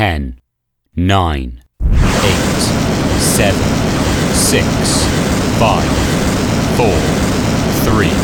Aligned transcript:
10, 0.00 0.40
9, 0.96 1.60
8, 1.82 1.88
7, 3.20 3.52
6, 4.32 4.64
5, 5.58 5.84
4, 6.78 6.86
3, 7.84 8.08
2, 8.08 8.08
1. 8.08 8.16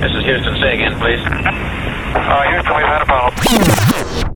This 0.00 0.14
is 0.14 0.22
Houston. 0.24 0.54
Say 0.60 0.74
again, 0.74 0.96
please. 1.00 1.18
Uh, 1.18 2.42
Houston, 2.50 2.76
we've 2.76 2.86
had 2.86 3.02
a 3.02 3.04
problem. 3.04 4.31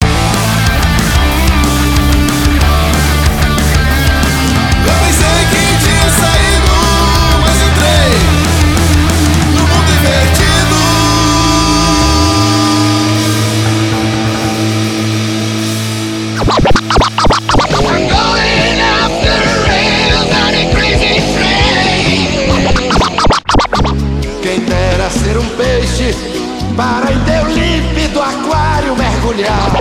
Para 26.77 27.11
em 27.11 27.19
teu 27.21 27.47
límpido 27.49 28.21
aquário 28.21 28.95
mergulhar. 28.95 29.73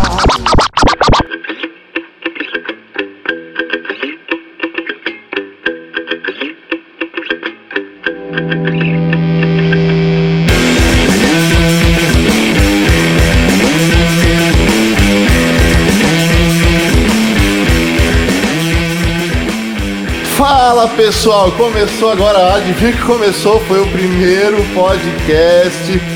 Fala 20.38 20.88
pessoal, 20.89 21.52
começou 21.52 22.11
agora, 22.11 22.55
adivinha 22.55 22.94
que 22.94 23.02
começou? 23.02 23.59
Foi 23.61 23.81
o 23.81 23.88
primeiro 23.92 24.64
podcast. 24.73 26.14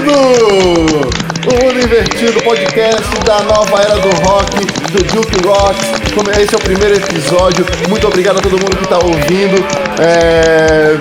Invertido! 0.00 1.10
O 1.46 1.64
Mundo 1.64 1.84
Invertido, 1.84 2.42
podcast 2.42 3.18
da 3.24 3.40
nova 3.40 3.82
era 3.82 3.96
do 3.96 4.08
rock, 4.26 4.64
do 4.92 5.02
Duke 5.14 5.46
Rock. 5.46 6.14
Como 6.14 6.30
Esse 6.30 6.54
é 6.54 6.58
o 6.58 6.60
primeiro 6.60 6.96
episódio. 6.96 7.66
Muito 7.88 8.06
obrigado 8.06 8.38
a 8.38 8.40
todo 8.40 8.52
mundo 8.52 8.76
que 8.76 8.84
está 8.84 8.96
ouvindo. 8.96 9.64
É, 10.00 10.96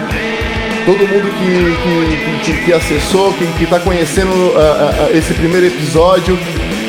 Todo 0.85 1.07
mundo 1.07 1.29
que, 1.37 2.43
que, 2.43 2.51
que, 2.51 2.65
que 2.65 2.73
acessou, 2.73 3.31
que 3.33 3.63
está 3.63 3.79
conhecendo 3.79 4.53
ah, 4.55 5.07
ah, 5.07 5.17
esse 5.17 5.33
primeiro 5.33 5.67
episódio. 5.67 6.37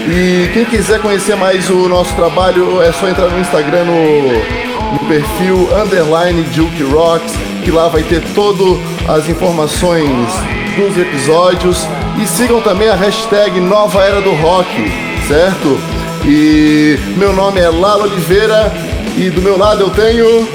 E 0.09 0.49
quem 0.55 0.65
quiser 0.65 1.01
conhecer 1.01 1.37
mais 1.37 1.69
o 1.69 1.89
nosso 1.89 2.15
trabalho 2.15 2.81
é 2.83 2.93
só 2.93 3.09
entrar 3.09 3.29
no 3.29 3.39
Instagram 3.39 3.85
no, 3.85 4.33
no 4.93 4.99
perfil 5.07 5.69
underline 5.77 6.43
Duke 6.55 6.83
Rocks, 6.85 7.35
que 7.63 7.71
lá 7.71 7.89
vai 7.89 8.03
ter 8.03 8.23
todas 8.35 8.79
as 9.07 9.29
informações 9.29 10.07
dos 10.77 10.97
episódios. 10.97 11.87
E 12.21 12.27
sigam 12.27 12.61
também 12.61 12.89
a 12.89 12.95
hashtag 12.95 13.61
Nova 13.61 14.03
Era 14.03 14.21
do 14.21 14.33
Rock, 14.33 14.69
certo? 15.27 15.79
E 16.25 16.99
meu 17.17 17.33
nome 17.33 17.61
é 17.61 17.69
Lalo 17.69 18.05
Oliveira 18.05 18.73
e 19.17 19.31
do 19.31 19.41
meu 19.41 19.57
lado 19.57 19.83
eu 19.83 19.91
tenho. 19.91 20.49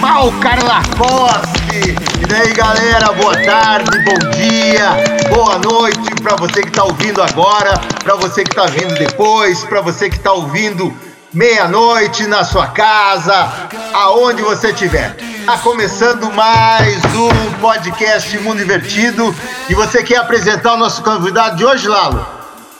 Mal 0.00 0.30
Carla 0.40 0.82
Costa! 0.96 1.58
E 1.74 2.26
daí 2.26 2.52
galera, 2.52 3.12
boa 3.12 3.36
tarde, 3.42 3.90
bom 4.04 4.30
dia, 4.30 4.90
boa 5.34 5.58
noite 5.58 6.08
para 6.22 6.36
você 6.36 6.62
que 6.62 6.70
tá 6.70 6.84
ouvindo 6.84 7.22
agora, 7.22 7.78
para 8.02 8.14
você 8.16 8.44
que 8.44 8.54
tá 8.54 8.66
vindo 8.66 8.94
depois, 8.94 9.64
para 9.64 9.80
você 9.80 10.10
que 10.10 10.18
tá 10.18 10.32
ouvindo 10.32 10.92
meia-noite 11.32 12.26
na 12.26 12.44
sua 12.44 12.68
casa, 12.68 13.68
aonde 13.92 14.42
você 14.42 14.70
estiver. 14.70 15.16
Tá 15.48 15.56
começando 15.56 16.30
mais 16.32 17.02
um 17.14 17.52
podcast 17.58 18.36
Mundo 18.40 18.60
Invertido 18.60 19.34
e 19.66 19.74
você 19.74 20.02
quer 20.02 20.18
apresentar 20.18 20.74
o 20.74 20.76
nosso 20.76 21.02
convidado 21.02 21.56
de 21.56 21.64
hoje, 21.64 21.88
Lalo? 21.88 22.28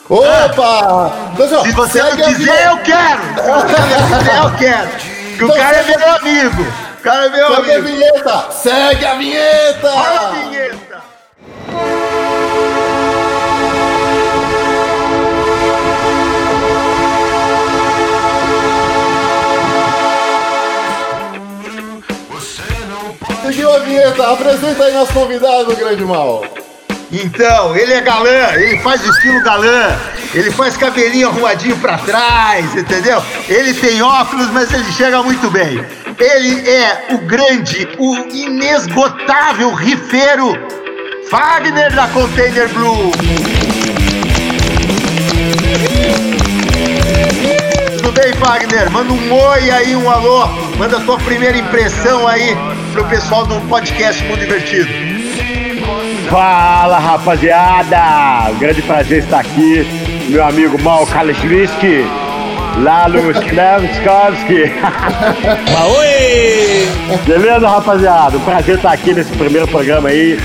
Opa! 0.07 1.11
Pessoal, 1.35 1.63
Se 1.65 1.71
você 1.71 2.03
não 2.03 2.09
segue 2.11 2.21
a 2.21 2.27
quiser, 2.27 2.67
eu 2.67 2.77
quero! 2.77 3.21
Se 3.23 3.41
você 3.41 3.95
não 4.11 4.19
quiser, 4.19 4.37
eu 4.43 4.51
quero! 4.51 4.89
Que 5.35 5.43
o 5.45 5.51
cara 5.55 5.77
é 5.77 5.83
meu 5.83 6.15
amigo! 6.15 6.61
O 6.99 7.01
cara 7.01 7.25
é 7.25 7.29
meu 7.29 7.47
Segue 7.55 7.71
a 7.71 7.75
amigo! 7.75 7.87
vinheta! 7.87 8.51
Segue 8.51 9.05
a 9.07 9.13
vinheta! 9.15 9.87
Olha 9.91 10.19
a 10.19 10.29
vinheta! 10.29 10.88
Vinheta, 23.77 24.31
apresenta 24.31 24.83
aí 24.83 24.93
nosso 24.93 25.13
convidado, 25.13 25.75
grande 25.75 26.03
mal. 26.03 26.43
Então, 27.11 27.75
ele 27.75 27.93
é 27.93 28.01
galã, 28.01 28.53
ele 28.55 28.79
faz 28.79 29.03
estilo 29.03 29.41
galã, 29.43 29.97
ele 30.33 30.51
faz 30.51 30.77
cabelinho 30.77 31.29
arrumadinho 31.29 31.77
pra 31.77 31.97
trás, 31.97 32.75
entendeu? 32.75 33.21
Ele 33.47 33.73
tem 33.73 34.01
óculos, 34.01 34.49
mas 34.51 34.71
ele 34.71 34.91
chega 34.91 35.21
muito 35.23 35.49
bem. 35.49 35.83
Ele 36.19 36.69
é 36.69 37.07
o 37.11 37.17
grande, 37.19 37.87
o 37.97 38.15
inesgotável 38.31 39.73
rifeiro 39.73 40.53
Wagner 41.31 41.93
da 41.93 42.07
Container 42.07 42.67
Blue. 42.69 43.11
Tudo 47.97 48.11
bem, 48.11 48.33
Wagner? 48.33 48.89
Manda 48.91 49.13
um 49.13 49.33
oi 49.33 49.71
aí, 49.71 49.95
um 49.95 50.09
alô. 50.09 50.68
Manda 50.79 50.95
a 50.95 51.01
tua 51.01 51.17
primeira 51.17 51.57
impressão 51.57 52.25
aí 52.25 52.55
pro 52.93 53.03
pessoal 53.09 53.45
do 53.45 53.59
podcast 53.67 54.23
Mundo 54.23 54.39
Divertido. 54.39 54.87
Fala 56.29 56.97
rapaziada! 56.97 58.49
Um 58.49 58.59
grande 58.59 58.81
prazer 58.83 59.23
estar 59.23 59.41
aqui, 59.41 59.85
meu 60.29 60.41
amigo 60.41 60.81
Mal 60.81 61.05
Kalishvisky, 61.05 62.05
lá 62.77 63.09
no 63.09 63.29
Slavskovski. 63.29 64.71
Beleza, 67.27 67.67
rapaziada? 67.67 68.37
Um 68.37 68.45
prazer 68.45 68.77
estar 68.77 68.93
aqui 68.93 69.13
nesse 69.13 69.33
primeiro 69.33 69.67
programa 69.67 70.07
aí 70.07 70.39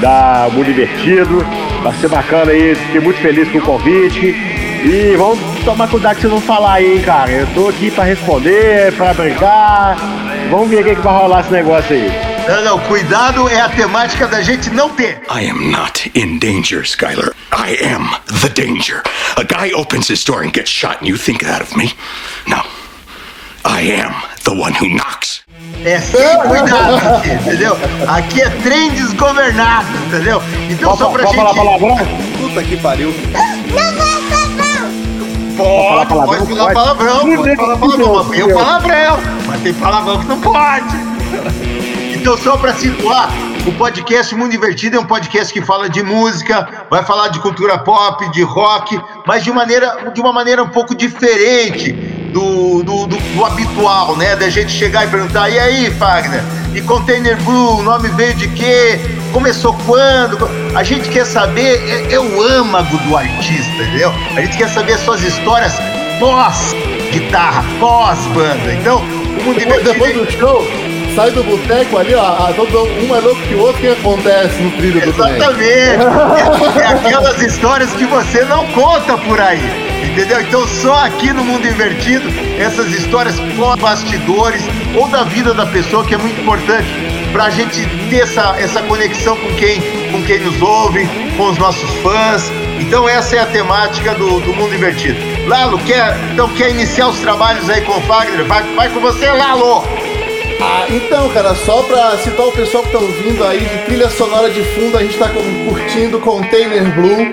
da 0.00 0.48
Mundo 0.50 0.70
Invertido. 0.70 1.44
Vai 1.82 1.92
ser 1.96 2.08
bacana 2.08 2.52
aí, 2.52 2.74
fiquei 2.74 3.02
muito 3.02 3.20
feliz 3.20 3.46
com 3.50 3.58
o 3.58 3.62
convite. 3.62 4.63
E 4.84 5.16
vamos 5.16 5.38
tomar 5.64 5.88
cuidado 5.88 6.16
que 6.16 6.20
vocês 6.20 6.32
vão 6.32 6.42
falar 6.42 6.74
aí, 6.74 6.96
hein, 6.96 7.02
cara. 7.02 7.30
Eu 7.30 7.46
tô 7.54 7.68
aqui 7.68 7.90
pra 7.90 8.04
responder, 8.04 8.92
pra 8.92 9.14
brincar. 9.14 9.96
Vamos 10.50 10.68
ver 10.68 10.80
o 10.82 10.84
que, 10.84 10.94
que 10.94 11.00
vai 11.00 11.14
rolar 11.16 11.40
esse 11.40 11.50
negócio 11.50 11.96
aí. 11.96 12.12
Não, 12.46 12.62
não, 12.62 12.78
cuidado 12.80 13.48
é 13.48 13.60
a 13.60 13.68
temática 13.70 14.28
da 14.28 14.42
gente 14.42 14.68
não 14.68 14.90
ter. 14.90 15.22
I 15.34 15.48
am 15.48 15.70
not 15.70 16.10
in 16.14 16.38
danger, 16.38 16.82
Skylar. 16.82 17.32
I 17.50 17.78
am 17.82 18.10
the 18.42 18.50
danger. 18.50 19.02
A 19.36 19.42
guy 19.42 19.72
opens 19.74 20.10
his 20.10 20.22
door 20.22 20.42
and 20.42 20.52
gets 20.52 20.68
shot, 20.68 20.98
and 21.00 21.08
you 21.08 21.16
think 21.16 21.42
that 21.44 21.62
of 21.62 21.74
me? 21.78 21.94
No. 22.46 22.62
I 23.64 23.90
am 24.02 24.12
the 24.44 24.50
one 24.50 24.74
who 24.74 24.94
knocks. 24.94 25.42
É 25.82 25.98
sem 25.98 26.20
cuidado 26.46 26.96
aqui, 26.96 27.30
entendeu? 27.30 27.78
Aqui 28.06 28.42
é 28.42 28.50
trem 28.62 28.90
desgovernado, 28.90 29.88
entendeu? 30.06 30.42
Então 30.68 30.94
só 30.94 31.08
pra 31.08 31.22
pode 31.24 31.34
gente. 31.34 31.36
falar 31.36 31.54
palavrão? 31.54 31.96
Puta 32.38 32.62
que 32.62 32.76
pariu. 32.76 33.14
Pode, 35.56 36.08
palavrão? 36.08 36.26
pode 36.26 36.46
falar 36.46 36.64
Pode. 36.64 36.74
palavrão, 36.74 37.36
pode 37.36 37.56
falar 37.56 37.76
palavrão. 37.76 38.24
Mas 38.24 38.30
tem 38.30 38.42
o 38.42 38.54
palavrão, 38.54 39.18
mas 39.46 39.60
tem 39.62 39.74
palavrão 39.74 40.18
que 40.18 40.26
não 40.26 40.40
pode. 40.40 40.96
Então, 42.14 42.38
só 42.38 42.56
pra 42.56 42.72
situar, 42.74 43.30
o 43.66 43.72
podcast 43.72 44.34
Mundo 44.34 44.54
Invertido 44.54 44.96
é 44.96 45.00
um 45.00 45.04
podcast 45.04 45.52
que 45.52 45.60
fala 45.60 45.88
de 45.88 46.02
música, 46.02 46.86
vai 46.90 47.04
falar 47.04 47.28
de 47.28 47.38
cultura 47.40 47.78
pop, 47.78 48.30
de 48.30 48.42
rock, 48.42 48.98
mas 49.26 49.44
de, 49.44 49.52
maneira, 49.52 50.10
de 50.12 50.20
uma 50.20 50.32
maneira 50.32 50.62
um 50.62 50.68
pouco 50.68 50.94
diferente 50.94 52.13
do, 52.34 52.82
do, 52.82 53.06
do- 53.06 53.16
do 53.16 53.44
habitual, 53.44 54.16
né? 54.16 54.34
Da 54.36 54.48
gente 54.50 54.70
chegar 54.72 55.06
e 55.06 55.08
perguntar, 55.08 55.48
e 55.48 55.58
aí, 55.58 55.90
Fagner? 55.92 56.42
E 56.74 56.80
Container 56.82 57.36
Blue, 57.42 57.78
o 57.78 57.82
nome 57.82 58.08
veio 58.10 58.34
de 58.34 58.48
quê? 58.48 58.98
Começou 59.32 59.72
quando? 59.86 60.48
A 60.74 60.82
gente 60.82 61.08
quer 61.08 61.24
saber, 61.24 61.80
é, 61.88 62.14
é 62.14 62.18
o 62.20 62.42
âmago 62.42 62.96
do 62.98 63.16
artista, 63.16 63.70
entendeu? 63.82 64.12
A 64.36 64.40
gente 64.40 64.56
quer 64.58 64.68
saber 64.68 64.94
as 64.94 65.00
suas 65.02 65.22
histórias 65.22 65.72
pós-guitarra, 66.18 67.64
pós-banda. 67.78 68.72
Então, 68.74 68.98
o 68.98 69.42
Mundo 69.44 69.58
Depois, 69.58 69.80
Invertido... 69.80 69.92
depois 69.92 70.14
do 70.16 70.30
show, 70.32 70.66
sai 71.14 71.30
do 71.30 71.44
boteco 71.44 71.98
ali, 71.98 72.14
ó. 72.14 72.52
todo, 72.52 72.82
um 73.02 73.06
mais 73.06 73.22
louco 73.22 73.40
que 73.42 73.54
o 73.54 73.60
outro, 73.60 73.76
o 73.76 73.80
que 73.80 73.88
acontece 74.00 74.60
no 74.60 74.70
trilho 74.72 75.00
do? 75.00 75.08
Exatamente. 75.10 75.62
É, 75.62 76.82
é 76.82 76.86
aquelas 76.88 77.40
histórias 77.40 77.92
que 77.92 78.04
você 78.06 78.44
não 78.44 78.66
conta 78.72 79.16
por 79.18 79.40
aí. 79.40 79.93
Entendeu? 80.04 80.40
Então 80.40 80.66
só 80.66 81.04
aqui 81.04 81.32
no 81.32 81.44
Mundo 81.44 81.66
Invertido, 81.66 82.28
essas 82.58 82.92
histórias 82.92 83.36
bastidores, 83.80 84.62
ou 84.96 85.08
da 85.08 85.24
vida 85.24 85.52
da 85.54 85.66
pessoa, 85.66 86.04
que 86.04 86.14
é 86.14 86.18
muito 86.18 86.40
importante 86.40 86.88
para 87.32 87.46
a 87.46 87.50
gente 87.50 87.84
ter 88.08 88.20
essa, 88.20 88.54
essa 88.58 88.80
conexão 88.82 89.36
com 89.36 89.54
quem, 89.56 89.80
com 90.12 90.22
quem 90.22 90.38
nos 90.38 90.62
ouve, 90.62 91.04
com 91.36 91.50
os 91.50 91.58
nossos 91.58 91.90
fãs. 91.96 92.50
Então 92.78 93.08
essa 93.08 93.36
é 93.36 93.40
a 93.40 93.46
temática 93.46 94.14
do, 94.14 94.40
do 94.40 94.54
Mundo 94.54 94.74
Invertido. 94.74 95.18
Lalo, 95.48 95.78
quer, 95.78 96.16
então 96.32 96.48
quer 96.50 96.70
iniciar 96.70 97.08
os 97.08 97.18
trabalhos 97.18 97.68
aí 97.68 97.80
com 97.82 97.92
o 97.92 98.00
Fagner? 98.02 98.44
Vai, 98.44 98.62
vai 98.74 98.88
com 98.88 99.00
você, 99.00 99.28
Lalo! 99.30 99.84
Ah, 100.60 100.86
então, 100.88 101.28
cara, 101.30 101.54
só 101.54 101.82
pra 101.82 102.16
citar 102.18 102.46
o 102.46 102.52
pessoal 102.52 102.84
que 102.84 102.92
tá 102.92 102.98
ouvindo 102.98 103.44
aí, 103.44 103.60
de 103.60 103.78
trilha 103.84 104.08
sonora 104.08 104.48
de 104.48 104.62
fundo, 104.62 104.96
a 104.96 105.02
gente 105.02 105.18
tá 105.18 105.28
curtindo 105.28 106.20
Container 106.20 106.84
Blue, 106.94 107.32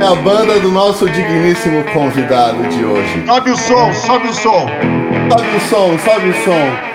é 0.00 0.06
a 0.06 0.14
banda 0.14 0.58
do 0.58 0.70
nosso 0.70 1.08
digníssimo 1.10 1.84
convidado 1.92 2.62
de 2.68 2.82
hoje. 2.82 3.22
Sobe 3.26 3.50
o 3.50 3.56
som, 3.56 3.92
sobe 3.92 4.28
o 4.28 4.32
som. 4.32 4.66
Sobe 5.30 5.56
o 5.56 5.60
som, 5.68 5.98
sobe 5.98 6.28
o 6.30 6.34
som. 6.44 6.90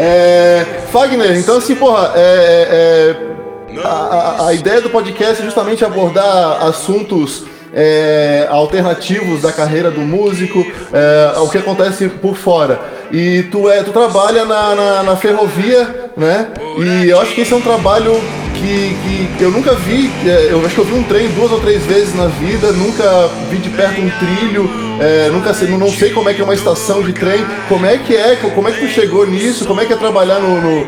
É, 0.00 0.64
Fagner, 0.92 1.36
então 1.36 1.58
assim, 1.58 1.74
porra, 1.74 2.12
é, 2.14 3.14
é, 3.26 3.37
a, 3.84 4.46
a- 4.48 4.54
ideia 4.54 4.80
do 4.80 4.90
podcast 4.90 5.40
é 5.42 5.44
justamente 5.44 5.84
abordar 5.84 6.62
assuntos 6.66 7.44
é, 7.72 8.46
alternativos 8.50 9.42
da 9.42 9.52
carreira 9.52 9.90
do 9.90 10.00
músico, 10.00 10.64
é, 10.92 11.38
o 11.38 11.48
que 11.48 11.58
acontece 11.58 12.08
por 12.08 12.36
fora. 12.36 12.80
E 13.12 13.42
tu, 13.50 13.68
é, 13.70 13.82
tu 13.82 13.90
trabalha 13.92 14.44
na, 14.44 14.74
na, 14.74 15.02
na 15.02 15.16
ferrovia, 15.16 16.10
né? 16.16 16.48
E 16.78 17.08
eu 17.08 17.20
acho 17.20 17.34
que 17.34 17.40
esse 17.42 17.52
é 17.52 17.56
um 17.56 17.60
trabalho 17.60 18.12
que, 18.54 18.96
que 19.38 19.42
eu 19.44 19.50
nunca 19.50 19.72
vi, 19.74 20.10
é, 20.26 20.48
eu 20.50 20.64
acho 20.64 20.74
que 20.74 20.80
eu 20.80 20.84
vi 20.84 20.94
um 20.94 21.02
trem 21.04 21.28
duas 21.28 21.52
ou 21.52 21.60
três 21.60 21.82
vezes 21.84 22.14
na 22.14 22.26
vida, 22.26 22.72
nunca 22.72 23.28
vi 23.50 23.58
de 23.58 23.68
perto 23.70 24.00
um 24.00 24.10
trilho, 24.10 24.68
é, 25.00 25.28
nunca 25.30 25.54
sei, 25.54 25.68
não 25.68 25.88
sei 25.90 26.10
como 26.10 26.28
é 26.28 26.34
que 26.34 26.40
é 26.40 26.44
uma 26.44 26.54
estação 26.54 27.02
de 27.02 27.12
trem, 27.12 27.44
como 27.68 27.86
é 27.86 27.98
que 27.98 28.16
é, 28.16 28.34
como 28.54 28.68
é 28.68 28.72
que 28.72 28.80
tu 28.80 28.88
chegou 28.88 29.26
nisso, 29.26 29.64
como 29.64 29.80
é 29.80 29.84
que 29.86 29.92
é 29.92 29.96
trabalhar 29.96 30.40
no, 30.40 30.60
no- 30.60 30.86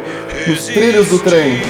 nos 0.48 0.64
trilhos 0.66 1.08
do 1.08 1.18
trem? 1.20 1.62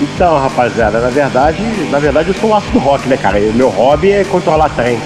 Então, 0.00 0.38
rapaziada, 0.38 1.00
na 1.00 1.08
verdade, 1.08 1.60
na 1.90 1.98
verdade 1.98 2.28
eu 2.28 2.34
sou 2.34 2.50
um 2.50 2.54
aço 2.54 2.70
do 2.70 2.78
rock, 2.78 3.08
né, 3.08 3.16
cara? 3.16 3.38
E 3.40 3.48
o 3.48 3.52
meu 3.54 3.68
hobby 3.68 4.12
é 4.12 4.24
controlar 4.24 4.68
trem. 4.70 4.98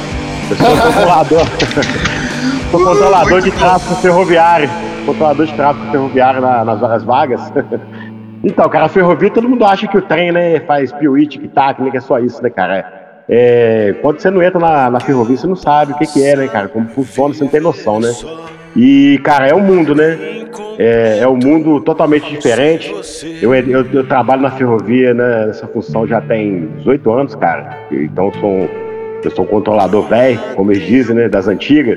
Eu 0.51 0.57
sou 0.57 0.67
controlador. 0.93 1.41
sou 2.71 2.85
controlador 2.85 3.41
de 3.41 3.51
tráfego 3.53 3.95
ferroviário. 3.97 4.69
Controlador 5.07 5.47
de 5.47 5.55
tráfego 5.55 5.91
ferroviário 5.91 6.41
na- 6.41 6.65
nas 6.65 6.83
horas 6.83 7.03
vagas. 7.05 7.41
então, 8.45 8.69
cara, 8.69 8.85
a 8.85 8.89
ferrovia, 8.89 9.31
todo 9.31 9.49
mundo 9.49 9.65
acha 9.65 9.87
que 9.87 9.97
o 9.97 10.03
trem, 10.03 10.31
né, 10.31 10.61
faz 10.61 10.93
piuí, 10.93 11.27
tic-tac, 11.27 11.81
né, 11.83 11.91
que 11.91 11.97
é 11.97 12.01
só 12.01 12.19
isso, 12.19 12.43
né, 12.43 12.51
cara? 12.51 13.01
É, 13.29 13.95
quando 14.03 14.21
você 14.21 14.31
não 14.31 14.43
entra 14.43 14.61
na, 14.61 14.91
na 14.91 15.01
ferrovia, 15.01 15.37
você 15.37 15.47
não 15.47 15.57
sabe 15.57 15.93
o 15.93 15.97
que, 15.97 16.07
que 16.07 16.23
é, 16.27 16.37
né, 16.37 16.49
cara? 16.49 16.69
Como 16.69 16.87
funciona, 16.89 17.33
você 17.33 17.45
não 17.45 17.51
tem 17.51 17.61
noção, 17.61 17.99
né? 17.99 18.13
E, 18.77 19.21
cara, 19.23 19.47
é 19.49 19.55
um 19.55 19.61
mundo, 19.61 19.95
né? 19.95 20.19
É, 20.79 21.19
é 21.21 21.29
um 21.29 21.37
mundo 21.37 21.81
totalmente 21.81 22.31
diferente. 22.31 22.93
Eu, 23.41 23.55
eu, 23.55 23.87
eu 23.93 24.07
trabalho 24.07 24.43
na 24.43 24.51
ferrovia 24.51 25.13
né, 25.13 25.47
nessa 25.47 25.67
função 25.67 26.07
já 26.07 26.21
tem 26.21 26.69
18 26.79 27.11
anos, 27.13 27.35
cara. 27.35 27.79
Então 27.91 28.33
sou 28.41 28.69
eu 29.25 29.31
sou 29.31 29.45
um 29.45 29.49
controlador 29.49 30.09
velho, 30.09 30.41
como 30.57 30.73
eles 30.73 30.85
dizem, 30.87 31.15
né? 31.15 31.29
Das 31.29 31.47
antigas. 31.47 31.97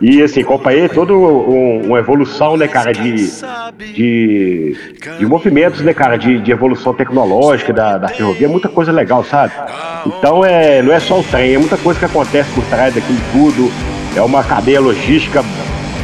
E 0.00 0.20
assim, 0.22 0.40
acompanhei 0.42 0.88
toda 0.88 1.12
um- 1.14 1.82
uma 1.86 1.98
evolução, 1.98 2.56
né, 2.56 2.66
cara, 2.66 2.92
de, 2.92 3.30
de, 3.94 4.76
de 5.18 5.24
movimentos, 5.26 5.80
né, 5.80 5.94
cara, 5.94 6.16
de, 6.16 6.38
de 6.40 6.50
evolução 6.50 6.92
tecnológica 6.92 7.72
da, 7.72 7.96
da 7.96 8.08
ferrovia, 8.08 8.48
muita 8.48 8.68
coisa 8.68 8.90
legal, 8.90 9.22
sabe? 9.24 9.52
Então 10.06 10.44
é, 10.44 10.82
não 10.82 10.92
é 10.92 10.98
só 11.00 11.20
o 11.20 11.22
trem, 11.24 11.54
é 11.54 11.58
muita 11.58 11.76
coisa 11.78 11.98
que 12.00 12.04
acontece 12.04 12.50
por 12.52 12.64
trás 12.64 12.94
daquilo 12.94 13.18
tudo. 13.32 13.70
É 14.16 14.20
uma 14.22 14.42
cadeia 14.42 14.80
logística 14.80 15.42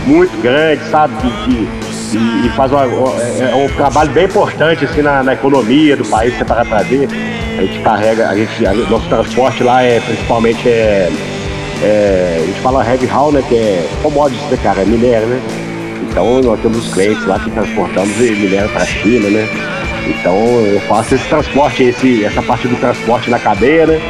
muito 0.06 0.40
grande, 0.42 0.82
sabe? 0.90 1.14
Que- 1.20 1.68
e, 2.14 2.46
e 2.46 2.50
faz 2.50 2.70
uma- 2.70 2.84
uma- 2.84 3.22
é 3.22 3.54
um 3.54 3.68
trabalho 3.74 4.10
bem 4.10 4.24
importante 4.26 4.84
assim, 4.84 5.00
na, 5.00 5.22
na 5.22 5.32
economia 5.32 5.96
do 5.96 6.04
país, 6.04 6.36
você 6.36 6.44
parar 6.44 6.64
pra 6.66 6.82
ver. 6.82 7.08
A 7.58 7.62
gente 7.62 7.78
carrega, 7.80 8.28
a 8.28 8.36
gente, 8.36 8.66
a- 8.66 8.74
nosso 8.74 9.08
transporte 9.08 9.62
lá 9.62 9.82
é 9.82 9.98
principalmente 10.00 10.68
é, 10.68 11.10
é, 11.82 12.40
a 12.42 12.46
gente 12.46 12.60
fala 12.60 12.84
heavy 12.86 13.08
haul, 13.10 13.32
né? 13.32 13.42
Que 13.48 13.54
é 13.54 13.88
commodities, 14.02 14.46
né, 14.50 14.58
cara? 14.62 14.82
É 14.82 14.84
minério, 14.84 15.26
né? 15.26 15.40
Então 16.10 16.40
nós 16.42 16.60
temos 16.60 16.86
os 16.86 16.92
clientes 16.92 17.24
lá 17.26 17.38
que 17.38 17.50
transportamos 17.50 18.14
e 18.20 18.30
minério 18.32 18.68
pra 18.70 18.84
China, 18.84 19.28
né? 19.30 19.48
Então 20.06 20.34
eu 20.66 20.80
faço 20.80 21.14
esse 21.14 21.24
transporte, 21.28 21.82
esse, 21.84 22.24
essa 22.24 22.42
parte 22.42 22.68
do 22.68 22.76
transporte 22.76 23.30
na 23.30 23.38
cadeia, 23.38 23.86
né? 23.86 24.00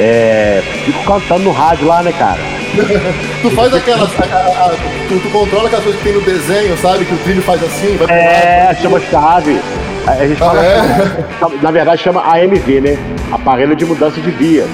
É, 0.00 0.62
fico 0.86 1.04
cantando 1.04 1.44
no 1.44 1.52
rádio 1.52 1.86
lá, 1.86 2.02
né, 2.02 2.12
cara? 2.12 2.38
Tu 3.42 3.50
faz 3.50 3.74
aquelas. 3.74 4.10
a- 4.20 4.24
a- 4.24 4.66
a- 4.66 4.74
tu, 5.08 5.18
tu 5.20 5.30
controla 5.30 5.66
aquelas 5.66 5.84
coisas 5.84 6.02
que 6.02 6.08
tem 6.08 6.14
no 6.18 6.22
desenho, 6.22 6.76
sabe? 6.78 7.04
Que 7.04 7.14
o 7.14 7.18
trilho 7.18 7.42
faz 7.42 7.62
assim, 7.62 7.96
vai 7.96 8.06
pro 8.06 8.16
É, 8.16 8.64
lado. 8.66 8.82
chama 8.82 9.00
chave. 9.10 9.60
A 10.06 10.26
gente 10.26 10.36
fala, 10.38 10.62
é? 10.64 10.78
assim, 10.78 11.58
na 11.62 11.70
verdade 11.70 12.02
chama 12.02 12.20
AMV, 12.22 12.80
né? 12.80 12.98
Aparelho 13.32 13.74
de 13.74 13.84
mudança 13.84 14.20
de 14.20 14.30
via. 14.30 14.66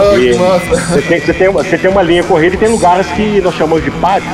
Ah, 0.00 0.16
E 0.18 0.32
que 0.32 0.38
massa. 0.38 0.86
Você 0.94 1.02
tem, 1.02 1.20
você, 1.20 1.32
tem 1.32 1.48
uma, 1.48 1.62
você 1.62 1.78
tem 1.78 1.90
uma 1.90 2.02
linha 2.02 2.24
corrida 2.24 2.56
e 2.56 2.58
tem 2.58 2.68
lugares 2.68 3.06
que 3.08 3.40
nós 3.40 3.54
chamamos 3.54 3.84
de 3.84 3.90
pátio, 3.92 4.28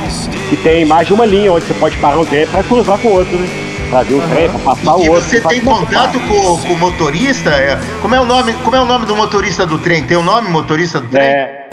que 0.48 0.56
tem 0.56 0.86
mais 0.86 1.06
de 1.06 1.12
uma 1.12 1.26
linha 1.26 1.52
onde 1.52 1.66
você 1.66 1.74
pode 1.74 1.96
parar 1.98 2.18
um 2.18 2.24
trem 2.24 2.46
para 2.46 2.62
cruzar 2.62 2.96
com 2.98 3.08
o 3.08 3.12
outro, 3.12 3.36
né? 3.36 3.46
Pra 3.90 4.02
vir 4.02 4.14
um 4.14 4.28
trem, 4.28 4.48
pra 4.48 4.58
passar 4.60 4.96
o 4.96 5.04
E 5.04 5.08
outro. 5.10 5.24
você 5.28 5.40
tem 5.42 5.60
contato 5.60 6.18
com, 6.20 6.56
com 6.58 6.72
o 6.72 6.78
motorista? 6.78 7.50
É, 7.50 7.76
Como 8.00 8.14
é 8.14 8.20
o 8.20 8.24
nome? 8.24 8.54
Como 8.64 8.74
é 8.76 8.80
o 8.80 8.84
nome 8.86 9.04
do 9.04 9.14
motorista 9.16 9.66
do 9.66 9.78
trem? 9.78 10.02
Tem 10.04 10.16
o 10.16 10.22
nome 10.22 10.48
motorista 10.48 11.00
do 11.00 11.08
trem? 11.08 11.22
É, 11.22 11.68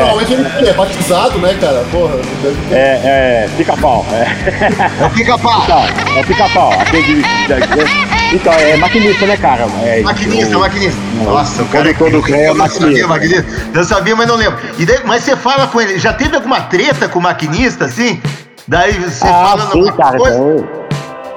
Normalmente 0.00 0.32
ele 0.32 0.68
é 0.68 0.72
batizado, 0.72 1.38
né, 1.38 1.56
cara? 1.60 1.84
Porra, 1.92 2.14
ter. 2.42 2.74
é, 2.74 3.00
é, 3.04 3.48
pica-pau. 3.56 4.04
É, 4.10 5.02
É 5.02 5.06
o 5.06 5.10
pica-pau. 5.10 5.62
então, 5.62 5.78
é 6.18 6.22
pica-pau. 6.24 6.72
Aquele 6.72 7.02
de- 7.02 7.22
de- 7.22 8.34
Então, 8.34 8.52
é 8.52 8.76
maquinista, 8.76 9.26
né, 9.26 9.36
cara? 9.36 9.66
É, 9.84 10.00
Maquinista, 10.02 10.56
o- 10.56 10.60
maquinista. 10.60 11.00
Nossa, 11.24 11.62
o 11.62 11.66
cara 11.68 11.94
condutor 11.94 12.10
do 12.20 12.26
trem 12.26 12.40
é 12.42 12.48
eu 12.48 12.54
não 12.54 12.68
sabia, 12.68 13.06
maquinista. 13.06 13.44
maquinista. 13.44 13.78
Eu 13.78 13.84
sabia, 13.84 14.16
mas 14.16 14.26
não 14.26 14.34
lembro. 14.36 14.58
E 14.78 14.84
daí- 14.86 15.00
mas 15.04 15.22
você 15.22 15.36
fala 15.36 15.68
com 15.68 15.80
ele, 15.80 15.98
já 16.00 16.12
teve 16.12 16.34
alguma 16.34 16.62
treta 16.62 17.08
com 17.08 17.20
o 17.20 17.22
maquinista, 17.22 17.84
assim? 17.84 18.20
Daí 18.66 18.92
você 18.94 19.24
Ah, 19.26 19.56
fala 19.56 19.70
sim, 19.70 19.84
cara. 19.92 20.16
coisa- 20.18 20.36
Então, 20.36 20.79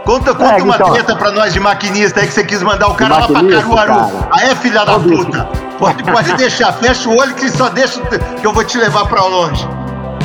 Conta, 0.05 0.33
conta 0.35 0.59
É, 0.59 0.63
uma 0.63 0.75
então. 0.75 0.91
treta 0.91 1.15
pra 1.15 1.31
nós 1.31 1.53
de 1.53 1.59
maquinista 1.59 2.19
aí 2.19 2.27
que 2.27 2.33
você 2.33 2.43
quis 2.43 2.61
mandar 2.61 2.87
o 2.87 2.93
cara 2.95 3.19
lá 3.19 3.27
pra 3.27 3.41
Caruaru. 3.43 3.93
cara. 3.93 4.09
Aí 4.31 4.49
é 4.49 4.55
filha 4.55 4.83
da 4.85 4.99
puta. 4.99 5.47
Pode, 5.79 6.03
pode 6.03 6.33
deixar, 6.35 6.73
fecha 6.73 7.09
o 7.09 7.17
olho 7.17 7.33
que 7.35 7.49
só 7.49 7.69
deixa 7.69 7.99
que 8.01 8.45
eu 8.45 8.51
vou 8.53 8.63
te 8.63 8.77
levar 8.77 9.05
pra 9.07 9.23
longe. 9.23 9.67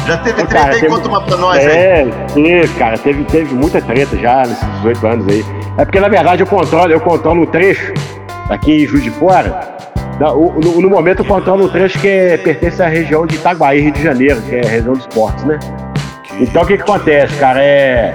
Já 0.07 0.17
teve 0.19 0.43
Ô, 0.43 0.47
treta 0.47 0.65
cara, 0.65 0.75
aí? 0.75 0.81
teve- 0.81 0.95
Conta 0.95 1.09
uma 1.09 1.21
pra 1.23 1.37
nós 1.37 1.59
aí. 1.59 1.67
É, 1.67 2.07
cara, 2.79 2.99
teve, 2.99 3.25
teve 3.25 3.55
muita 3.55 3.81
treta 3.81 4.17
já 4.17 4.39
nesses 4.47 4.67
18 4.79 5.07
anos 5.07 5.29
aí. 5.29 5.45
É 5.77 5.85
porque, 5.85 6.01
na 6.01 6.09
verdade, 6.09 6.43
eu 6.43 6.47
controlo, 6.47 6.91
eu 6.93 7.01
controlo 7.01 7.43
um 7.43 7.47
trecho 7.47 7.93
aqui 8.51 8.85
em 8.85 8.87
Juiz 8.87 9.05
de 9.05 9.11
Fora. 9.11 9.77
No, 10.19 10.81
no 10.81 10.91
momento, 10.91 11.21
eu 11.21 11.25
controlo 11.25 11.67
um 11.67 11.69
trecho 11.69 11.99
que 12.01 12.09
é- 12.09 12.37
pertence 12.37 12.83
à 12.83 12.89
região 12.89 13.27
de 13.27 13.37
Itaguaí, 13.37 13.81
Rio 13.81 13.93
de 13.93 14.03
Janeiro, 14.03 14.41
que 14.43 14.57
é 14.57 14.67
a 14.67 14.69
região 14.69 14.95
dos 14.95 15.07
portos, 15.09 15.45
né? 15.45 15.59
Então, 16.41 16.63
o 16.63 16.67
que 16.67 16.77
que 16.77 16.83
acontece, 16.83 17.35
cara? 17.37 17.61
É... 17.63 18.15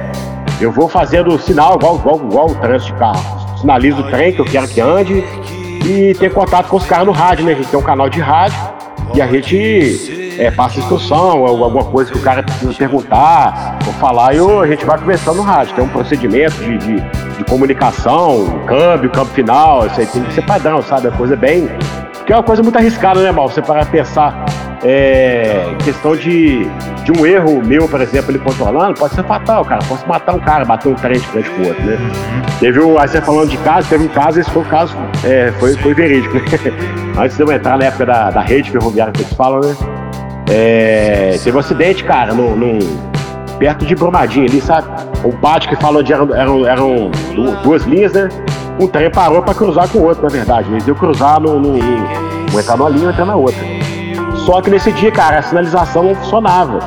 Eu 0.64 0.72
vou 0.72 0.88
fazendo 0.88 1.38
sinal, 1.40 1.76
igual, 1.76 1.98
igual, 1.98 2.16
igual 2.24 2.48
o 2.50 2.56
trânsito 2.56 2.94
de 2.94 2.98
carro. 3.00 3.58
Sinalizo 3.60 4.00
o 4.00 4.04
trem 4.10 4.32
que 4.34 4.40
eu 4.40 4.46
quero 4.46 4.66
que 4.68 4.80
ande 4.80 5.22
e 5.86 6.16
ter 6.18 6.32
contato 6.34 6.68
com 6.70 6.78
os 6.78 6.86
caras 6.86 7.06
no 7.06 7.12
rádio, 7.12 7.44
né? 7.46 7.52
A 7.52 7.56
gente 7.56 7.68
tem 7.68 7.78
um 7.78 7.84
canal 7.84 8.10
de 8.10 8.22
rádio 8.22 8.58
e 9.14 9.22
a 9.22 9.28
gente 9.28 10.36
é, 10.40 10.50
passa 10.52 10.80
instrução, 10.80 11.46
alguma 11.46 11.84
coisa 11.84 12.12
que 12.14 12.18
o 12.18 12.22
cara 12.22 12.42
precisa 12.42 12.74
perguntar 12.74 13.78
ou 13.86 13.92
falar, 13.94 14.34
e 14.34 14.38
eu- 14.38 14.62
a 14.62 14.68
gente 14.68 14.86
vai 14.86 14.98
conversando 14.98 15.36
no 15.36 15.44
rádio. 15.44 15.76
Tem 15.76 15.84
um 15.84 15.90
procedimento 15.90 16.56
de, 16.56 16.78
de, 16.78 16.96
de 17.38 17.44
comunicação, 17.44 18.46
câmbio, 18.66 19.10
campo 19.10 19.32
final, 19.34 19.86
isso 19.88 20.00
aí 20.00 20.06
tem 20.08 20.24
que 20.24 20.34
ser 20.34 20.44
padrão, 20.46 20.82
sabe? 20.82 21.08
É 21.08 21.12
coisa 21.12 21.36
bem. 21.36 21.68
Que 22.26 22.32
é 22.32 22.36
uma 22.38 22.44
coisa 22.44 22.64
muito 22.64 22.78
arriscada, 22.78 23.22
né, 23.22 23.32
Mal? 23.32 23.50
Você 23.50 23.62
para 23.62 23.86
pensar 23.86 24.46
é, 24.84 25.66
em 25.72 25.78
questão 25.84 26.16
de, 26.16 26.66
de 27.04 27.12
um 27.12 27.26
erro 27.26 27.62
meu, 27.66 27.88
por 27.88 28.00
exemplo, 28.02 28.32
ele 28.32 28.40
controlando, 28.40 28.94
pode 29.00 29.14
ser 29.14 29.24
fatal, 29.26 29.66
cara. 29.66 29.82
Posso 29.88 30.08
matar 30.08 30.34
um 30.34 30.40
cara, 30.40 30.64
bater 30.64 30.88
um 30.90 30.96
trem 30.96 31.20
de 31.20 31.28
frente 31.28 31.50
com 31.50 31.64
o 31.64 31.68
outro, 31.68 31.84
né? 31.84 31.98
Teve 32.60 32.80
um, 32.80 32.98
aí 32.98 33.08
você 33.10 33.22
falando 33.22 33.50
de 33.50 33.58
caso, 33.58 33.90
teve 33.90 34.06
um 34.06 34.08
caso, 34.08 34.40
esse 34.40 34.50
foi 34.50 34.62
o 34.62 34.66
caso, 34.66 34.96
é, 35.26 35.52
foi, 35.60 35.76
foi 35.78 35.94
verídico, 35.94 36.36
né? 36.36 36.44
Antes 37.20 37.36
de 37.36 37.44
eu 37.44 37.52
entrar 37.52 37.78
na 37.78 37.86
época 37.86 38.06
da, 38.06 38.30
da 38.30 38.42
rede 38.42 38.72
ferroviária 38.72 39.12
que 39.12 39.22
eles 39.22 39.34
falam, 39.34 39.60
né? 39.60 39.76
É, 40.50 41.38
teve 41.44 41.56
um 41.58 41.60
acidente, 41.60 42.04
cara, 42.06 42.34
num, 42.34 42.56
num- 42.56 42.80
perto 43.60 43.86
de 43.86 43.96
Brumadinho 43.96 44.46
ali, 44.50 44.60
sabe? 44.62 44.88
O 45.24 45.32
pátio 45.34 45.70
que 45.70 45.76
falou 45.76 46.02
de 46.04 46.12
eram, 46.14 46.34
eram, 46.36 46.66
eram 46.68 47.12
du- 47.36 47.56
duas 47.64 47.84
linhas, 47.84 48.12
né? 48.14 48.28
Um 48.80 48.88
trem 48.88 49.10
parou 49.12 49.42
pra 49.42 49.54
cruzar 49.54 49.88
com 49.88 50.00
o 50.00 50.04
outro, 50.06 50.24
na 50.24 50.30
verdade. 50.30 50.70
Eles 50.72 50.88
iam 50.88 50.96
cruzar 50.96 51.40
no. 51.40 51.60
no, 51.60 51.74
no- 51.78 52.60
entrar 52.60 52.78
numa 52.78 52.90
linha, 52.90 53.10
entrar 53.10 53.26
na 53.26 53.36
outra. 53.36 53.60
só 54.46 54.62
que 54.62 54.70
nesse 54.70 54.92
dia, 54.92 55.12
cara, 55.12 55.40
a 55.40 55.42
sinalização 55.42 56.04
não 56.04 56.16
funcionava. 56.16 56.80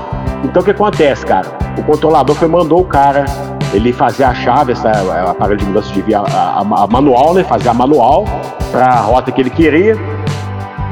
Então 0.45 0.63
o 0.63 0.65
que 0.65 0.71
acontece, 0.71 1.27
cara? 1.27 1.47
O 1.77 1.83
controlador 1.83 2.37
foi 2.37 2.47
mandou 2.49 2.81
o 2.81 2.85
cara 2.85 3.25
ele 3.73 3.93
fazia 3.93 4.29
a 4.29 4.35
chave, 4.35 4.73
essa 4.73 4.89
a 4.89 5.31
aparelho 5.33 5.59
de 5.59 5.65
mudança 5.67 5.93
de 5.93 6.01
via, 6.01 6.21
a, 6.21 6.23
a, 6.23 6.61
a 6.61 6.87
manual, 6.87 7.35
né? 7.35 7.43
Fazia 7.43 7.73
a 7.73 7.75
manual 7.75 8.25
para 8.71 8.87
a 8.87 9.01
rota 9.01 9.33
que 9.33 9.41
ele 9.41 9.51
queria 9.51 9.97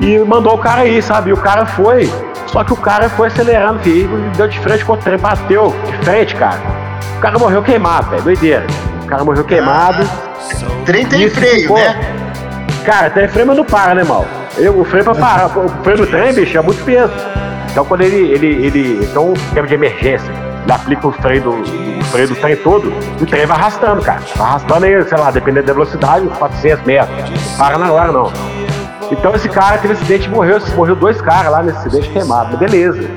e 0.01 0.19
mandou 0.19 0.55
o 0.55 0.59
cara 0.59 0.83
aí, 0.83 1.01
sabe? 1.01 1.31
E 1.31 1.33
o 1.33 1.37
cara 1.37 1.65
foi, 1.65 2.11
só 2.49 2.65
que 2.65 2.73
o 2.73 2.77
cara 2.77 3.09
foi 3.09 3.29
acelerando, 3.29 3.79
filho, 3.79 4.27
e 4.27 4.37
deu 4.37 4.49
de 4.49 4.59
frente 4.59 4.85
com 4.85 4.95
o 4.95 4.97
trem, 4.97 5.17
bateu 5.17 5.73
de 5.87 6.05
frente, 6.05 6.35
cara. 6.35 6.59
O 7.17 7.21
cara 7.21 7.39
morreu 7.39 7.63
queimado, 7.63 8.11
velho, 8.11 8.23
doideira. 8.23 8.67
O 9.05 9.07
cara 9.07 9.25
morreu 9.25 9.45
queimado. 9.45 10.05
Trem 10.85 11.07
tem 11.07 11.25
Isso 11.25 11.35
freio, 11.37 11.63
ficou- 11.63 11.79
né? 11.79 11.99
Cara, 12.85 13.11
tem 13.11 13.27
freio, 13.29 13.47
mas 13.47 13.57
não 13.57 13.65
para, 13.65 13.95
né, 13.95 14.05
mal? 14.05 14.27
Eu, 14.59 14.79
o 14.79 14.85
freio 14.85 15.05
pra 15.05 15.15
parar, 15.15 15.47
o 15.59 15.69
freio 15.83 15.99
do 15.99 16.07
trem, 16.07 16.33
bicho, 16.35 16.57
é 16.57 16.61
muito 16.61 16.85
peso. 16.85 17.13
Então 17.71 17.85
quando 17.85 18.03
ele, 18.03 18.31
ele, 18.33 18.67
ele, 18.67 19.05
então 19.05 19.33
um 19.33 19.37
sistema 19.37 19.67
de 19.67 19.75
emergência, 19.75 20.31
ele 20.63 20.73
aplica 20.73 21.09
o 21.09 21.13
freio 21.13 21.43
do, 21.43 21.51
o 21.51 22.05
freio 22.13 22.29
do 22.29 22.37
trem 22.37 22.55
todo, 22.57 22.93
o 23.21 23.27
trem 23.27 23.47
vai 23.47 23.57
arrastando, 23.57 24.01
cara. 24.03 24.21
Vai 24.37 24.47
arrastando 24.47 24.85
aí, 24.85 25.03
sei 25.05 25.19
lá, 25.19 25.31
dependendo 25.31 25.67
da 25.67 25.73
velocidade, 25.73 26.27
uns 26.27 26.37
400 26.39 26.85
metros. 26.85 27.31
Para 27.57 27.79
na 27.79 27.91
hora, 27.91 28.13
não. 28.13 28.31
Então 29.11 29.35
esse 29.35 29.49
cara 29.49 29.79
teve 29.79 29.95
acidente 29.95 30.27
e 30.27 30.31
morreu, 30.31 30.59
morreu 30.77 30.95
dois 30.95 31.21
caras 31.21 31.51
lá 31.51 31.63
nesse 31.63 31.79
acidente 31.79 32.09
queimado, 32.11 32.57
beleza. 32.57 33.09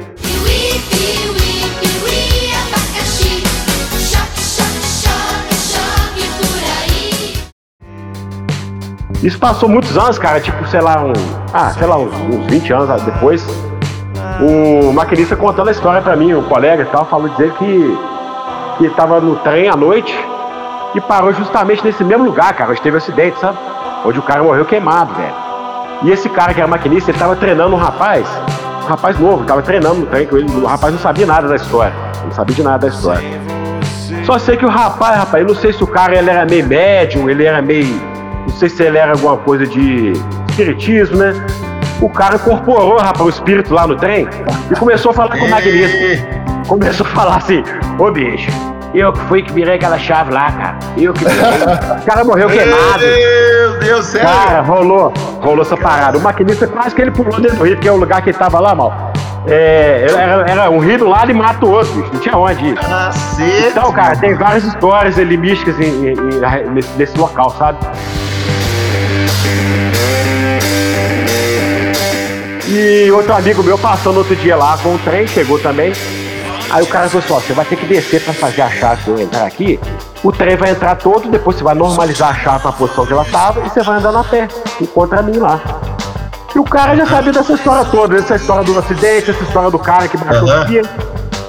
Isso 9.24 9.40
passou 9.40 9.68
muitos 9.68 9.98
anos, 9.98 10.20
cara, 10.20 10.40
tipo, 10.40 10.66
sei 10.68 10.82
lá, 10.82 11.04
um, 11.04 11.14
ah, 11.52 11.72
sei 11.72 11.88
lá, 11.88 11.98
uns, 11.98 12.14
uns 12.14 12.46
20 12.46 12.74
anos 12.74 13.02
depois. 13.02 13.46
O 14.40 14.94
maquinista 14.94 15.36
contando 15.36 15.70
a 15.70 15.72
história 15.72 16.02
pra 16.02 16.16
mim, 16.16 16.34
o 16.34 16.44
colega 16.44 16.84
e 16.84 16.86
tal, 16.86 17.06
falou 17.06 17.28
dizer 17.30 17.52
que, 17.54 17.98
que 18.78 18.90
tava 18.90 19.20
no 19.20 19.36
trem 19.38 19.68
à 19.68 19.76
noite 19.76 20.14
e 20.94 21.02
parou 21.02 21.34
justamente 21.34 21.84
nesse 21.84 22.04
mesmo 22.04 22.26
lugar, 22.26 22.54
cara, 22.54 22.72
onde 22.72 22.82
teve 22.82 22.96
o 22.96 22.98
acidente, 22.98 23.40
sabe? 23.40 23.58
Onde 24.06 24.20
o 24.20 24.22
cara 24.22 24.44
morreu 24.44 24.66
queimado, 24.66 25.14
velho. 25.16 25.34
E 26.04 26.12
esse 26.12 26.30
cara 26.30 26.54
que 26.54 26.60
era 26.60 26.68
maquinista, 26.68 27.10
ele 27.10 27.18
tava 27.18 27.36
treinando 27.36 27.76
um 27.76 27.80
rapaz, 27.80 28.28
um 28.84 28.88
rapaz 28.88 29.20
novo, 29.20 29.44
tava 29.46 29.64
treinando 29.64 30.02
no 30.02 30.06
trem, 30.06 30.28
com 30.28 30.38
ele, 30.38 30.52
o 30.52 30.66
rapaz 30.66 30.94
não 30.94 31.00
sabia 31.00 31.26
nada 31.26 31.48
da 31.48 31.56
história, 31.56 31.94
não 32.24 32.32
sabia 32.32 32.56
de 32.56 32.64
nada 32.64 32.88
da 32.88 32.94
história. 32.94 33.28
Só 34.26 34.38
sei 34.38 34.58
que 34.58 34.66
o 34.66 34.70
rapaz, 34.70 35.18
rapaz, 35.18 35.42
eu 35.42 35.48
não 35.48 35.56
sei 35.56 35.74
se 35.74 35.84
o 35.84 35.88
cara 35.88 36.16
ele 36.16 36.30
era 36.30 36.46
meio 36.46 36.68
médium, 36.68 37.28
ele 37.30 37.46
era 37.46 37.62
meio. 37.62 38.17
Não 38.48 38.56
sei 38.56 38.70
se 38.70 38.82
ele 38.84 38.98
era 38.98 39.12
alguma 39.12 39.38
coisa 39.38 39.66
de 39.68 40.14
espiritismo, 40.50 41.18
né? 41.18 41.34
O 42.02 42.10
cara 42.10 42.36
incorporou, 42.36 42.98
rapaz, 42.98 43.22
o 43.26 43.30
espírito 43.30 43.74
lá 43.74 43.88
no 43.88 43.96
trem 43.96 44.28
e 44.72 44.76
começou 44.76 45.12
a 45.12 45.14
falar 45.14 45.38
com 45.38 45.46
o 45.46 45.50
magnista. 45.50 45.98
Começou 46.68 47.06
a 47.06 47.10
falar 47.10 47.36
assim, 47.38 47.64
ô 47.98 48.12
bicho, 48.12 48.50
eu 48.94 49.12
que 49.14 49.20
fui 49.22 49.42
que 49.42 49.52
virei 49.52 49.76
aquela 49.76 49.98
chave 49.98 50.32
lá, 50.32 50.52
cara. 50.52 50.80
Eu 50.98 51.14
que 51.14 51.24
virei. 51.26 51.44
O 52.02 52.06
cara 52.06 52.24
morreu 52.24 52.50
queimado. 52.52 53.04
Meu 53.04 53.80
Deus, 53.80 54.06
sério? 54.06 54.28
Cara, 54.28 54.62
rolou, 54.62 55.12
rolou 55.42 55.62
essa 55.64 55.76
parada. 55.78 56.18
O 56.18 56.22
maquinista 56.22 56.68
quase 56.68 56.94
que 56.94 57.02
ele 57.02 57.12
pulou 57.12 57.40
dentro 57.42 57.58
do 57.58 57.64
rio, 57.64 57.76
porque 57.76 57.88
é 57.88 57.92
o 57.92 57.96
lugar 57.98 58.22
que 58.22 58.30
ele 58.30 58.38
tava 58.38 58.60
lá, 58.60 58.76
mal. 58.76 59.12
É, 59.50 60.06
era, 60.10 60.46
era 60.52 60.70
um 60.70 60.78
rio 60.80 60.98
do 61.00 61.08
lado 61.08 61.32
e 61.32 61.34
mata 61.34 61.66
o 61.66 61.72
outro, 61.72 61.94
bicho. 61.94 62.10
Não 62.14 62.20
tinha 62.20 62.38
onde 62.38 62.66
ir. 62.66 62.76
Cacete. 62.76 63.68
Então, 63.72 63.92
cara, 63.94 64.16
tem 64.18 64.36
várias 64.36 64.66
histórias 64.66 65.18
ali 65.18 65.38
místicas 65.38 65.80
em- 65.80 66.10
em- 66.10 66.14
em- 66.14 66.70
nesse, 66.74 66.90
nesse 66.98 67.18
local, 67.18 67.50
sabe? 67.52 67.78
E 72.80 73.12
outro 73.12 73.34
amigo 73.34 73.64
meu 73.64 73.76
passou 73.76 74.14
no 74.14 74.20
outro 74.20 74.36
dia 74.36 74.56
lá 74.56 74.78
com 74.78 74.94
o 74.94 75.00
trem, 75.00 75.28
chegou 75.28 75.58
também. 75.58 75.92
Aí 76.70 76.84
o 76.84 76.86
cara 76.86 77.10
falou 77.10 77.26
assim: 77.26 77.34
ó, 77.34 77.40
você 77.40 77.54
vai 77.54 77.66
ter 77.66 77.76
que 77.76 77.88
descer 77.88 78.22
pra 78.22 78.32
fazer 78.36 78.62
a 78.62 78.70
chave 78.70 79.02
pra 79.04 79.14
eu 79.14 79.20
entrar 79.20 79.48
aqui. 79.48 79.80
O 80.24 80.32
trem 80.32 80.56
vai 80.56 80.70
entrar 80.70 80.94
todo, 80.94 81.28
depois 81.28 81.58
você 81.58 81.64
vai 81.64 81.74
normalizar 81.74 82.30
a 82.30 82.34
chave 82.36 82.62
pra 82.62 82.72
posição 82.72 83.04
que 83.04 83.14
ela 83.14 83.26
tava 83.26 83.66
e 83.66 83.70
você 83.70 83.82
vai 83.82 83.98
andando 83.98 84.20
a 84.20 84.24
pé. 84.24 84.48
Encontra 84.80 85.24
mim 85.24 85.38
lá. 85.38 85.60
E 86.54 86.60
o 86.60 86.64
cara 86.64 86.96
já 86.96 87.08
sabia 87.08 87.34
dessa 87.34 87.54
história 87.54 87.84
toda, 87.86 88.16
essa 88.16 88.36
história 88.36 88.64
do 88.64 88.78
acidente, 88.78 89.32
essa 89.32 89.44
história 89.44 89.72
do 89.72 89.80
cara 89.80 90.08
que 90.08 90.18
baixou 90.18 90.48
Aham. 90.48 90.62
o 90.62 90.66
guia. 90.66 90.84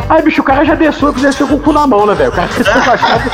Aí, 0.09 0.23
bicho, 0.23 0.41
o 0.41 0.45
cara 0.45 0.65
já 0.65 0.75
desceu, 0.75 1.13
desceu 1.13 1.47
com 1.47 1.57
o 1.57 1.61
cu 1.61 1.75
na 1.75 1.87
mão, 1.87 2.07
né, 2.07 2.15
velho? 2.15 2.31
O 2.31 2.33
cara 2.33 2.49
desceu 2.49 2.73
com 2.73 2.91
a 2.91 2.97
chave. 2.97 3.31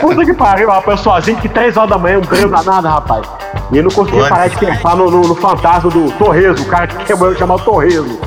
Puta 0.00 0.24
que 0.24 0.34
pariu, 0.34 0.68
rapaz, 0.70 1.00
eu 1.00 1.02
sozinho, 1.02 1.38
que 1.38 1.48
três 1.48 1.76
horas 1.76 1.90
da 1.90 1.98
manhã, 1.98 2.18
um 2.18 2.20
brilho 2.20 2.48
danado, 2.48 2.86
rapaz. 2.86 3.26
E 3.72 3.82
não 3.82 3.90
conseguia 3.90 4.20
Olha. 4.22 4.28
parar 4.30 4.48
de 4.48 4.56
pensar 4.58 4.94
no, 4.96 5.10
no- 5.10 5.22
no 5.28 5.34
fantasma 5.34 5.90
do 5.90 6.10
Torrezo, 6.12 6.62
o 6.62 6.66
cara 6.66 6.86
que 6.86 7.04
queimou 7.04 7.28
ele 7.30 7.38
chamado 7.38 7.62
Torrezo. 7.64 8.18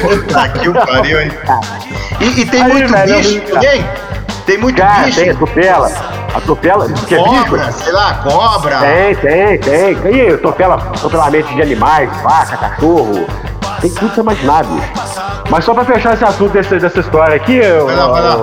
Puta 0.00 0.48
que 0.48 0.68
o 0.68 0.72
pariu, 0.72 1.20
hein? 1.20 1.30
E, 2.20 2.24
e 2.40 2.46
tem 2.46 2.62
Aí, 2.62 2.72
muito 2.72 2.90
velho, 2.92 3.16
bicho 3.16 3.38
eu- 3.38 3.54
também? 3.54 3.84
Tem 4.46 4.58
muito 4.58 4.76
Cara, 4.76 5.04
bicho? 5.06 5.20
tem 5.20 5.30
atropela. 5.30 5.90
Atropela, 6.34 6.86
que 6.88 7.14
é 7.14 7.18
bicho? 7.22 7.44
Cobra, 7.44 7.72
sei 7.72 7.92
lá, 7.92 8.14
cobra. 8.14 8.78
Tem, 8.78 9.14
tem, 9.16 9.58
tem. 9.58 10.14
E 10.14 10.34
atropela, 10.34 10.74
atropelamento 10.76 11.54
de 11.54 11.62
animais, 11.62 12.08
vaca, 12.22 12.56
cachorro. 12.56 13.26
Tem 13.80 13.90
tudo 13.90 14.08
que 14.10 14.14
você 14.14 14.20
imaginar, 14.20 14.64
bicho. 14.64 14.88
Mas 15.50 15.64
só 15.64 15.74
pra 15.74 15.84
fechar 15.84 16.14
esse 16.14 16.24
assunto 16.24 16.52
desse- 16.52 16.78
dessa 16.78 17.00
história 17.00 17.34
aqui, 17.36 17.56
eu, 17.56 17.86
Vai 17.86 17.96
lá, 17.96 18.08
vai 18.08 18.22
lá. 18.22 18.36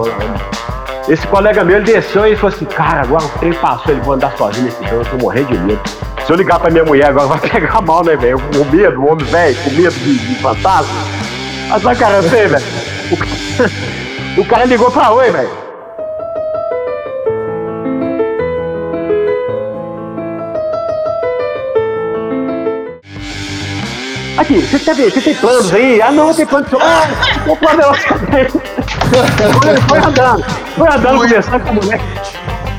Esse 1.07 1.25
colega 1.27 1.63
meu, 1.63 1.81
desceu 1.81 2.25
e 2.27 2.35
falou 2.35 2.53
assim, 2.55 2.65
cara, 2.65 3.01
agora 3.01 3.23
o 3.23 3.29
trem 3.39 3.53
passou, 3.53 3.91
ele 3.93 4.01
vai 4.01 4.15
andar 4.15 4.35
sozinho 4.37 4.65
nesse 4.65 4.77
trem, 4.77 4.91
eu 4.91 5.05
tô 5.05 5.17
morrendo 5.17 5.47
de 5.47 5.57
medo. 5.59 5.79
Se 6.25 6.31
eu 6.31 6.35
ligar 6.35 6.59
pra 6.59 6.69
minha 6.69 6.83
mulher 6.83 7.07
agora, 7.07 7.27
vai 7.37 7.39
pegar 7.39 7.81
mal, 7.81 8.03
né, 8.03 8.15
velho? 8.17 8.37
O 8.37 8.65
medo, 8.65 9.01
o 9.01 9.11
homem 9.11 9.25
velho, 9.25 9.55
com 9.63 9.69
medo 9.71 9.91
de, 9.99 10.17
de 10.17 10.35
fantasma. 10.41 10.93
Mas 11.69 11.83
lá, 11.83 11.95
cara, 11.95 12.15
eu 12.17 12.23
sei, 12.23 12.47
velho. 12.47 12.65
O, 13.11 13.17
ca- 13.17 13.27
o 14.41 14.45
cara 14.45 14.65
ligou 14.65 14.91
pra 14.91 15.11
oi, 15.11 15.31
velho. 15.31 15.49
Aqui, 24.37 24.59
você, 24.61 24.77
teve, 24.77 25.09
você 25.09 25.21
tem 25.21 25.33
planos 25.35 25.73
aí? 25.73 26.01
Ah, 26.01 26.11
não, 26.11 26.33
tem 26.33 26.45
planos. 26.45 26.69
Ah, 26.79 27.07
tô 27.45 27.55
plano 27.55 27.81
Foi, 27.95 28.76
foi 29.87 29.99
andando. 29.99 30.43
Foi 30.75 30.87
andando, 30.89 31.17
conversando 31.19 31.59
com 31.63 31.69
a 31.69 31.73
mulher. 31.73 32.01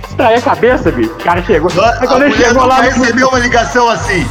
Extrair 0.09 0.39
a 0.39 0.43
cabeça, 0.43 0.91
bicho. 0.91 1.13
O 1.13 1.25
cara 1.25 1.43
chegou. 1.43 1.71
A 1.83 1.91
Aí 2.01 2.07
quando 2.09 2.23
ele 2.23 2.35
chegou 2.35 2.55
nunca 2.63 2.67
lá. 2.67 2.81
recebeu 2.81 3.29
uma 3.29 3.39
ligação 3.39 3.89
assim. 3.89 4.27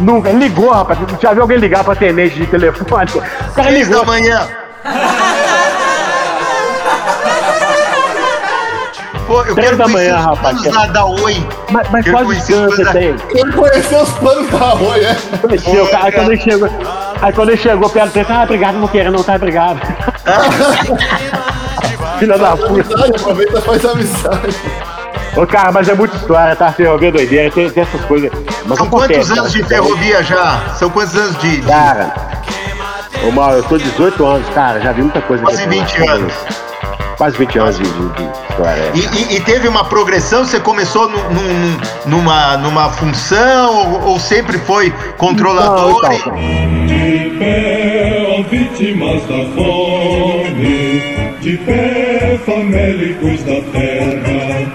Nunca, 0.00 0.30
ele 0.30 0.38
ligou, 0.38 0.70
rapaz. 0.70 0.98
Já 1.20 1.32
viu 1.32 1.42
alguém 1.42 1.58
ligar 1.58 1.84
pra 1.84 1.94
tenente 1.94 2.34
de 2.36 2.46
telefone? 2.46 3.10
O 3.50 3.52
cara 3.54 3.70
ligou. 3.70 4.00
da 4.00 4.04
manhã. 4.06 4.46
Pô, 9.26 9.44
eu 9.44 9.54
Três 9.54 9.68
quero 9.68 9.76
da 9.76 9.84
conhecer 9.84 10.10
manhã, 10.12 10.18
os 10.18 10.24
rapaz. 10.24 10.60
planos 10.60 10.74
lá 10.76 10.86
da 10.86 11.04
Oi. 11.04 11.46
Mas, 11.70 11.90
mas 11.90 12.10
qual 12.10 12.24
distância 12.24 12.84
planos 12.84 12.92
tem? 12.92 13.14
Ele 13.40 13.52
conheceu 13.52 14.00
os 14.02 14.10
planos 14.14 14.50
da 14.50 14.74
Oi, 14.74 15.04
é? 15.04 15.16
Conheceu, 15.40 15.86
cara. 15.88 16.10
Quando 16.12 16.32
ele 16.32 16.40
chegou. 16.42 16.68
Aí 17.22 17.32
quando 17.32 17.50
ele 17.50 17.58
chegou 17.58 17.88
perto 17.90 18.14
dele, 18.14 18.26
ah, 18.30 18.42
obrigado, 18.44 18.74
não 18.76 18.88
quero, 18.88 19.12
não, 19.12 19.22
tá, 19.22 19.34
obrigado. 19.34 19.78
Filha 22.18 22.38
da 22.38 22.56
puta. 22.56 22.94
Amizade, 22.94 23.16
aproveita 23.16 23.58
e 23.58 23.62
faz 23.62 23.84
amizade. 23.84 24.56
Ô, 25.36 25.46
cara, 25.46 25.70
mas 25.72 25.88
é 25.88 25.94
muita 25.94 26.16
história, 26.16 26.56
tá? 26.56 26.72
Ferrovia 26.72 27.12
doideira, 27.12 27.50
tem, 27.50 27.68
tem 27.70 27.82
essas 27.82 28.02
coisas. 28.06 28.30
Mas 28.66 28.78
São 28.78 28.86
acontece, 28.86 29.14
quantos 29.14 29.30
anos 29.38 29.52
cara. 29.52 29.62
de 29.62 29.68
ferrovia 29.68 30.22
já? 30.22 30.60
São 30.78 30.88
quantos 30.90 31.14
anos 31.16 31.38
de. 31.38 31.60
Cara, 31.62 32.14
ô 33.26 33.30
Mauro, 33.30 33.56
eu 33.58 33.62
tô 33.62 33.78
18 33.78 34.26
anos, 34.26 34.48
cara, 34.50 34.80
já 34.80 34.92
vi 34.92 35.02
muita 35.02 35.20
coisa. 35.22 35.42
Quase 35.44 35.62
aqui, 35.62 35.78
20 35.78 35.96
cara. 35.98 36.12
anos. 36.12 36.34
Quase 37.20 37.36
20 37.36 37.58
anos 37.58 37.76
de, 37.76 37.82
de, 37.84 37.90
de 37.90 38.22
história. 38.50 38.92
E, 38.94 39.00
e- 39.34 39.36
e 39.36 39.40
teve 39.40 39.68
uma 39.68 39.84
progressão? 39.84 40.42
Você 40.42 40.58
começou 40.58 41.06
nu- 41.06 41.18
num- 41.28 41.80
numa, 42.06 42.56
numa 42.56 42.88
função 42.88 43.76
ou, 43.92 44.12
ou 44.12 44.18
sempre 44.18 44.56
foi 44.60 44.90
controlador? 45.18 46.00
Não, 46.02 46.12
então, 46.14 46.34
De 46.86 47.30
pé, 47.38 48.26
ó 48.38 48.42
vítimas 48.44 49.20
da 49.24 49.44
fome, 49.54 51.36
de 51.42 51.58
pé, 51.58 52.40
famélicos 52.46 53.42
da 53.44 53.60
terra, 53.70 54.72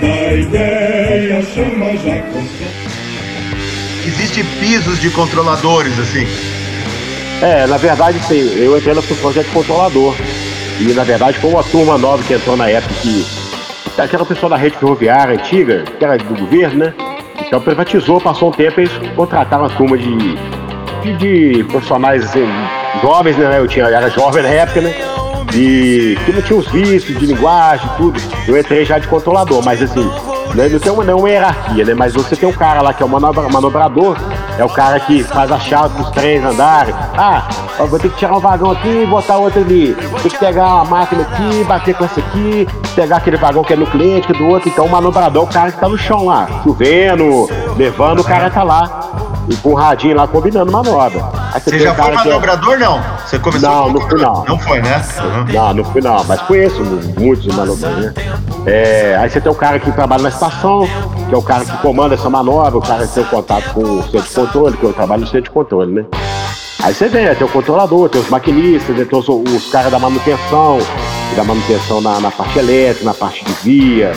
da 0.00 0.32
ideia 0.34 1.42
chama 1.54 1.92
já 1.96 2.20
consome. 2.22 2.74
Existe 4.04 4.42
pisos 4.58 5.00
de 5.00 5.10
controladores, 5.10 5.96
assim. 6.00 6.26
É, 7.40 7.68
na 7.68 7.76
verdade, 7.76 8.18
sim, 8.26 8.52
eu 8.58 8.76
entrei 8.76 8.94
na 8.94 9.02
função 9.02 9.30
de 9.30 9.44
controlador. 9.44 10.16
E 10.80 10.92
na 10.92 11.04
verdade 11.04 11.38
foi 11.38 11.50
uma 11.50 11.62
turma 11.62 11.96
nova 11.98 12.22
que 12.22 12.34
entrou 12.34 12.56
na 12.56 12.68
época 12.68 12.94
que. 13.00 13.26
Aquela 13.96 14.24
pessoa 14.26 14.50
da 14.50 14.56
rede 14.56 14.76
ferroviária 14.76 15.34
antiga, 15.34 15.84
que 15.98 16.04
era 16.04 16.18
do 16.18 16.34
governo, 16.34 16.86
né? 16.86 16.94
Então 17.46 17.60
privatizou, 17.60 18.20
passou 18.20 18.48
um 18.48 18.52
tempo 18.52 18.80
eles 18.80 18.90
contrataram 19.14 19.64
uma 19.64 19.70
turma 19.70 19.96
de, 19.96 20.36
de, 21.02 21.16
de 21.16 21.64
profissionais 21.64 22.24
assim, 22.24 22.44
jovens, 23.00 23.36
né? 23.36 23.58
Eu 23.58 23.68
tinha, 23.68 23.84
era 23.84 24.10
jovem 24.10 24.42
na 24.42 24.48
época, 24.48 24.80
né? 24.80 24.92
E 25.54 26.18
que 26.24 26.32
não 26.32 26.42
tinha 26.42 26.58
os 26.58 26.66
vícios 26.68 27.16
de 27.16 27.24
linguagem 27.24 27.88
tudo. 27.96 28.20
Eu 28.48 28.58
entrei 28.58 28.84
já 28.84 28.98
de 28.98 29.06
controlador, 29.06 29.64
mas 29.64 29.80
assim, 29.80 30.10
né, 30.56 30.68
não 30.68 30.78
tem 30.80 30.90
uma, 30.90 31.04
não 31.04 31.12
é 31.12 31.16
uma 31.16 31.30
hierarquia, 31.30 31.84
né? 31.84 31.94
Mas 31.94 32.14
você 32.14 32.34
tem 32.34 32.48
um 32.48 32.52
cara 32.52 32.82
lá 32.82 32.92
que 32.92 33.00
é 33.00 33.06
o 33.06 33.08
manobra- 33.08 33.48
manobrador, 33.48 34.16
É 34.56 34.64
o 34.64 34.68
cara 34.68 35.00
que 35.00 35.24
faz 35.24 35.50
a 35.50 35.58
chave 35.58 35.94
pros 35.94 36.10
trens 36.10 36.44
andarem. 36.44 36.94
Ah, 37.16 37.48
vou 37.78 37.98
ter 37.98 38.08
que 38.08 38.16
tirar 38.16 38.36
um 38.36 38.40
vagão 38.40 38.70
aqui 38.70 39.02
e 39.02 39.06
botar 39.06 39.36
outro 39.36 39.60
ali. 39.60 39.94
Tem 40.22 40.30
que 40.30 40.38
pegar 40.38 40.74
uma 40.74 40.84
máquina 40.84 41.22
aqui, 41.22 41.64
bater 41.64 41.94
com 41.94 42.04
essa 42.04 42.20
aqui, 42.20 42.68
pegar 42.94 43.16
aquele 43.16 43.36
vagão 43.36 43.64
que 43.64 43.72
é 43.72 43.76
no 43.76 43.86
cliente, 43.86 44.32
do 44.32 44.46
outro. 44.46 44.68
Então 44.68 44.86
o 44.86 44.90
manobrador 44.90 45.44
o 45.44 45.46
cara 45.46 45.72
que 45.72 45.80
tá 45.80 45.88
no 45.88 45.98
chão 45.98 46.26
lá, 46.26 46.46
chovendo, 46.62 47.48
levando, 47.76 48.20
o 48.20 48.24
cara 48.24 48.48
tá 48.48 48.62
lá. 48.62 49.10
E 49.48 49.56
com 49.56 49.74
radinho 49.74 50.16
lá 50.16 50.26
combinando 50.26 50.70
manobra. 50.70 51.43
Aí 51.54 51.60
Você 51.60 51.70
tem 51.70 51.78
já 51.78 51.94
foi 51.94 52.10
é- 52.10 52.14
manobrador, 52.16 52.78
não? 52.80 53.00
Você 53.24 53.38
começou 53.38 53.68
Não, 53.70 53.84
fui, 53.84 53.92
manobrador? 53.92 54.44
não. 54.48 54.58
Foi, 54.58 54.82
né? 54.82 55.02
Uhum. 55.22 55.74
Não, 55.74 55.84
fui 55.84 56.00
não, 56.00 56.24
mas 56.24 56.40
conheço 56.42 56.82
muitos 57.16 57.46
manobradores, 57.54 58.12
né? 58.12 58.12
É, 58.66 59.16
aí 59.20 59.30
você 59.30 59.40
tem 59.40 59.52
o 59.52 59.54
cara 59.54 59.78
que 59.78 59.92
trabalha 59.92 60.24
na 60.24 60.30
estação, 60.30 60.80
que 61.28 61.32
é 61.34 61.38
o 61.38 61.42
cara 61.42 61.64
que 61.64 61.76
comanda 61.76 62.14
essa 62.16 62.28
manobra, 62.28 62.76
o 62.76 62.82
cara 62.82 63.06
que 63.06 63.14
tem 63.14 63.24
contato 63.24 63.72
com 63.72 63.82
o 63.82 64.02
centro 64.02 64.22
de 64.22 64.34
controle, 64.34 64.76
que 64.76 64.82
eu 64.84 64.92
trabalho 64.92 65.20
no 65.20 65.26
centro 65.28 65.42
de 65.42 65.50
controle, 65.50 65.92
né? 65.92 66.04
Aí 66.82 66.92
você 66.92 67.08
vê, 67.08 67.32
tem 67.36 67.46
o 67.46 67.50
controlador, 67.50 68.08
tem 68.08 68.20
os 68.20 68.28
maquinistas, 68.28 68.96
tem 68.96 69.18
os, 69.18 69.28
os 69.28 69.70
caras 69.70 69.92
da 69.92 69.98
manutenção, 69.98 70.78
da 71.36 71.44
manutenção 71.44 72.00
na, 72.00 72.20
na 72.20 72.30
parte 72.30 72.58
elétrica, 72.58 73.04
na 73.04 73.14
parte 73.14 73.44
de 73.44 73.52
via. 73.62 74.12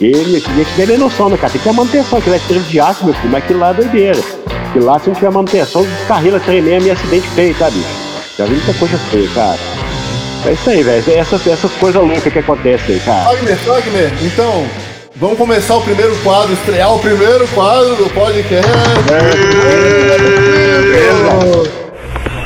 Ele 0.00 0.40
tem 0.40 0.64
que 0.64 0.86
ter 0.86 0.98
noção, 0.98 1.28
né, 1.28 1.36
cara? 1.36 1.52
Tem 1.52 1.60
que 1.60 1.68
ter 1.68 1.74
manutenção, 1.74 2.18
aquilo 2.18 2.34
é 2.34 2.38
estrela 2.38 2.62
de 2.62 2.80
aço, 2.80 3.04
meu 3.04 3.14
filho, 3.14 3.32
mas 3.32 3.42
aquilo 3.42 3.58
lá 3.58 3.70
é 3.70 3.74
doideira. 3.74 4.20
Aquilo 4.68 4.84
lá, 4.84 4.98
se 4.98 5.08
não 5.08 5.14
tiver 5.14 5.30
manutenção, 5.30 5.82
descarrila 5.82 6.40
trem 6.40 6.62
mesmo 6.62 6.88
e 6.88 6.90
acidente 6.90 7.28
feio, 7.30 7.54
tá, 7.54 7.70
bicho? 7.70 7.88
Já 8.36 8.44
vi 8.44 8.52
muita 8.52 8.74
coisa 8.74 8.98
feia, 9.10 9.28
cara. 9.34 9.58
É 10.46 10.52
isso 10.52 10.70
aí, 10.70 10.82
velho. 10.82 11.04
Essas, 11.08 11.46
essas 11.46 11.72
coisas 11.72 12.00
loucas 12.00 12.32
que 12.32 12.38
acontecem 12.38 12.94
aí, 12.94 13.00
cara. 13.00 13.24
Wagner, 13.24 13.56
Wagner, 13.66 14.12
então, 14.22 14.66
vamos 15.16 15.36
começar 15.36 15.76
o 15.76 15.82
primeiro 15.82 16.14
quadro, 16.18 16.52
estrear 16.52 16.94
o 16.94 16.98
primeiro 17.00 17.48
quadro 17.48 17.96
do 17.96 18.08
podcast. 18.10 18.70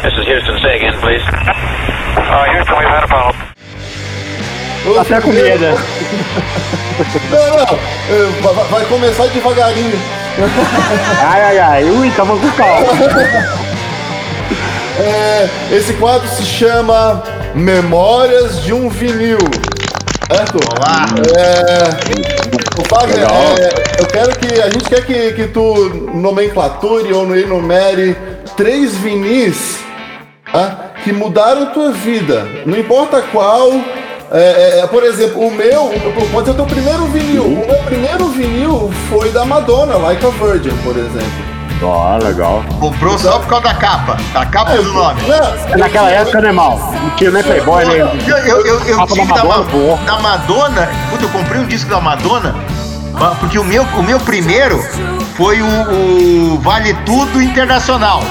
This 0.02 0.14
is 0.14 0.26
Houston. 0.26 0.58
Say 0.62 0.76
again, 0.76 0.98
please. 1.00 1.22
Uh, 1.22 2.46
Houston, 2.56 2.78
we've 2.78 2.88
had 2.88 3.04
a 3.04 3.06
problem. 3.06 3.51
O 4.86 4.98
Até 4.98 5.20
com 5.20 5.30
medo. 5.30 5.66
Não, 7.30 7.56
não, 7.56 7.78
é, 8.10 8.40
vai, 8.40 8.64
vai 8.64 8.84
começar 8.86 9.26
devagarinho. 9.28 9.98
Ai, 11.20 11.42
ai, 11.42 11.58
ai. 11.58 11.84
Ui, 11.84 12.10
tava 12.10 12.36
com 12.36 12.50
calma. 12.52 12.88
É, 14.98 15.48
esse 15.70 15.94
quadro 15.94 16.28
se 16.28 16.44
chama 16.44 17.22
Memórias 17.54 18.62
de 18.62 18.72
um 18.72 18.88
Vinil. 18.88 19.38
Certo? 20.30 20.58
Olá. 20.70 21.06
É, 21.36 22.22
o 22.78 23.06
Legal. 23.06 23.30
é, 23.58 24.00
eu 24.00 24.06
quero 24.06 24.38
que. 24.38 24.60
A 24.60 24.70
gente 24.70 24.84
quer 24.84 25.04
que, 25.04 25.32
que 25.32 25.48
tu 25.48 26.10
nomenclature 26.14 27.12
ou 27.12 27.36
enumere 27.36 28.16
três 28.56 28.94
vinis 28.96 29.78
tá, 30.50 30.92
que 31.04 31.12
mudaram 31.12 31.66
tua 31.66 31.92
vida. 31.92 32.46
Não 32.66 32.78
importa 32.78 33.22
qual. 33.22 33.70
É, 34.34 34.80
é, 34.80 34.86
por 34.86 35.02
exemplo, 35.04 35.46
o 35.46 35.50
meu, 35.50 35.92
pode 36.32 36.46
ser 36.46 36.52
o 36.52 36.54
teu 36.54 36.64
primeiro 36.66 37.04
vinil. 37.06 37.44
O 37.44 37.66
meu 37.66 37.76
primeiro 37.84 38.28
vinil 38.28 38.90
foi 39.10 39.30
da 39.30 39.44
Madonna, 39.44 39.96
Like 39.96 40.24
a 40.24 40.30
Virgin, 40.30 40.74
por 40.82 40.96
exemplo. 40.96 41.52
Ó, 41.82 42.16
legal. 42.16 42.62
Comprou 42.80 43.18
só 43.18 43.40
por 43.40 43.48
causa 43.48 43.64
da 43.64 43.74
capa. 43.74 44.16
Da 44.32 44.46
capa 44.46 44.76
do 44.76 44.84
nome. 44.84 45.20
Não, 45.22 45.76
Naquela 45.76 46.10
época, 46.10 46.40
né, 46.40 46.52
mal? 46.52 46.78
Não 46.78 47.10
tinha 47.16 47.30
nem 47.32 47.42
Playboy, 47.42 47.84
né? 47.84 47.98
Eu, 48.26 48.36
eu, 48.38 48.66
eu, 48.66 48.80
eu 48.86 48.96
da 48.98 49.06
tive 49.08 49.26
da, 49.26 49.44
Madonna, 49.44 49.58
Ma- 49.58 49.64
pô. 49.64 49.98
da 50.06 50.18
Madonna. 50.20 50.88
Puta, 51.10 51.24
eu 51.24 51.28
comprei 51.30 51.60
um 51.60 51.66
disco 51.66 51.90
da 51.90 52.00
Madonna. 52.00 52.54
ah, 53.20 53.34
Porque 53.40 53.58
o 53.58 53.64
meu, 53.64 53.82
o 53.82 54.02
meu 54.02 54.20
primeiro 54.20 54.78
foi 55.36 55.62
o, 55.62 55.66
o 55.66 56.58
Vale 56.60 56.94
Tudo 57.06 57.40
Internacional. 57.40 58.22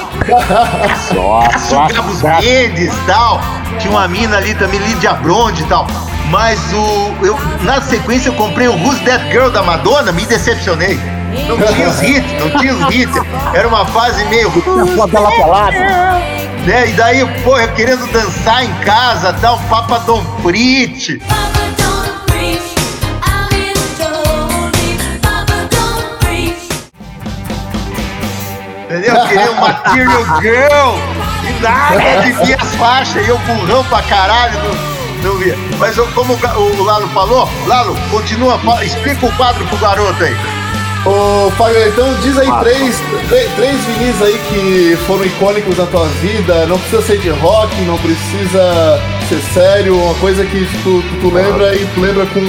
Nossa, 1.14 1.88
Gabos. 1.88 2.22
Mendes 2.22 2.94
e 2.94 3.06
tal. 3.06 3.42
Tinha 3.80 3.92
uma 3.92 4.08
mina 4.08 4.38
ali 4.38 4.54
também, 4.56 4.80
Lydia 4.80 5.14
Bronde 5.14 5.64
e 5.64 5.66
tal. 5.66 5.88
Mas 6.30 6.60
o. 6.74 7.26
Eu, 7.26 7.38
na 7.62 7.82
sequência 7.82 8.30
eu 8.30 8.34
comprei 8.34 8.68
o 8.68 8.74
Who's 8.74 9.00
That 9.02 9.30
Girl 9.32 9.50
da 9.50 9.62
Madonna, 9.64 10.12
me 10.12 10.26
decepcionei. 10.26 11.00
Não 11.48 11.58
tinha 11.74 11.90
os 11.90 12.02
hits, 12.02 12.34
não 12.40 12.60
tinha 12.60 12.74
os 12.74 12.94
hits. 12.94 13.16
Era 13.54 13.68
uma 13.68 13.86
fase 13.86 14.24
meio. 14.26 14.52
Pelada. 15.10 15.72
Né? 16.66 16.90
E 16.90 16.94
daí, 16.94 17.26
pô, 17.44 17.58
eu 17.58 17.72
querendo 17.74 18.06
dançar 18.12 18.64
em 18.64 18.74
casa, 18.86 19.32
um 19.52 19.58
Papa 19.68 20.00
Dom 20.00 20.24
Frit. 20.44 21.20
Entendeu? 28.92 29.16
Eu 29.16 29.28
queria 29.28 29.52
um 29.52 29.60
Material 29.62 30.42
Girl. 30.42 30.96
E 31.48 31.62
nada 31.62 32.22
de 32.22 32.32
ver 32.46 32.58
as 32.62 32.76
faixas. 32.76 33.26
E 33.26 33.30
eu 33.30 33.38
burrão 33.40 33.84
pra 33.86 34.02
caralho. 34.04 34.60
Não, 35.24 35.32
não 35.32 35.38
via. 35.40 35.58
Mas 35.80 35.98
eu- 35.98 36.08
como 36.08 36.34
o, 36.34 36.60
o 36.60 36.84
Lalo 36.84 37.08
falou, 37.10 37.50
Lalo, 37.68 37.96
continua, 38.10 38.60
explica 38.84 39.26
o 39.26 39.32
quadro 39.38 39.64
pro 39.66 39.78
garoto 39.78 40.24
aí. 40.24 40.36
Ô, 41.06 41.50
Fábio, 41.58 41.88
então 41.88 42.14
diz 42.22 42.38
aí 42.38 42.48
Ah, 42.48 42.60
três, 42.60 42.96
três, 43.28 43.52
três 43.56 43.76
vinis 43.86 44.22
aí 44.22 44.38
que 44.50 44.96
foram 45.08 45.26
icônicos 45.26 45.76
da 45.76 45.86
tua 45.88 46.06
vida. 46.22 46.68
Não 46.68 46.78
precisa 46.78 47.02
ser 47.02 47.18
de 47.18 47.30
rock, 47.30 47.76
não 47.82 47.98
precisa 47.98 49.00
ser 49.28 49.42
sério, 49.54 49.98
uma 50.00 50.14
coisa 50.16 50.46
que 50.46 50.64
tu, 50.84 51.02
tu, 51.02 51.22
tu 51.22 51.34
lembra 51.34 51.74
e 51.76 51.86
tu 51.96 52.02
lembra 52.02 52.26
com 52.28 52.40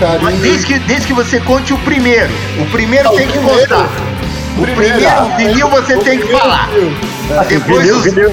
Mas 0.00 0.20
carinho. 0.22 0.40
desde 0.42 0.66
que, 0.66 0.78
desde 0.80 1.06
que 1.06 1.12
você 1.12 1.38
conte 1.40 1.72
o 1.72 1.78
primeiro. 1.78 2.30
O 2.58 2.66
primeiro 2.66 3.08
Ah, 3.08 3.12
o 3.12 3.16
tem 3.16 3.28
que 3.28 3.38
primeiro. 3.38 3.76
contar. 3.76 3.88
O 4.60 4.64
primeiro 4.64 4.98
vinil 5.36 5.68
você 5.68 5.94
O 5.96 6.02
tem 6.04 6.18
que 6.18 6.26
falar. 6.28 6.68
vinil. 6.68 6.92
Depois 7.48 7.78
Vinil, 7.82 7.96
os, 7.96 8.04
vinil. 8.04 8.30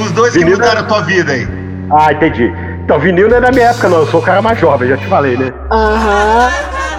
os 0.00 0.10
dois 0.12 0.32
que 0.32 0.38
Vinil 0.40 0.56
mudaram 0.58 0.80
é- 0.80 0.80
a 0.80 0.86
tua 0.86 1.00
vida 1.02 1.32
aí. 1.32 1.48
Ah, 1.90 2.12
entendi. 2.12 2.52
Então, 2.84 2.98
vinil 2.98 3.28
não 3.28 3.36
é 3.36 3.40
da 3.40 3.50
minha 3.50 3.66
época, 3.70 3.88
não. 3.88 3.98
Eu 3.98 4.06
sou 4.08 4.20
o 4.20 4.22
cara 4.22 4.42
mais 4.42 4.58
jovem, 4.58 4.88
já 4.88 4.96
te 4.96 5.06
falei, 5.06 5.36
né? 5.36 5.52
Aham, 5.72 6.50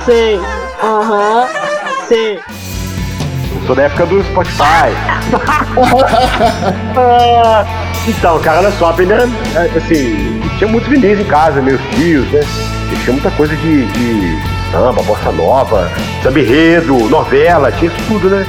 sim, 0.05 0.41
aham, 0.83 1.47
sim. 2.07 2.39
Eu 3.61 3.67
sou 3.67 3.75
da 3.75 3.83
época 3.83 4.05
do 4.05 4.23
Spotify. 4.23 4.91
Ah, 6.97 7.65
então, 8.07 8.39
cara, 8.39 8.59
olha 8.59 8.71
só, 8.71 8.89
a 8.89 8.93
primeira, 8.93 9.23
é, 9.55 9.77
assim, 9.77 10.41
tinha 10.57 10.69
muitos 10.69 10.89
vinis 10.89 11.19
em 11.19 11.23
casa, 11.25 11.61
meus 11.61 11.79
tios, 11.91 12.25
né? 12.31 12.41
E 12.91 12.95
tinha 13.03 13.13
muita 13.13 13.29
coisa 13.31 13.55
de, 13.55 13.85
de 13.85 14.37
samba, 14.71 15.01
bossa 15.03 15.31
nova, 15.31 15.91
samba 16.21 16.39
enredo, 16.39 16.93
novela, 17.09 17.71
tinha 17.71 17.91
isso 17.91 18.01
tudo, 18.07 18.29
né? 18.29 18.45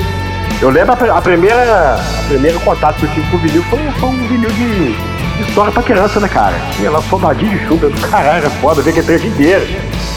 Eu 0.60 0.70
lembro 0.70 0.92
a, 0.92 1.18
a 1.18 1.22
primeira, 1.22 1.94
a 1.94 2.28
primeiro 2.28 2.58
contato 2.60 2.96
que 2.96 3.04
eu 3.04 3.10
tive 3.10 3.30
com 3.30 3.36
o 3.36 3.40
vinil 3.40 3.62
foi, 3.64 3.78
foi 3.98 4.08
um 4.08 4.26
vinil 4.26 4.50
de, 4.50 4.92
de 4.92 5.42
história 5.42 5.70
pra 5.70 5.82
criança, 5.82 6.18
né, 6.18 6.28
cara? 6.28 6.54
Tinha 6.72 6.90
lá 6.90 7.00
soldadinho 7.02 7.56
de 7.56 7.66
chumbo 7.66 7.88
do 7.88 8.08
caralho, 8.08 8.38
era 8.38 8.50
foda, 8.50 8.82
ver 8.82 8.92
que 8.92 9.02
trecho 9.02 9.26
inteiro, 9.26 9.66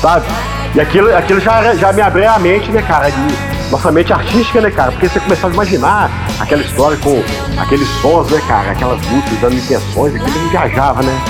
sabe? 0.01 0.25
E 0.73 0.79
aquilo, 0.79 1.15
aquilo 1.15 1.39
já, 1.39 1.75
já 1.75 1.93
me 1.93 2.01
abriu 2.01 2.29
a 2.29 2.39
mente, 2.39 2.71
né, 2.71 2.81
cara, 2.81 3.09
de 3.09 3.69
nossa 3.69 3.91
mente 3.91 4.11
artística, 4.11 4.59
né, 4.61 4.71
cara? 4.71 4.91
Porque 4.91 5.07
você 5.07 5.19
começava 5.19 5.49
a 5.49 5.53
imaginar 5.53 6.09
aquela 6.39 6.61
história 6.61 6.97
com 6.97 7.23
aqueles 7.59 7.87
sons, 8.01 8.29
né, 8.31 8.41
cara? 8.47 8.71
Aquelas 8.71 8.99
músicas 9.05 9.39
dando 9.39 9.55
intenções, 9.55 10.15
aquilo 10.15 10.39
me 10.39 10.49
viajava, 10.49 11.03
né? 11.03 11.21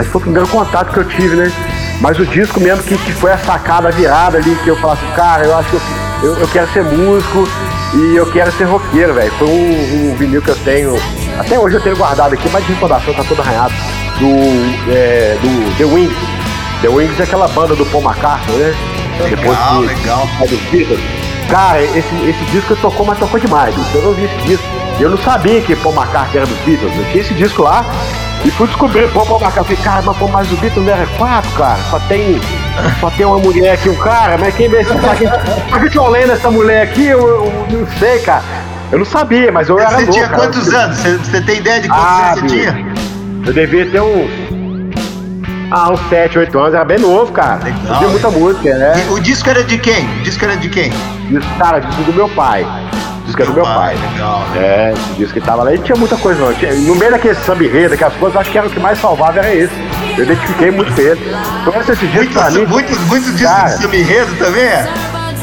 Esse 0.00 0.08
foi 0.08 0.20
o 0.20 0.24
primeiro 0.24 0.48
contato 0.48 0.92
que 0.92 0.98
eu 0.98 1.04
tive, 1.04 1.36
né? 1.36 1.52
Mas 2.00 2.18
o 2.18 2.26
disco 2.26 2.60
mesmo 2.60 2.82
que, 2.82 2.96
que 2.98 3.12
foi 3.12 3.32
a 3.32 3.38
sacada, 3.38 3.88
a 3.88 3.90
virada 3.90 4.38
ali, 4.38 4.54
que 4.56 4.68
eu 4.68 4.76
falasse, 4.76 5.04
cara, 5.14 5.44
eu 5.44 5.56
acho 5.56 5.70
que 5.70 5.76
eu, 5.76 5.80
eu, 6.22 6.36
eu 6.40 6.48
quero 6.48 6.70
ser 6.72 6.82
músico 6.84 7.48
e 7.94 8.16
eu 8.16 8.26
quero 8.30 8.52
ser 8.52 8.64
roqueiro, 8.64 9.14
velho. 9.14 9.32
Foi 9.32 9.48
um, 9.48 10.12
um 10.12 10.16
vinil 10.16 10.42
que 10.42 10.50
eu 10.50 10.56
tenho, 10.56 10.94
até 11.38 11.58
hoje 11.58 11.76
eu 11.76 11.80
tenho 11.80 11.96
guardado 11.96 12.34
aqui, 12.34 12.48
mas 12.50 12.64
de 12.66 12.72
recordação 12.72 13.14
tá 13.14 13.24
todo 13.24 13.40
arranhado, 13.40 13.72
do, 14.18 14.92
é, 14.92 15.38
do 15.40 15.76
The 15.78 15.84
Wings. 15.84 16.16
The 16.82 16.88
Wings 16.88 17.18
é 17.18 17.22
aquela 17.22 17.48
banda 17.48 17.74
do 17.74 17.86
Paul 17.86 18.04
McCartney, 18.04 18.56
né? 18.56 18.74
Legal, 19.22 19.80
legal. 19.80 20.28
a 20.40 20.44
dos 20.44 20.60
Beatles. 20.70 21.00
Cara, 21.48 21.82
esse, 21.82 22.14
esse 22.28 22.44
disco 22.50 22.76
tocou, 22.76 23.06
mas 23.06 23.18
tocou 23.18 23.40
demais, 23.40 23.74
bicho. 23.74 23.96
Eu 23.96 24.02
não 24.02 24.12
vi 24.12 24.24
esse 24.24 24.36
disco. 24.46 24.66
Eu 25.00 25.10
não 25.10 25.18
sabia 25.18 25.60
que 25.62 25.74
Paul 25.76 25.94
McCartney 25.94 26.38
era 26.38 26.46
dos 26.46 26.58
Beatles. 26.58 26.94
Eu 26.96 27.04
tinha 27.06 27.22
esse 27.22 27.34
disco 27.34 27.62
lá 27.62 27.84
e 28.44 28.50
fui 28.50 28.66
descobrir 28.68 29.08
Paul 29.12 29.26
McCartney. 29.26 29.58
Eu 29.58 29.64
falei, 29.64 29.82
cara, 29.82 30.02
mas, 30.02 30.16
pô, 30.16 30.28
mas 30.28 30.52
o 30.52 30.56
Beatles 30.56 30.86
não 30.86 30.92
era 30.92 31.06
quatro, 31.18 31.50
cara. 31.52 31.78
Só 31.90 31.98
tem, 32.00 32.40
só 33.00 33.10
tem 33.10 33.26
uma 33.26 33.38
mulher 33.38 33.72
aqui, 33.74 33.88
um 33.88 33.96
cara. 33.96 34.36
Mas 34.38 34.54
quem 34.54 34.68
vê 34.68 34.80
esse 34.80 34.94
cara? 34.94 35.16
Pra 35.68 35.88
que 35.88 35.98
eu 35.98 36.08
lendo 36.08 36.32
essa 36.32 36.50
mulher 36.50 36.82
aqui? 36.82 37.06
Eu, 37.06 37.20
eu 37.20 37.66
não 37.78 37.86
sei, 37.98 38.18
cara. 38.20 38.42
Eu 38.92 38.98
não 39.00 39.06
sabia, 39.06 39.50
mas 39.50 39.68
eu 39.68 39.78
era 39.80 39.90
Você 39.90 39.96
louco. 39.96 40.12
tinha 40.12 40.28
cara. 40.28 40.42
quantos 40.42 40.72
anos? 40.72 40.96
Você, 40.98 41.16
você 41.16 41.40
tem 41.40 41.56
ideia 41.56 41.80
de 41.80 41.88
quantos 41.88 42.04
Ah, 42.06 42.32
anos 42.32 42.40
você 42.40 42.46
tinha? 42.46 42.86
Eu 43.46 43.52
devia 43.52 43.86
ter 43.90 44.00
uns. 44.00 44.30
Ah, 45.68 45.90
uns 45.92 46.00
7, 46.08 46.38
8 46.38 46.56
anos, 46.60 46.74
era 46.74 46.84
bem 46.84 46.98
novo, 47.00 47.32
cara. 47.32 47.58
Legal, 47.64 48.02
eu 48.02 48.10
muita 48.10 48.30
música, 48.30 48.72
né? 48.76 49.04
E 49.08 49.12
o 49.12 49.18
disco 49.18 49.50
era 49.50 49.64
de 49.64 49.76
quem? 49.78 50.04
O 50.20 50.22
disco 50.22 50.44
era 50.44 50.56
de 50.56 50.68
quem? 50.68 50.92
Cara, 51.58 51.80
disco 51.80 52.02
do 52.04 52.12
meu 52.12 52.28
pai. 52.28 52.64
Disco 53.26 53.42
é 53.42 53.46
do 53.46 53.52
meu 53.52 53.64
pai. 53.64 53.96
Legal. 54.12 54.42
É, 54.56 54.92
esse 54.96 55.14
disco 55.14 55.34
que 55.34 55.40
tava 55.46 55.64
lá. 55.64 55.74
E 55.74 55.78
tinha 55.78 55.96
muita 55.96 56.16
coisa, 56.16 56.40
não. 56.44 56.54
Tinha- 56.54 56.72
no 56.74 56.94
meio 56.94 57.10
daquele 57.10 57.34
samba 57.34 57.64
enredo, 57.64 57.90
daquelas 57.90 58.14
coisas, 58.14 58.40
acho 58.40 58.50
que 58.50 58.58
era 58.58 58.66
o 58.66 58.70
que 58.70 58.80
mais 58.80 58.98
salvava 59.00 59.38
era 59.40 59.52
esse. 59.54 59.74
Eu 60.16 60.24
identifiquei 60.24 60.70
muito 60.70 60.92
com 60.94 61.00
ele. 61.00 61.36
Conhece 61.64 61.92
esse 61.92 62.06
disco 62.06 62.32
pra 62.32 62.50
mim? 62.50 62.66
Muitos, 62.66 62.98
muitos, 62.98 62.98
muitos 63.06 63.36
discos 63.36 63.62
de 63.76 63.82
samba 63.82 63.96
enredo 63.96 64.34
também 64.36 64.62
é? 64.64 64.88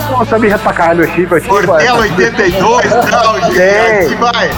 Pô, 0.07 0.25
sabia 0.25 0.49
reto 0.51 0.63
pra 0.63 0.73
caralho 0.73 1.03
o 1.03 1.07
chifre. 1.07 1.37
eu 1.37 1.41
tive- 1.41 1.65
Portela 1.67 1.99
82 1.99 2.85
e 2.85 3.11
tal, 3.11 3.39
gente. 3.51 4.15
Vai. 4.15 4.49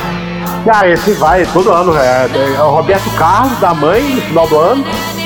Cara, 0.65 0.89
esse 0.89 1.11
vai 1.13 1.45
todo 1.53 1.71
ano. 1.71 1.95
É, 1.97 2.27
é 2.57 2.61
o 2.61 2.69
Roberto 2.71 3.09
Carlos, 3.17 3.59
da 3.59 3.73
mãe, 3.73 4.01
no 4.15 4.21
final 4.21 4.47
do 4.47 4.59
ano. 4.59 4.85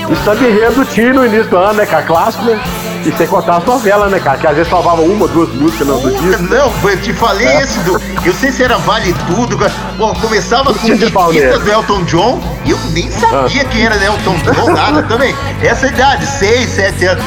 E 0.09 0.15
Samba 0.25 0.43
Enredo 0.43 0.75
do 0.75 0.85
tio 0.85 1.13
no 1.13 1.25
início 1.25 1.45
do 1.49 1.57
ano, 1.57 1.73
né, 1.75 1.85
cara? 1.85 2.03
Clássico, 2.03 2.43
né? 2.45 2.59
E 3.05 3.11
sem 3.17 3.27
contar 3.27 3.55
a 3.55 3.59
novela, 3.59 4.07
né, 4.09 4.19
cara? 4.19 4.37
Que 4.37 4.47
às 4.47 4.55
vezes 4.55 4.69
salvava 4.69 5.01
uma, 5.01 5.27
duas 5.27 5.49
músicas 5.53 5.87
no, 5.87 5.99
no 6.01 6.11
disco. 6.21 6.43
Não, 6.43 6.89
eu 6.89 7.01
te 7.01 7.13
falei 7.13 7.47
É. 7.47 7.61
esse 7.61 7.79
do. 7.79 7.99
Eu 8.25 8.33
sei 8.33 8.51
se 8.51 8.63
era 8.63 8.77
Vale 8.77 9.13
Tudo. 9.27 9.57
Bom, 9.97 10.13
começava 10.15 10.73
com 10.73 10.87
nele. 10.87 11.57
do 11.59 11.71
Elton 11.71 12.03
John 12.03 12.41
e 12.65 12.71
eu 12.71 12.79
nem 12.91 13.09
sabia 13.11 13.63
quem 13.65 13.85
era 13.85 13.95
Elton 14.03 14.35
John, 14.37 14.71
nada 14.73 15.03
também. 15.03 15.33
Essa 15.61 15.87
idade, 15.87 16.25
6, 16.25 16.69
7 16.69 17.05
anos. 17.05 17.23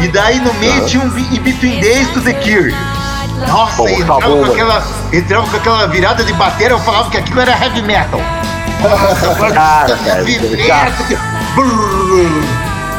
E 0.00 0.08
daí 0.08 0.40
no 0.40 0.52
meio 0.54 0.84
tinha 0.86 1.02
um 1.02 1.06
In 1.18 1.40
Between 1.40 1.80
Days 1.80 2.08
to 2.10 2.20
the 2.20 2.32
Cure. 2.34 2.74
Nossa, 3.48 3.76
Pô, 3.76 3.84
tá 3.84 3.90
entrava, 3.92 4.20
bom, 4.20 4.44
com 4.44 4.52
aquela, 4.52 4.82
entrava 5.12 5.46
com 5.48 5.56
aquela 5.56 5.86
virada 5.88 6.24
de 6.24 6.32
bateria, 6.32 6.72
eu 6.74 6.78
falava 6.80 7.10
que 7.10 7.16
aquilo 7.16 7.40
era 7.40 7.52
heavy 7.52 7.82
metal. 7.82 8.20
Nossa, 8.80 9.34
Cara, 9.52 9.96
cara, 9.96 10.24
cara. 10.66 10.92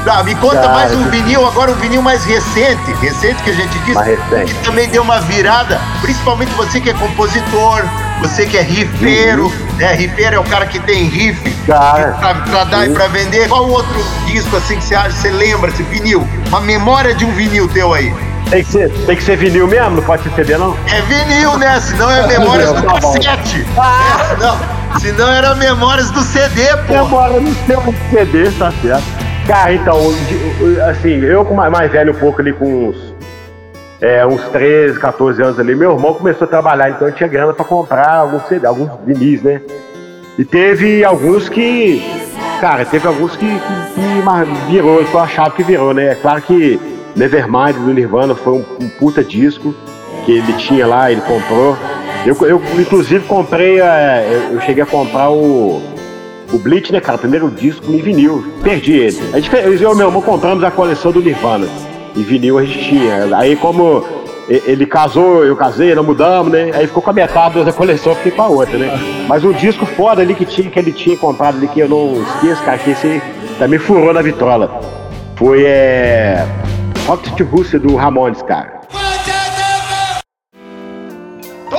Tá, 0.05 0.23
me 0.23 0.35
conta 0.35 0.69
mais 0.69 0.93
um 0.93 1.09
vinil, 1.09 1.43
agora 1.47 1.71
um 1.71 1.75
vinil 1.75 1.99
mais 1.99 2.23
recente, 2.23 2.93
recente 3.01 3.41
que 3.41 3.49
a 3.49 3.53
gente 3.53 3.75
disse, 3.79 3.95
Mais 3.95 4.07
recente. 4.19 4.53
que 4.53 4.63
também 4.63 4.87
deu 4.89 5.01
uma 5.01 5.19
virada, 5.21 5.81
principalmente 5.99 6.51
você 6.53 6.79
que 6.79 6.91
é 6.91 6.93
compositor, 6.93 7.83
você 8.21 8.45
que 8.45 8.55
é 8.55 8.61
rifeiro, 8.61 9.51
né? 9.77 9.93
Rifeiro 9.95 10.35
é 10.35 10.39
o 10.39 10.43
cara 10.43 10.67
que 10.67 10.79
tem 10.79 11.05
riff 11.05 11.55
Uhum. 11.67 11.73
Cara, 11.73 12.11
pra, 12.19 12.35
pra 12.35 12.63
dar 12.65 12.85
e 12.87 12.93
pra 12.93 13.07
vender. 13.07 13.47
Qual 13.49 13.67
outro 13.67 14.05
disco 14.27 14.55
assim 14.55 14.77
que 14.77 14.83
você 14.83 14.93
acha, 14.93 15.09
você 15.11 15.31
lembra, 15.31 15.71
esse 15.71 15.81
vinil? 15.81 16.27
Uma 16.49 16.61
memória 16.61 17.15
de 17.15 17.25
um 17.25 17.31
vinil 17.31 17.67
teu 17.67 17.91
aí. 17.91 18.13
Tem 18.51 18.63
que, 18.63 18.71
ser, 18.71 18.91
tem 18.91 19.15
que 19.15 19.23
ser 19.23 19.35
vinil 19.35 19.67
mesmo, 19.67 19.89
não 19.95 20.03
pode 20.03 20.21
ser 20.21 20.29
CD, 20.35 20.55
não? 20.57 20.77
É 20.87 21.01
vinil, 21.01 21.57
né? 21.57 21.79
Senão 21.79 22.11
é 22.11 22.27
memórias 22.27 22.71
do 22.71 22.83
Tá 22.83 22.93
cassete. 22.93 23.65
É, 23.65 24.35
senão, 24.35 24.59
senão 24.99 25.27
era 25.33 25.55
memórias 25.55 26.11
do 26.11 26.21
CD, 26.21 26.67
pô. 26.85 26.93
Memória 26.93 27.39
no 27.39 27.55
seu 27.65 27.95
CD, 28.11 28.51
tá 28.51 28.71
certo. 28.83 29.03
Cara, 29.47 29.73
então, 29.73 29.95
assim, 30.89 31.23
eu 31.23 31.45
mais, 31.45 31.91
velho 31.91 32.13
um 32.13 32.15
pouco 32.15 32.41
ali, 32.41 32.51
com 32.51 32.89
uns, 32.89 33.15
é, 34.01 34.25
uns 34.25 34.41
13, 34.49 34.99
14 34.99 35.41
anos 35.41 35.59
ali, 35.59 35.75
meu 35.75 35.93
irmão 35.93 36.15
começou 36.15 36.45
a 36.45 36.49
trabalhar, 36.49 36.89
então 36.89 37.07
eu 37.07 37.13
tinha 37.13 37.29
grana 37.29 37.53
pra 37.53 37.63
comprar 37.63 38.11
alguns 38.11 38.47
CD, 38.47 38.65
alguns 38.65 38.89
vinis, 39.05 39.43
né? 39.43 39.61
E 40.39 40.43
teve 40.43 41.03
alguns 41.03 41.47
que, 41.47 42.01
cara, 42.59 42.85
teve 42.85 43.07
alguns 43.07 43.37
que, 43.37 43.45
que, 43.45 43.91
que 43.93 44.71
virou, 44.71 45.05
que 45.05 45.13
eu 45.13 45.19
achava 45.19 45.51
que 45.51 45.61
virou, 45.61 45.93
né? 45.93 46.13
É 46.13 46.15
claro 46.15 46.41
que 46.41 46.79
Nevermind 47.15 47.75
do 47.75 47.93
Nirvana 47.93 48.33
foi 48.33 48.53
um, 48.53 48.65
um 48.81 48.89
puta 48.99 49.23
disco 49.23 49.75
que 50.25 50.31
ele 50.31 50.53
tinha 50.53 50.87
lá, 50.87 51.11
ele 51.11 51.21
comprou. 51.21 51.77
Eu, 52.25 52.35
eu 52.47 52.59
inclusive, 52.79 53.23
comprei, 53.27 53.79
é, 53.79 54.49
eu 54.51 54.59
cheguei 54.61 54.81
a 54.81 54.87
comprar 54.87 55.29
o, 55.29 55.83
o 56.55 56.59
Bleach, 56.59 56.91
né, 56.91 56.99
cara? 56.99 57.17
O 57.17 57.19
primeiro 57.19 57.49
disco 57.51 57.91
em 57.91 57.97
vinil. 58.01 58.43
Perdi 58.63 58.93
ele. 58.93 59.19
A 59.33 59.37
gente, 59.37 59.49
fez- 59.49 59.81
eu 59.81 59.93
e 59.93 59.95
meu 59.95 60.07
irmão 60.07 60.21
compramos 60.21 60.63
a 60.63 60.71
coleção 60.71 61.11
do 61.11 61.21
Nirvana. 61.21 61.67
Em 62.15 62.23
vinil 62.23 62.57
a 62.57 62.63
gente 62.63 62.79
tinha. 62.89 63.35
Aí, 63.37 63.55
como 63.55 64.03
e- 64.49 64.61
ele 64.65 64.85
casou, 64.85 65.43
eu 65.45 65.55
casei, 65.55 65.93
nós 65.93 66.05
mudamos, 66.05 66.51
né? 66.51 66.71
Aí 66.73 66.87
ficou 66.87 67.01
com 67.03 67.09
a 67.09 67.13
metade 67.13 67.63
da 67.63 67.73
coleção, 67.73 68.15
fiquei 68.15 68.31
com 68.31 68.41
a 68.43 68.47
outra, 68.47 68.77
né? 68.77 68.91
Mas 69.27 69.43
um 69.43 69.51
disco 69.51 69.85
foda 69.85 70.21
ali 70.21 70.33
que, 70.33 70.45
tinha, 70.45 70.69
que 70.69 70.79
ele 70.79 70.91
tinha 70.91 71.17
comprado 71.17 71.57
ali, 71.57 71.67
que 71.67 71.79
eu 71.79 71.89
não 71.89 72.21
esqueço, 72.21 72.63
cara, 72.63 72.77
que 72.77 72.91
esse 72.91 73.21
também 73.59 73.79
furou 73.79 74.13
na 74.13 74.21
vitrola. 74.21 74.79
Foi, 75.35 75.63
é... 75.65 76.45
Rock 77.07 77.29
to 77.35 77.43
Rússia 77.43 77.77
do 77.79 77.95
Ramones, 77.95 78.41
cara. 78.41 78.81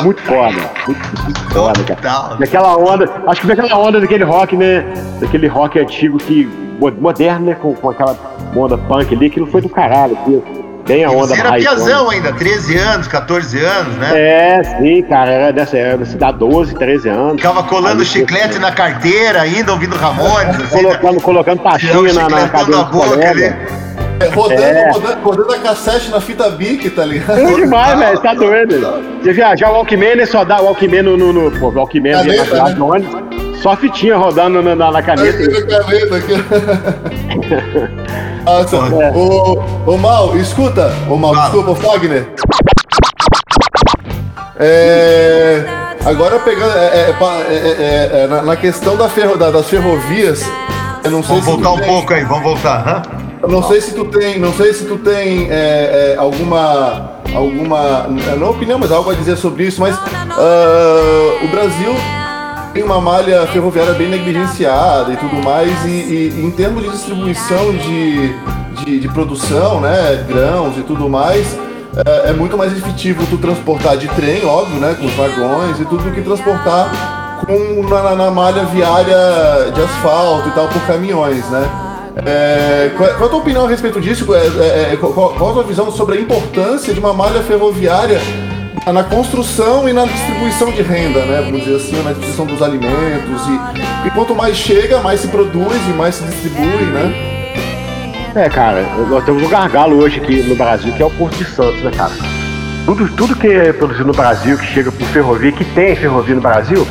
Muito 0.03 0.21
foda, 0.23 0.57
muito, 0.87 1.23
muito 1.25 1.41
foda, 1.53 1.83
cara. 1.85 2.37
Daquela 2.37 2.77
onda, 2.77 3.11
acho 3.27 3.41
que 3.41 3.47
foi 3.47 3.55
aquela 3.55 3.79
onda 3.79 4.01
daquele 4.01 4.25
rock, 4.25 4.57
né? 4.57 4.85
Daquele 5.21 5.47
rock 5.47 5.79
antigo 5.79 6.19
que. 6.19 6.45
mo- 6.79 6.93
moderno, 6.93 7.47
né? 7.47 7.55
Com, 7.61 7.75
com 7.75 7.91
aquela 7.91 8.17
onda 8.55 8.77
punk 8.79 9.15
ali, 9.15 9.27
aquilo 9.27 9.47
foi 9.47 9.61
do 9.61 9.69
caralho, 9.69 10.17
aquilo. 10.21 10.45
Bem 10.87 11.05
a 11.05 11.11
onda 11.11 11.35
Você 11.35 11.41
era 11.41 11.53
piazão 11.55 12.11
ainda, 12.11 12.33
13 12.33 12.79
anos, 12.79 13.09
14 13.09 13.59
anos, 13.59 13.97
né? 13.97 14.13
É, 14.15 14.63
sim, 14.79 15.03
cara, 15.03 15.31
era 15.33 15.53
dessa 15.53 15.77
era 15.77 16.01
idade, 16.01 16.39
12, 16.39 16.75
13 16.77 17.09
anos. 17.09 17.37
Ficava 17.37 17.65
colando 17.65 18.03
Aí, 18.03 18.07
chiclete 18.07 18.61
na 18.61 18.71
carteira 18.71 19.41
ainda, 19.43 19.73
ouvindo 19.73 19.97
Ramones, 19.97 20.55
assim, 20.55 20.63
né? 20.63 20.69
Colocando, 20.95 21.21
colocando 21.21 21.59
Tirando 21.59 22.03
pastinha 22.05 22.13
na, 22.13 22.29
na 22.29 22.47
da 22.47 22.63
do 22.63 22.85
boca. 22.85 23.09
É, 24.19 24.29
rodando, 24.29 24.63
É. 24.63 24.91
rodando, 24.93 25.21
rodando 25.23 25.53
a 25.53 25.59
cassete 25.59 26.11
na 26.11 26.21
fita 26.21 26.49
Bic, 26.51 26.89
tá 26.91 27.05
ligado? 27.05 27.39
Bom 27.43 27.55
demais, 27.57 27.99
velho, 27.99 28.19
tá 28.21 28.35
doido. 28.35 29.03
Você 29.23 29.33
viajar 29.33 29.71
o 29.71 29.75
Walkman, 29.75 30.25
só 30.27 30.45
dá 30.45 30.61
o 30.61 30.65
Walkman 30.67 31.03
no. 31.03 31.17
no, 31.17 31.33
no 31.33 31.51
pô, 31.59 31.69
o 31.69 31.75
Walkman 31.75 32.15
ali 32.15 32.37
na 32.37 32.45
cidade 32.45 32.75
né? 32.79 32.85
ônibus, 32.85 33.61
só 33.63 33.77
fitinha 33.77 34.17
rodando 34.17 34.63
na, 34.63 34.75
na, 34.75 34.91
na 34.91 35.03
caneta. 35.03 35.39
Caneta 35.39 36.17
aqui. 36.17 36.33
Nossa, 38.45 38.77
ô, 39.15 39.63
ô 39.87 39.97
Mal, 39.99 40.37
escuta. 40.39 40.91
Ô 41.11 41.17
Mal, 41.17 41.35
Fala. 41.35 41.45
desculpa, 41.51 41.71
o 41.73 41.75
Fagner. 41.75 42.27
É, 44.59 45.63
agora 46.07 46.39
pegando 46.39 46.73
é, 46.79 46.87
é, 46.87 47.11
é, 47.11 47.53
é, 47.53 48.23
é, 48.23 48.27
na, 48.27 48.41
na 48.43 48.57
questão 48.57 48.97
da 48.97 49.09
ferro, 49.09 49.37
da- 49.37 49.51
das 49.51 49.69
ferrovias, 49.69 50.43
eu 51.07 51.11
não 51.13 51.23
sei 51.23 51.41
Vamos 51.41 51.45
voltar 51.45 51.73
um 51.73 51.79
tem- 51.79 51.89
pouco 51.89 52.13
aí, 52.13 52.25
vamos 52.25 52.43
voltar. 52.45 52.89
hã? 52.89 53.03
eu 53.43 53.49
não 53.49 53.63
sei 53.63 53.81
se 53.81 53.95
tu 53.95 54.05
tem, 54.07 54.39
não 54.39 54.53
sei 54.53 54.73
se 54.73 54.85
tu 54.85 54.97
tem 54.99 55.49
é, 55.51 56.15
é, 56.15 56.17
alguma, 56.19 57.13
alguma, 57.35 58.07
não 58.39 58.51
opinião, 58.51 58.79
mas 58.79 58.91
algo 58.91 59.11
a 59.11 59.15
dizer 59.15 59.37
sobre 59.37 59.65
isso. 59.65 59.81
Mas 59.81 59.97
ah, 59.97 61.45
o 61.45 61.49
Brasil 61.49 61.95
tem 62.73 62.83
uma 62.83 63.01
malha 63.01 63.47
ferroviária 63.47 63.95
bem 63.95 64.09
negligenciada 64.09 65.13
e 65.13 65.17
tudo 65.17 65.37
mais, 65.43 65.73
e, 65.85 65.89
e 65.89 66.45
em 66.45 66.51
termos 66.51 66.83
de 66.83 66.91
distribuição 66.91 67.73
de, 67.73 68.35
de, 68.85 69.01
de 69.01 69.09
produção, 69.09 69.81
né, 69.81 70.25
grãos 70.29 70.77
e 70.77 70.83
tudo 70.83 71.09
mais, 71.09 71.57
é, 72.05 72.31
é 72.31 72.33
muito 72.33 72.59
mais 72.59 72.73
efetivo 72.77 73.25
tu 73.31 73.39
transportar 73.39 73.97
de 73.97 74.09
trem, 74.09 74.45
óbvio, 74.45 74.79
né, 74.79 74.95
com 74.99 75.07
os 75.07 75.13
vagões 75.15 75.81
e 75.81 75.85
tudo, 75.87 76.05
do 76.05 76.11
que 76.11 76.21
transportar 76.21 77.16
com, 77.47 77.83
na, 77.89 78.15
na- 78.15 78.31
malha 78.31 78.65
viária 78.65 79.71
de 79.75 79.81
asfalto 79.83 80.49
e 80.49 80.53
tal, 80.53 80.69
por 80.69 80.81
caminhões, 80.87 81.49
né. 81.51 81.69
É, 82.25 82.91
qual, 82.97 83.11
qual 83.11 83.27
a 83.27 83.29
tua 83.29 83.39
opinião 83.41 83.67
a 83.67 83.69
respeito 83.69 84.01
disso? 84.01 84.27
É, 84.35 84.39
é, 84.39 84.93
é, 84.93 84.97
qual, 84.99 85.13
qual 85.13 85.51
a 85.51 85.53
tua 85.53 85.63
visão 85.65 85.91
sobre 85.93 86.17
a 86.17 86.21
importância 86.21 86.93
de 86.95 86.99
uma 87.01 87.13
malha 87.13 87.41
ferroviária 87.43 88.19
na- 88.87 88.93
na 88.93 89.05
construção 89.05 89.87
e 89.89 89.93
na 89.93 90.05
distribuição 90.07 90.71
de 90.73 90.81
renda, 90.83 91.21
né? 91.27 91.43
Vamos 91.45 91.61
dizer 91.65 91.77
assim, 91.77 92.03
na 92.03 92.11
distribuição 92.13 92.47
dos 92.47 92.63
alimentos. 92.63 93.43
E, 93.49 94.07
e 94.07 94.11
quanto 94.11 94.35
mais 94.35 94.57
chega, 94.57 95.01
mais 95.01 95.21
se 95.21 95.29
produz 95.29 95.77
e 95.89 95.93
mais 95.93 96.15
se 96.15 96.25
distribui, 96.25 96.85
né? 96.87 97.13
É, 98.35 98.49
cara, 98.49 98.83
nós 99.09 99.25
temos 99.25 99.43
um 99.43 99.49
gargalo 99.49 99.97
hoje 99.97 100.21
aqui 100.21 100.43
no 100.43 100.55
Brasil, 100.57 100.93
que 100.95 101.03
é 101.03 101.07
o 101.07 101.11
Porto 101.11 101.37
de 101.37 101.45
Santos, 101.47 101.83
né, 101.83 101.91
cara? 101.91 102.13
Tudo, 102.85 103.09
tudo 103.17 103.35
que 103.37 103.47
é 103.49 103.73
produzido 103.73 104.07
no 104.07 104.13
Brasil, 104.13 104.57
que 104.59 104.67
chega 104.67 104.93
por 104.93 105.07
ferrovia, 105.09 105.53
que 105.53 105.65
tem 105.65 105.97
ferrovia 105.97 106.35
no 106.35 106.41
Brasil, 106.41 106.87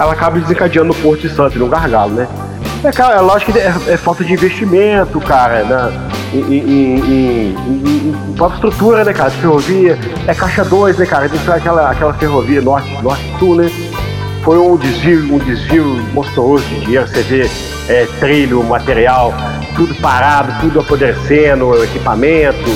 ela 0.00 0.14
acaba 0.14 0.40
desencadeando 0.40 0.88
no 0.88 0.94
Porto 0.94 1.20
de 1.20 1.28
Santos, 1.28 1.56
no 1.56 1.68
gargalo, 1.68 2.14
né? 2.14 2.26
É, 2.82 2.90
cara, 2.90 3.16
é 3.16 3.20
lógico 3.20 3.52
que 3.52 3.58
é, 3.58 3.66
é 3.88 3.96
falta 3.98 4.24
de 4.24 4.32
investimento, 4.32 5.20
cara, 5.20 5.62
né? 5.62 6.08
Em, 6.32 7.54
própria 8.34 8.56
estrutura, 8.56 9.04
né, 9.04 9.12
cara, 9.12 9.30
ferrovia. 9.30 9.98
É 10.26 10.32
caixa 10.32 10.64
2, 10.64 10.96
né, 10.96 11.04
cara? 11.04 11.28
Tem 11.28 11.38
aquela, 11.52 11.90
aquela 11.90 12.14
ferrovia 12.14 12.62
norte, 12.62 12.90
norte-sul, 13.02 13.56
né? 13.56 13.70
Foi 14.42 14.56
um 14.56 14.78
desvio, 14.78 15.34
um 15.34 15.38
desvio 15.38 15.84
monstruoso 16.14 16.64
de 16.64 16.80
dinheiro. 16.80 17.06
Você 17.06 17.20
vê 17.20 17.50
é, 17.90 18.06
trilho, 18.18 18.64
material, 18.64 19.34
tudo 19.76 19.94
parado, 19.96 20.50
tudo 20.60 20.80
apodrecendo, 20.80 21.84
equipamento. 21.84 22.70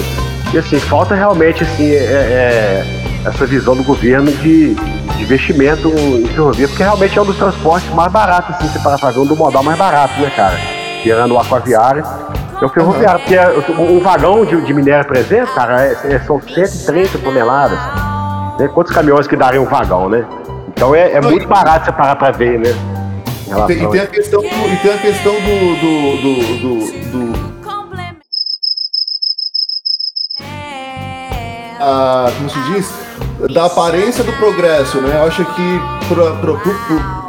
E 0.52 0.58
assim, 0.58 0.78
falta 0.78 1.14
realmente 1.14 1.62
assim, 1.62 1.90
é, 1.90 1.96
é, 1.96 2.84
essa 3.24 3.46
visão 3.46 3.74
do 3.74 3.82
governo 3.82 4.30
de 4.30 4.76
investimento 5.18 5.88
em 5.88 6.26
ferrovia, 6.26 6.68
porque 6.68 6.82
realmente 6.82 7.18
é 7.18 7.22
um 7.22 7.24
dos 7.24 7.36
transportes 7.36 7.88
mais 7.94 8.12
baratos, 8.12 8.54
assim, 8.56 8.68
você 8.68 8.78
para 8.80 8.98
fazer 8.98 9.18
um 9.20 9.26
do 9.26 9.36
modal 9.36 9.62
mais 9.62 9.78
barato, 9.78 10.20
né, 10.20 10.30
cara? 10.34 10.58
Tirando 11.02 11.32
o 11.32 11.38
aquaviário. 11.38 12.04
É 12.60 12.64
o 12.64 12.68
ferroviário, 12.68 13.20
porque 13.20 13.34
é, 13.34 13.48
um 13.78 14.00
vagão 14.00 14.44
de, 14.44 14.60
de 14.60 14.72
minério, 14.74 15.04
por 15.06 15.16
exemplo, 15.16 15.52
cara, 15.54 15.82
é- 15.84 15.96
é- 16.14 16.20
são 16.20 16.40
130 16.40 17.18
toneladas. 17.18 17.78
Né? 18.58 18.68
Quantos 18.72 18.92
caminhões 18.92 19.26
que 19.26 19.36
daria 19.36 19.60
um 19.60 19.66
vagão, 19.66 20.08
né? 20.08 20.24
Então 20.68 20.94
é, 20.94 21.12
é 21.12 21.20
muito 21.20 21.46
barato 21.46 21.86
você 21.86 21.92
parar 21.92 22.16
pra 22.16 22.30
ver, 22.30 22.58
né? 22.58 22.70
E 23.46 23.66
tem, 23.66 23.82
e 23.82 23.84
a 23.84 23.88
tem 23.90 24.00
a 24.00 24.06
questão, 24.06 24.40
do, 24.40 24.46
e 24.46 24.76
tem 24.78 24.92
a 24.94 24.98
questão 24.98 25.32
do, 25.34 25.40
do, 25.80 26.22
do, 26.22 26.58
do- 26.60 27.10
do- 27.10 27.54
a, 31.80 32.30
como 32.36 32.48
se 32.50 32.60
diz, 32.72 32.92
da 33.52 33.66
aparência 33.66 34.22
do 34.24 34.32
progresso, 34.34 35.00
né? 35.00 35.16
Eu 35.16 35.24
acho 35.26 35.44
que 35.44 35.80
pra, 36.08 36.30
pro, 36.36 36.58
pro, 36.58 36.74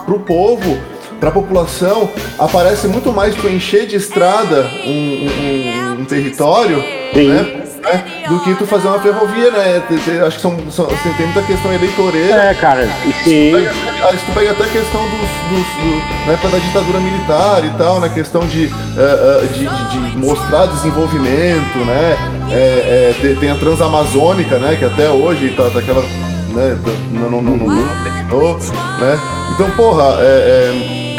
pro 0.06 0.20
povo, 0.20 0.78
pra 1.20 1.32
população, 1.32 2.10
aparece 2.38 2.88
muito 2.88 3.12
mais 3.12 3.36
tu 3.36 3.48
encher 3.48 3.88
de 3.88 3.96
estrada 3.96 4.70
um, 4.86 4.90
um- 4.90 5.96
um- 5.98 6.02
um 6.02 6.06
território, 6.06 6.82
Sim. 7.14 7.28
né? 7.30 7.42
né, 7.84 8.04
do 8.28 8.40
que 8.40 8.56
tu 8.56 8.66
fazer 8.66 8.88
uma 8.88 9.00
ferrovia, 9.00 9.52
né? 9.52 9.82
Acho 10.26 10.36
que 10.38 10.42
são, 10.42 10.58
são- 10.72 10.86
assim, 10.88 11.14
tem 11.18 11.26
muita 11.28 11.42
questão 11.44 11.72
eleitoreira. 11.74 12.34
É, 12.50 12.54
cara, 12.56 12.88
sim. 13.24 13.52
Tu 13.52 13.58
pega, 13.58 13.72
se 14.18 14.26
tu 14.26 14.32
pega 14.34 14.52
até 14.52 14.64
a 14.64 14.68
questão 14.68 15.02
dos, 15.02 15.20
dos, 15.50 15.68
do, 15.68 16.26
na 16.28 16.34
época 16.34 16.50
da 16.50 16.58
ditadura 16.58 17.00
militar 17.00 17.64
e 17.66 17.70
tal, 17.78 18.00
na 18.00 18.10
questão 18.10 18.46
de, 18.48 18.66
eh, 18.98 19.48
de, 19.54 19.68
de- 19.68 20.12
de 20.12 20.18
mostrar 20.18 20.66
desenvolvimento, 20.68 21.78
né? 21.86 22.18
É, 22.52 22.56
é, 22.56 23.16
tem, 23.22 23.36
tem 23.36 23.52
a 23.52 23.56
Transamazônica, 23.56 24.58
né? 24.60 24.76
Que 24.76 24.86
até 24.86 25.10
hoje 25.10 25.54
tá, 25.56 25.70
tá 25.70 25.80
aquela. 25.80 26.02
Né, 26.02 26.78
não, 27.12 27.30
não, 27.30 27.42
não, 27.42 27.58
não 27.58 28.04
terminou, 28.04 28.58
né? 28.58 29.20
Então, 29.54 29.70
porra, 29.72 30.16
é, 30.20 30.72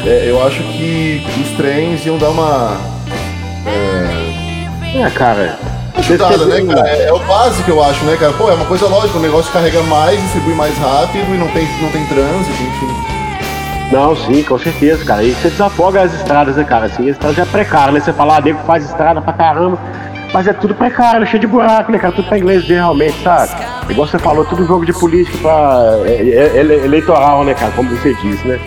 é, 0.05 0.09
é, 0.09 0.31
eu 0.31 0.43
acho 0.47 0.63
que 0.63 1.27
os 1.43 1.57
trens 1.57 2.05
iam 2.07 2.17
dar 2.19 2.31
uma. 2.31 2.79
É, 3.67 4.99
É, 5.03 5.11
cara. 5.11 5.59
Ajudada, 6.15 6.47
né, 6.47 6.63
cara? 6.75 6.89
É, 6.89 7.09
é 7.09 7.13
o 7.13 7.19
básico, 7.21 7.71
eu 7.71 7.83
acho, 7.85 8.05
né, 8.05 8.17
cara? 8.19 8.33
Pô, 8.33 8.51
é 8.51 8.55
uma 8.55 8.65
coisa 8.67 8.87
lógica, 8.87 9.19
o 9.19 9.23
negócio 9.23 9.53
carrega 9.53 9.83
mais, 9.85 10.21
distribui 10.23 10.55
mais 10.55 10.77
rápido 10.79 11.35
e 11.35 11.39
não 11.39 11.49
tem, 11.49 11.67
não 11.83 11.91
tem 11.91 12.05
trânsito, 12.07 12.51
enfim. 12.63 13.17
Não, 13.93 14.17
sim, 14.17 14.43
com 14.43 14.59
certeza, 14.59 15.05
cara. 15.05 15.23
E 15.23 15.33
você 15.33 15.49
desafoga 15.49 16.03
as 16.03 16.13
estradas, 16.15 16.57
né, 16.57 16.65
cara? 16.65 16.87
Assim, 16.87 17.07
a 17.09 17.13
estrada 17.13 17.35
já 17.35 17.43
é 17.43 17.47
precária, 17.47 17.93
né? 17.93 18.01
Você 18.01 18.13
fala, 18.13 18.37
ah, 18.37 18.41
nego 18.41 18.59
faz 18.67 18.85
estrada 18.85 19.21
pra 19.21 19.33
caramba. 19.33 19.79
Mas 20.35 20.47
é 20.49 20.53
tudo 20.53 20.75
precário, 20.75 21.25
cheio 21.27 21.41
de 21.41 21.47
buraco, 21.47 21.93
né, 21.93 21.99
cara? 21.99 22.13
Tudo 22.13 22.29
pra 22.29 22.37
inglês 22.37 22.65
realmente, 22.67 23.23
sabe? 23.23 23.53
Igual 23.89 24.09
você 24.09 24.19
falou, 24.19 24.45
tudo 24.45 24.67
jogo 24.67 24.85
de 24.85 24.93
política 24.93 25.39
pra. 25.39 25.81
É, 26.05 26.11
é- 26.11 26.59
é 26.59 26.85
eleitoral, 26.85 27.45
né, 27.45 27.55
cara? 27.55 27.71
Como 27.77 27.89
você 27.91 28.13
disse, 28.15 28.47
né? 28.47 28.59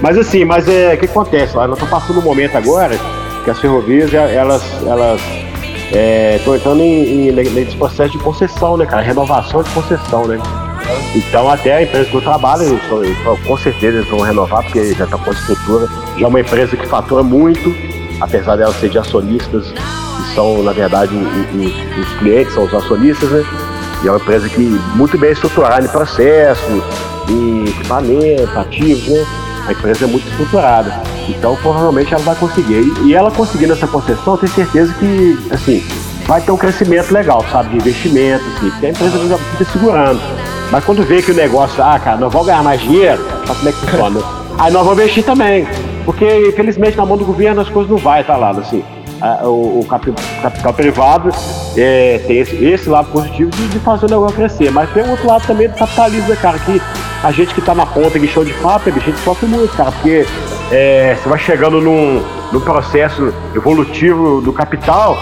Mas 0.00 0.16
assim, 0.16 0.44
mas 0.44 0.68
é. 0.68 0.94
O 0.94 0.98
que 0.98 1.06
acontece? 1.06 1.56
Nós 1.56 1.68
estamos 1.70 1.90
passando 1.90 2.20
um 2.20 2.22
momento 2.22 2.56
agora 2.56 2.96
que 3.44 3.50
as 3.50 3.58
ferrovias, 3.58 4.14
elas. 4.14 4.62
elas 4.86 5.20
estão 5.92 6.54
entrando 6.54 6.80
em, 6.82 7.28
em, 7.28 7.32
nesse 7.32 7.76
processo 7.76 8.12
de 8.12 8.18
concessão, 8.18 8.76
né, 8.76 8.86
cara? 8.86 9.02
Renovação 9.02 9.62
de 9.62 9.70
concessão, 9.70 10.26
né? 10.26 10.38
Então 11.14 11.48
até 11.50 11.74
a 11.76 11.82
empresa 11.82 12.08
que 12.10 12.16
eu 12.16 12.20
trabalho, 12.20 12.62
eu 12.62 12.80
sou- 12.88 13.04
eu 13.04 13.14
sou- 13.22 13.36
com 13.38 13.56
certeza 13.58 13.98
eles 13.98 14.08
vão 14.10 14.20
renovar, 14.20 14.62
porque 14.62 14.92
já 14.94 15.04
está 15.04 15.16
com 15.18 15.30
a 15.30 15.32
estrutura. 15.32 15.88
Já 16.18 16.24
é 16.24 16.28
uma 16.28 16.40
empresa 16.40 16.76
que 16.76 16.86
fatura 16.86 17.22
muito, 17.22 17.74
apesar 18.20 18.56
dela 18.56 18.72
ser 18.74 18.88
de 18.90 18.98
acionistas, 18.98 19.72
que 19.72 20.34
são, 20.34 20.62
na 20.62 20.72
verdade, 20.72 21.14
o- 21.14 21.18
o- 21.18 22.00
os 22.00 22.08
clientes, 22.18 22.54
são 22.54 22.64
os 22.64 22.74
acionistas, 22.74 23.30
né? 23.30 23.44
E 24.02 24.08
é 24.08 24.10
uma 24.10 24.18
empresa 24.18 24.48
que 24.48 24.60
muito 24.94 25.18
bem 25.18 25.30
estruturada 25.32 25.84
em 25.84 25.88
processo, 25.88 26.82
em 27.28 27.64
equipamento, 27.68 28.58
ativos, 28.58 29.08
né? 29.08 29.26
A 29.68 29.72
empresa 29.72 30.04
é 30.04 30.08
muito 30.08 30.26
estruturada. 30.28 31.02
Então 31.30 31.56
provavelmente 31.56 32.12
ela 32.12 32.22
vai 32.22 32.34
conseguir. 32.36 32.92
E 33.04 33.14
ela 33.14 33.30
conseguindo 33.30 33.72
essa 33.72 33.86
concessão, 33.86 34.34
eu 34.34 34.38
tenho 34.38 34.52
certeza 34.52 34.92
que, 34.94 35.38
assim, 35.50 35.84
vai 36.26 36.40
ter 36.40 36.50
um 36.52 36.56
crescimento 36.56 37.10
legal, 37.12 37.44
sabe? 37.50 37.70
De 37.70 37.76
investimento, 37.76 38.44
assim, 38.56 38.70
porque 38.70 38.86
a 38.86 38.90
empresa 38.90 39.28
já 39.28 39.38
fica 39.38 39.64
segurando. 39.72 40.20
Mas 40.70 40.84
quando 40.84 41.02
vê 41.02 41.20
que 41.20 41.32
o 41.32 41.34
negócio, 41.34 41.82
ah, 41.82 41.98
cara, 41.98 42.16
nós 42.16 42.32
vamos 42.32 42.46
ganhar 42.46 42.62
mais 42.62 42.80
dinheiro, 42.80 43.20
sabe 43.46 43.58
como 43.58 43.68
é 43.68 43.72
que 43.72 43.78
funciona? 43.78 44.20
Aí 44.58 44.72
nós 44.72 44.84
vamos 44.84 44.98
investir 45.00 45.24
também. 45.24 45.66
Porque, 46.04 46.48
infelizmente, 46.48 46.96
na 46.96 47.04
mão 47.04 47.16
do 47.16 47.24
governo 47.24 47.60
as 47.60 47.68
coisas 47.68 47.90
não 47.90 47.98
vai 47.98 48.20
estar 48.20 48.36
lá, 48.36 48.50
assim. 48.50 48.82
O, 49.42 49.80
o 49.80 49.86
capi- 49.86 50.14
capital 50.40 50.72
privado 50.72 51.30
é, 51.76 52.22
tem 52.26 52.38
esse, 52.38 52.56
esse 52.64 52.88
lado 52.88 53.08
positivo 53.10 53.50
de, 53.50 53.68
de 53.68 53.78
fazer 53.80 54.06
o 54.06 54.08
negócio 54.08 54.34
crescer. 54.36 54.70
Mas 54.70 54.88
tem 54.94 55.06
outro 55.08 55.26
lado 55.26 55.46
também 55.46 55.68
do 55.68 55.74
capitalismo, 55.74 56.28
né, 56.28 56.36
cara? 56.40 56.58
Que 56.58 56.80
a 57.22 57.30
gente 57.30 57.52
que 57.52 57.60
tá 57.60 57.74
na 57.74 57.84
ponta 57.84 58.18
de 58.18 58.26
show 58.26 58.44
de 58.44 58.52
fábrica, 58.54 58.98
a 58.98 59.02
gente 59.02 59.18
sofre 59.18 59.46
muito, 59.46 59.76
cara. 59.76 59.92
Porque 59.92 60.26
é, 60.70 61.16
você 61.16 61.28
vai 61.28 61.38
chegando 61.38 61.80
num, 61.80 62.24
num 62.52 62.60
processo 62.60 63.32
evolutivo 63.54 64.40
do 64.40 64.52
capital 64.52 65.18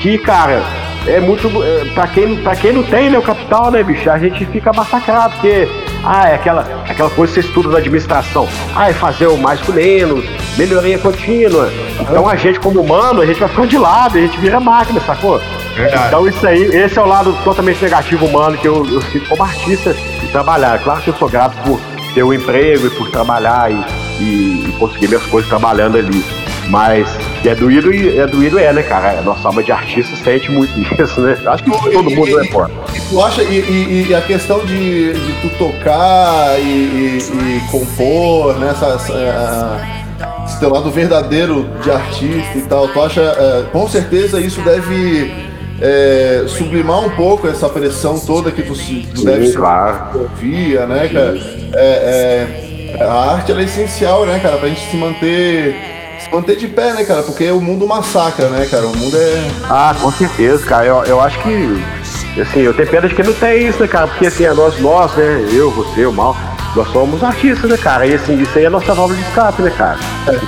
que, 0.00 0.18
cara, 0.18 0.62
é 1.06 1.20
muito. 1.20 1.48
É, 1.62 1.84
pra, 1.94 2.06
quem, 2.06 2.36
pra 2.42 2.56
quem 2.56 2.72
não 2.72 2.82
tem 2.82 3.10
né, 3.10 3.18
o 3.18 3.22
capital, 3.22 3.70
né, 3.70 3.82
bicho, 3.82 4.10
a 4.10 4.18
gente 4.18 4.44
fica 4.46 4.72
massacrado, 4.72 5.34
porque. 5.34 5.68
Ah, 6.04 6.28
é 6.28 6.34
aquela, 6.34 6.62
aquela 6.88 7.08
coisa 7.10 7.32
que 7.32 7.40
você 7.40 7.46
estuda 7.46 7.68
na 7.68 7.78
administração. 7.78 8.48
Ah, 8.74 8.90
é 8.90 8.92
fazer 8.92 9.28
o 9.28 9.36
mais 9.36 9.60
com 9.60 9.70
menos, 9.70 10.24
melhoria 10.58 10.98
contínua. 10.98 11.70
Então 12.00 12.28
a 12.28 12.34
gente, 12.34 12.58
como 12.58 12.80
humano, 12.80 13.20
a 13.20 13.26
gente 13.26 13.38
vai 13.38 13.48
ficando 13.48 13.68
de 13.68 13.78
lado, 13.78 14.18
a 14.18 14.20
gente 14.20 14.36
vira 14.40 14.58
máquina, 14.58 15.00
sacou? 15.00 15.40
Verdade. 15.76 16.08
Então 16.08 16.28
isso 16.28 16.44
aí, 16.44 16.60
esse 16.60 16.98
é 16.98 17.02
o 17.02 17.06
lado 17.06 17.32
totalmente 17.44 17.80
negativo 17.80 18.26
humano 18.26 18.58
que 18.58 18.66
eu, 18.66 18.84
eu 18.84 19.00
sinto 19.00 19.28
como 19.28 19.44
artista 19.44 19.94
de 19.94 20.26
trabalhar. 20.32 20.80
Claro 20.82 21.00
que 21.02 21.10
eu 21.10 21.14
sou 21.14 21.28
grato 21.28 21.56
por 21.62 21.80
ter 22.14 22.24
um 22.24 22.32
emprego 22.32 22.88
e 22.88 22.90
por 22.90 23.08
trabalhar 23.08 23.70
e, 23.70 24.01
e- 24.22 24.68
e 24.68 24.72
conseguir 24.78 25.08
minhas 25.08 25.24
coisas 25.24 25.48
trabalhando 25.48 25.98
ali. 25.98 26.24
Mas 26.68 27.08
é 27.44 27.54
doído 27.54 27.92
e 27.92 28.18
é 28.18 28.26
doído 28.26 28.58
é, 28.58 28.72
né, 28.72 28.82
cara? 28.84 29.18
A 29.18 29.22
nossa 29.22 29.48
alma 29.48 29.62
de 29.62 29.72
artista 29.72 30.14
sente 30.22 30.50
muito 30.50 30.72
isso, 31.02 31.20
né? 31.20 31.36
Acho 31.46 31.64
que 31.64 31.70
todo 31.90 32.08
mundo 32.10 32.40
é 32.40 32.44
fora. 32.46 32.70
Tu 33.10 33.20
acha, 33.22 33.42
e, 33.42 33.58
e- 33.58 34.06
e 34.08 34.14
a 34.14 34.20
questão 34.20 34.64
de, 34.64 35.12
de 35.12 35.32
tu 35.42 35.48
tocar 35.58 36.58
e, 36.60 36.62
e- 36.62 37.18
e 37.18 37.70
compor, 37.70 38.54
né, 38.58 38.70
essa, 38.70 38.86
essa, 38.94 39.12
ah, 39.12 40.44
esse 40.46 40.60
teu 40.60 40.70
lado 40.70 40.90
verdadeiro 40.90 41.68
de 41.82 41.90
artista 41.90 42.56
e 42.58 42.62
tal, 42.62 42.86
tu 42.88 43.02
acha, 43.02 43.20
eh, 43.20 43.64
com 43.72 43.88
certeza 43.88 44.40
isso 44.40 44.60
deve 44.62 45.32
eh, 45.80 46.44
sublimar 46.46 47.00
um 47.00 47.10
pouco 47.10 47.48
essa 47.48 47.68
pressão 47.68 48.18
toda 48.20 48.50
que 48.52 48.62
tu, 48.62 48.72
tu 48.72 48.76
Sim, 48.76 49.24
deve 49.24 49.52
claro. 49.52 50.20
ouvia, 50.20 50.86
né, 50.86 51.08
cara? 51.12 51.36
É, 51.74 51.84
é, 51.84 52.71
a 53.00 53.34
arte 53.34 53.52
é 53.52 53.62
essencial, 53.62 54.26
né, 54.26 54.38
cara, 54.38 54.56
pra 54.56 54.68
gente 54.68 54.80
se 54.90 54.96
manter, 54.96 55.74
se 56.18 56.30
manter 56.32 56.56
de 56.56 56.68
pé, 56.68 56.92
né, 56.92 57.04
cara? 57.04 57.22
Porque 57.22 57.50
o 57.50 57.60
mundo 57.60 57.86
massacra, 57.86 58.48
né, 58.48 58.66
cara? 58.70 58.86
O 58.86 58.96
mundo 58.96 59.16
é. 59.16 59.50
Ah, 59.64 59.94
com 60.00 60.10
certeza, 60.12 60.64
cara. 60.66 60.84
Eu, 60.86 61.04
eu 61.04 61.20
acho 61.20 61.38
que, 61.40 62.40
assim, 62.40 62.60
eu 62.60 62.74
tenho 62.74 62.88
pena 62.88 63.08
de 63.08 63.14
que 63.14 63.22
não 63.22 63.32
tem 63.34 63.66
isso, 63.66 63.80
né, 63.80 63.88
cara? 63.88 64.06
Porque, 64.06 64.26
assim, 64.26 64.44
é 64.44 64.52
nós, 64.52 64.78
nós, 64.80 65.14
né? 65.14 65.46
Eu, 65.52 65.70
você, 65.70 66.04
o 66.04 66.12
Mal, 66.12 66.36
nós 66.76 66.88
somos 66.92 67.22
artistas, 67.22 67.70
né, 67.70 67.76
cara? 67.76 68.06
E, 68.06 68.14
assim, 68.14 68.40
isso 68.40 68.56
aí 68.56 68.64
é 68.64 68.66
a 68.66 68.70
nossa 68.70 68.94
válvula 68.94 69.18
de 69.18 69.24
escape, 69.26 69.62
né, 69.62 69.70
cara? 69.70 69.98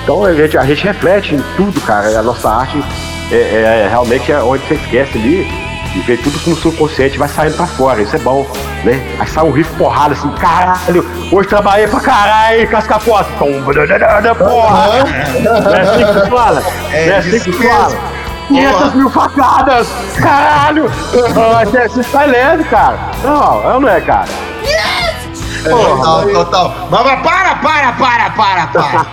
Então, 0.03 0.25
a 0.25 0.35
gente, 0.35 0.59
a 0.59 0.65
gente 0.65 0.85
reflete 0.85 1.35
em 1.35 1.43
tudo, 1.57 1.81
cara. 1.83 2.19
A 2.19 2.23
nossa 2.23 2.49
arte 2.49 2.83
é, 3.31 3.85
é 3.85 3.89
realmente 3.89 4.31
é 4.31 4.43
onde 4.43 4.67
você 4.67 4.75
esquece 4.75 5.19
ali 5.19 5.64
e 5.95 6.01
vê 6.01 6.17
tudo 6.17 6.39
no 6.47 6.57
subconsciente, 6.57 7.19
vai 7.19 7.29
saindo 7.29 7.57
pra 7.57 7.67
fora. 7.67 8.03
Isso 8.03 8.17
é 8.17 8.19
bom, 8.19 8.47
né? 8.85 9.01
Aí 9.19 9.29
sai 9.29 9.45
um 9.45 9.51
riff 9.51 9.73
porrada, 9.77 10.13
assim, 10.15 10.29
caralho, 10.33 11.07
hoje 11.33 11.49
trabalhei 11.49 11.87
pra 11.87 12.01
caralho, 12.01 12.69
cascapota. 12.69 13.29
Tom, 13.39 13.63
porra! 14.35 15.05
Não 15.41 15.75
é 15.75 15.81
assim 15.81 16.21
que 16.21 16.31
fala? 16.31 16.63
É 16.93 17.09
é 17.09 17.17
assim 17.17 17.41
que 17.41 17.51
mesmo. 17.51 17.69
fala? 17.69 17.97
500 18.49 18.95
mil 18.95 19.11
facadas! 19.11 19.89
Caralho! 20.21 20.89
Você 20.89 21.89
você 21.89 22.05
tá 22.05 22.25
leve, 22.25 22.65
cara. 22.65 22.99
Não, 23.23 23.71
é 23.77 23.81
não 23.81 23.89
é, 23.89 24.01
cara? 24.01 24.29
Total, 25.71 26.29
total. 26.29 26.75
Mas, 26.91 27.05
mas 27.05 27.21
para, 27.21 27.55
para, 27.57 27.93
para, 27.93 28.31
para, 28.31 28.67
para. 28.67 29.05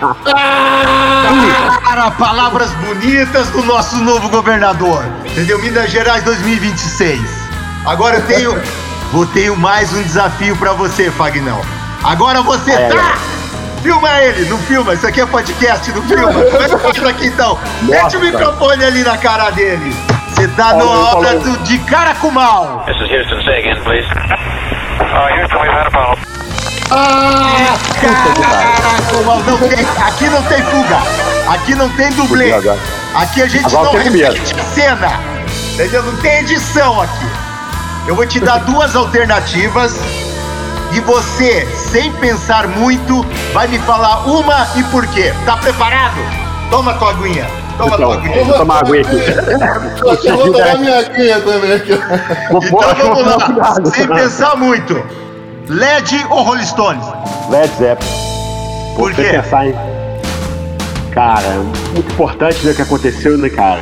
para, 1.82 2.10
palavras 2.12 2.70
bonitas 2.72 3.48
do 3.48 3.62
nosso 3.64 3.96
novo 3.96 4.28
governador. 4.28 5.04
Entendeu? 5.24 5.58
Minas 5.60 5.90
Gerais 5.90 6.22
2026. 6.24 7.20
Agora 7.86 8.16
eu 8.16 8.26
tenho, 8.26 8.62
eu 9.14 9.26
tenho 9.26 9.56
mais 9.56 9.92
um 9.92 10.02
desafio 10.02 10.56
pra 10.56 10.72
você, 10.72 11.10
Fagnão. 11.10 11.60
Agora 12.04 12.42
você 12.42 12.72
É, 12.72 12.88
tá. 12.88 13.16
Filma 13.82 14.08
ele, 14.20 14.48
não 14.48 14.58
filma. 14.58 14.94
Isso 14.94 15.06
aqui 15.06 15.20
é 15.20 15.26
podcast, 15.26 15.90
não 15.90 16.02
filma. 16.02 16.32
Como 16.32 16.62
é 16.62 16.68
que 16.68 16.78
faz 16.78 17.04
aqui 17.04 17.26
então? 17.26 17.58
Mete 17.82 18.16
o 18.16 18.20
microfone 18.20 18.84
ali 18.84 19.02
na 19.02 19.16
cara 19.16 19.50
dele. 19.50 19.92
Você 20.28 20.46
tá 20.48 20.74
numa 20.74 21.16
obra 21.16 21.38
do, 21.40 21.58
de 21.58 21.78
cara 21.80 22.14
com 22.14 22.30
mal. 22.30 22.84
This 22.86 22.96
is 22.96 23.10
Houston. 23.10 23.42
Say 23.44 23.58
again, 23.58 23.82
please. 23.82 24.06
Uh, 24.08 25.40
Houston, 25.40 25.60
we've 25.60 25.72
had 25.72 25.86
a 25.86 25.90
problem. 25.90 26.31
Ah, 26.94 27.74
caraca, 28.00 29.50
não 29.50 29.58
tem, 29.58 29.86
aqui 30.06 30.28
não 30.28 30.42
tem 30.42 30.62
fuga. 30.64 30.98
Aqui 31.48 31.74
não 31.74 31.88
tem 31.90 32.10
dublê. 32.12 32.52
Aqui 33.14 33.42
a 33.42 33.46
gente 33.46 33.64
agora 33.66 33.92
não 33.92 34.02
tem 34.02 34.10
medo. 34.10 34.32
repete 34.34 34.54
a 34.60 34.64
cena. 34.64 35.20
Entendeu? 35.74 36.02
Não 36.02 36.16
tem 36.18 36.40
edição 36.40 37.00
aqui. 37.00 37.26
Eu 38.06 38.14
vou 38.14 38.26
te 38.26 38.38
dar 38.40 38.58
duas 38.66 38.94
alternativas 38.94 39.96
e 40.92 41.00
você, 41.00 41.66
sem 41.90 42.12
pensar 42.12 42.66
muito, 42.68 43.24
vai 43.54 43.66
me 43.68 43.78
falar 43.80 44.26
uma 44.26 44.68
e 44.76 44.82
por 44.84 45.06
quê. 45.06 45.32
Tá 45.46 45.56
preparado? 45.56 46.18
Toma 46.68 46.92
tua 46.94 47.10
aguinha. 47.10 47.46
Toma 47.78 47.96
tua 47.96 47.96
Então, 47.96 48.12
aguinha. 48.12 48.34
deixa 48.34 48.50
eu 48.50 48.58
tomar 48.58 48.78
água 48.80 48.96
aqui. 49.00 49.16
Eu 50.28 50.36
vou 50.36 50.52
tomar 50.52 50.78
minha 50.78 50.98
aguinha 50.98 51.40
também. 51.40 51.82
Vou 52.50 52.62
Então 52.62 52.94
vamos 53.14 53.46
vou 53.46 53.56
lá, 53.56 53.74
sem 53.90 54.06
pensar 54.08 54.56
muito. 54.56 55.02
LED 55.68 56.26
ou 56.30 56.42
Rolling 56.42 56.66
Stones? 56.66 57.04
Led 57.48 57.70
Zeppelin. 57.78 58.10
Por 58.96 59.14
Você 59.14 59.22
quê? 59.22 59.30
pensar 59.30 59.68
em. 59.68 59.74
Cara, 61.12 61.48
muito 61.92 62.12
importante 62.12 62.58
ver 62.64 62.70
o 62.72 62.74
que 62.74 62.82
aconteceu, 62.82 63.38
né, 63.38 63.48
cara? 63.48 63.80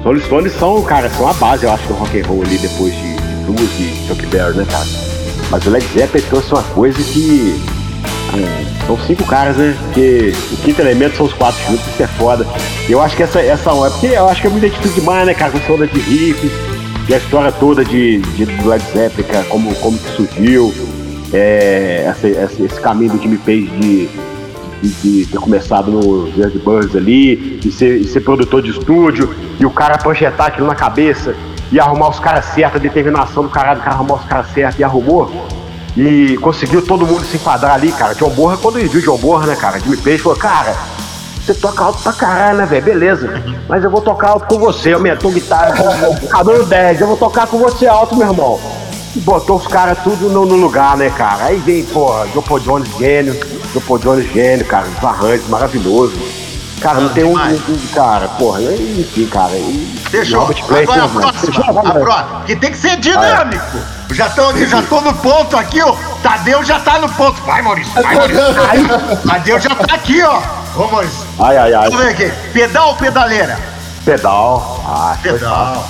Os 0.00 0.04
Rolling 0.04 0.20
Stones 0.20 0.52
são, 0.52 0.82
cara, 0.82 1.08
são 1.10 1.28
a 1.28 1.32
base, 1.32 1.64
eu 1.64 1.72
acho, 1.72 1.86
do 1.88 1.94
rock 1.94 2.20
and 2.20 2.26
roll 2.26 2.42
ali 2.42 2.58
depois 2.58 2.92
de, 2.92 3.16
blues 3.46 3.70
e 3.78 4.06
Chuck 4.06 4.26
Berry, 4.26 4.58
né, 4.58 4.66
cara? 4.70 4.84
Mas 5.50 5.66
o 5.66 5.70
Led 5.70 5.86
Zeppelin 5.94 6.24
trouxe 6.26 6.52
uma 6.52 6.62
coisa 6.62 7.02
que. 7.02 7.58
hum, 8.34 8.86
são 8.86 8.98
cinco 9.06 9.24
caras, 9.24 9.56
né? 9.56 9.76
Porque 9.84 10.34
o 10.52 10.56
quinto 10.58 10.82
elemento 10.82 11.16
são 11.16 11.26
os 11.26 11.32
quatro 11.32 11.60
juntos, 11.66 11.86
isso 11.86 12.02
é 12.02 12.06
foda. 12.06 12.46
E 12.86 12.92
eu 12.92 13.00
acho 13.00 13.16
que 13.16 13.22
essa, 13.22 13.40
essa 13.40 13.70
é 13.70 13.90
porque 13.90 14.06
eu 14.08 14.28
acho 14.28 14.40
que 14.42 14.46
é 14.46 14.50
muita 14.50 14.66
atitude 14.66 14.94
demais, 14.94 15.26
né, 15.26 15.34
cara? 15.34 15.52
Com 15.52 15.58
essa 15.58 15.72
onda 15.72 15.86
de 15.86 15.98
riffs. 16.00 16.52
e 17.08 17.14
a 17.14 17.16
história 17.16 17.50
toda 17.50 17.82
de, 17.84 18.18
de 18.18 18.44
do 18.44 18.68
Led 18.68 18.84
Zeppelin, 18.92 19.26
cara, 19.26 19.44
como, 19.44 19.74
como 19.76 19.96
que 19.98 20.10
surgiu, 20.16 20.74
é, 21.32 22.04
essa- 22.06 22.28
essa- 22.28 22.62
esse 22.62 22.80
caminho 22.80 23.12
do 23.12 23.22
Jimmy 23.22 23.38
Page 23.38 23.66
de, 23.66 24.08
de, 24.82 24.88
de 25.22 25.26
ter 25.26 25.38
começado 25.38 25.90
no 25.90 26.28
Yardbirds 26.36 26.94
ali, 26.96 27.60
e 27.64 27.70
ser, 27.70 28.02
ser 28.04 28.20
produtor 28.20 28.62
de 28.62 28.70
estúdio, 28.70 29.34
e 29.58 29.66
o 29.66 29.70
cara 29.70 29.98
projetar 29.98 30.46
aquilo 30.46 30.66
na 30.66 30.74
cabeça, 30.74 31.34
e 31.70 31.78
arrumar 31.78 32.08
os 32.08 32.18
caras 32.18 32.46
certos, 32.46 32.76
a 32.76 32.82
determinação 32.82 33.42
do 33.42 33.48
caralho, 33.50 33.80
cara 33.80 33.96
arrumar 33.96 34.14
os 34.14 34.24
caras 34.24 34.46
certos, 34.54 34.78
e 34.80 34.84
arrumou. 34.84 35.30
E 35.96 36.36
conseguiu 36.40 36.80
todo 36.80 37.04
mundo 37.06 37.24
se 37.24 37.36
enquadrar 37.36 37.74
ali, 37.74 37.90
cara. 37.92 38.14
John 38.14 38.30
Borra, 38.30 38.56
quando 38.56 38.78
ele 38.78 38.88
viu 38.88 39.00
John 39.02 39.18
Borra, 39.18 39.46
né, 39.46 39.56
cara? 39.56 39.80
Jimmy 39.80 39.96
Page 39.96 40.18
falou, 40.18 40.38
cara, 40.38 40.74
você 41.44 41.52
toca 41.54 41.82
alto 41.84 42.00
pra 42.02 42.12
caralho, 42.12 42.58
né, 42.58 42.66
velho? 42.66 42.84
Beleza. 42.84 43.42
Mas 43.68 43.82
eu 43.82 43.90
vou 43.90 44.00
tocar 44.00 44.28
alto 44.30 44.46
com 44.46 44.58
você, 44.60 44.92
aumentou 44.92 45.32
guitarra, 45.32 45.74
cabelo 46.30 46.64
10, 46.64 47.00
eu 47.00 47.06
vou 47.08 47.16
tocar 47.16 47.46
com 47.48 47.58
você 47.58 47.86
alto, 47.86 48.14
meu 48.16 48.28
irmão. 48.28 48.60
E 49.16 49.20
botou 49.20 49.56
os 49.56 49.66
caras 49.66 49.98
tudo 50.04 50.28
no, 50.28 50.44
no 50.44 50.56
lugar, 50.56 50.96
né, 50.96 51.10
cara? 51.10 51.44
Aí 51.46 51.56
vem, 51.58 51.84
porra, 51.84 52.26
Paul 52.46 52.60
Jones 52.60 52.88
gênio, 52.98 53.34
Paul 53.86 53.98
Jones 53.98 54.30
gênio, 54.32 54.64
cara, 54.66 54.86
os 54.86 55.04
arranjos 55.04 55.48
maravilhoso. 55.48 56.14
Cara, 56.80 57.00
não 57.00 57.08
tem 57.08 57.24
um, 57.24 57.32
um- 57.36 57.78
Cara, 57.92 58.28
porra, 58.28 58.62
enfim, 58.62 59.26
cara. 59.26 59.50
e- 59.56 60.00
Fechou. 60.10 60.40
Robert 60.40 60.62
Agora 60.64 61.02
a 61.02 61.06
né, 61.08 61.12
próxima. 61.20 61.52
fechou? 61.52 61.78
A 61.78 61.82
próxima. 61.92 62.42
Que 62.46 62.54
tem 62.56 62.70
que 62.70 62.78
ser 62.78 62.96
dinâmico. 62.98 63.78
Já 64.12 64.28
tô, 64.30 64.56
já 64.56 64.82
tô 64.82 65.00
no 65.00 65.12
ponto 65.14 65.56
aqui, 65.56 65.82
ó. 65.82 65.96
Tadeu 66.22 66.62
já 66.62 66.78
tá 66.78 67.00
no 67.00 67.08
ponto. 67.08 67.42
Vai, 67.42 67.60
Maurício. 67.62 67.92
Vai, 68.00 68.14
Maurício. 68.14 68.54
Vai. 68.54 69.16
Tadeu 69.26 69.58
já 69.60 69.74
tá 69.74 69.94
aqui, 69.96 70.22
ó. 70.22 70.40
Ô, 70.76 70.86
Maurício. 70.86 71.26
Ai, 71.40 71.56
ai, 71.56 71.74
ai. 71.74 71.90
Vamos 71.90 72.04
ver 72.04 72.10
aqui. 72.10 72.32
Pedal 72.52 72.88
ou 72.90 72.94
pedaleira? 72.94 73.58
Pedal. 74.04 74.80
Ah, 74.86 75.16
Pedal. 75.20 75.84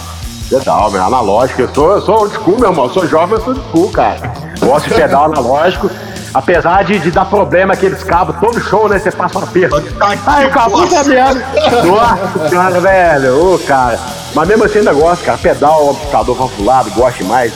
Pedal, 0.49 0.91
meu, 0.91 1.03
analógico. 1.03 1.63
Eu 1.63 1.69
sou, 1.75 1.91
eu 1.93 2.01
sou 2.01 2.21
old 2.21 2.35
school, 2.35 2.59
meu 2.59 2.71
irmão. 2.71 2.87
Eu 2.87 2.91
sou 2.91 3.07
jovem, 3.07 3.37
eu 3.37 3.45
sou 3.45 3.53
old 3.53 3.69
school, 3.69 3.91
cara. 3.91 4.33
Gosto 4.61 4.89
de 4.89 4.95
pedal 4.95 5.25
analógico. 5.27 5.91
Apesar 6.33 6.85
de, 6.85 6.99
de 6.99 7.11
dar 7.11 7.25
problema 7.25 7.73
aqueles 7.75 8.03
cabos, 8.03 8.37
todo 8.39 8.61
show, 8.61 8.89
né? 8.89 8.99
Você 8.99 9.11
passa 9.11 9.39
uma 9.39 9.47
perda. 9.47 9.83
Ai, 10.27 10.47
o 10.47 10.51
cabo 10.51 10.87
tá 10.87 11.05
merda. 11.05 11.43
Nossa, 11.85 12.49
cara, 12.51 12.81
velho. 12.81 13.55
Ô, 13.55 13.59
cara. 13.59 13.99
Mas 14.35 14.49
mesmo 14.49 14.65
assim 14.65 14.79
ainda 14.79 14.93
gosto, 14.93 15.25
cara. 15.25 15.39
Pedal, 15.39 15.91
amplificador 15.91 16.35
valvulado, 16.35 16.91
gosto 16.91 17.19
demais. 17.19 17.53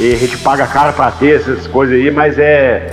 E 0.00 0.12
a 0.12 0.16
gente 0.16 0.36
paga 0.38 0.66
caro 0.66 0.92
pra 0.92 1.10
ter 1.10 1.40
essas 1.40 1.66
coisas 1.66 1.94
aí, 1.94 2.10
mas 2.10 2.38
é. 2.38 2.90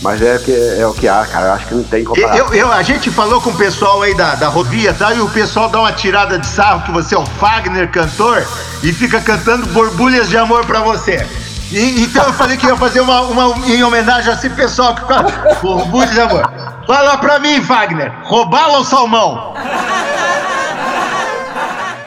Mas 0.00 0.22
é, 0.22 0.38
que, 0.38 0.52
é 0.52 0.86
o 0.86 0.94
que 0.94 1.08
há, 1.08 1.26
cara. 1.26 1.46
Eu 1.46 1.52
acho 1.54 1.66
que 1.66 1.74
não 1.74 1.82
tem 1.82 2.04
comparação. 2.04 2.36
Eu, 2.36 2.54
eu- 2.54 2.72
a 2.72 2.82
gente 2.82 3.10
falou 3.10 3.40
com 3.40 3.50
o 3.50 3.54
pessoal 3.56 4.00
aí 4.02 4.14
da, 4.14 4.36
da 4.36 4.46
rodovia 4.48 4.94
tá? 4.94 5.12
e 5.12 5.20
o 5.20 5.28
pessoal 5.28 5.68
dá 5.68 5.80
uma 5.80 5.92
tirada 5.92 6.38
de 6.38 6.46
sarro 6.46 6.82
que 6.82 6.92
você 6.92 7.14
é 7.14 7.18
o 7.18 7.26
Fagner 7.26 7.90
cantor 7.90 8.46
e 8.82 8.92
fica 8.92 9.20
cantando 9.20 9.66
borbulhas 9.66 10.28
de 10.28 10.36
amor 10.36 10.64
pra 10.66 10.80
você. 10.80 11.26
E- 11.72 12.02
então 12.04 12.24
eu 12.24 12.32
falei 12.32 12.56
que 12.56 12.64
ia 12.66 12.76
fazer 12.76 13.00
uma, 13.00 13.22
uma 13.22 13.66
em 13.66 13.82
homenagem 13.82 14.30
a 14.30 14.34
esse 14.36 14.48
pessoal 14.50 14.94
que 14.94 15.00
fala 15.04 15.56
borbulhas 15.60 16.10
de 16.12 16.20
amor. 16.20 16.48
Fala 16.86 17.18
pra 17.18 17.40
mim, 17.40 17.60
Fagner, 17.62 18.12
roubá-lo 18.22 18.74
ou 18.74 18.84
salmão? 18.84 19.52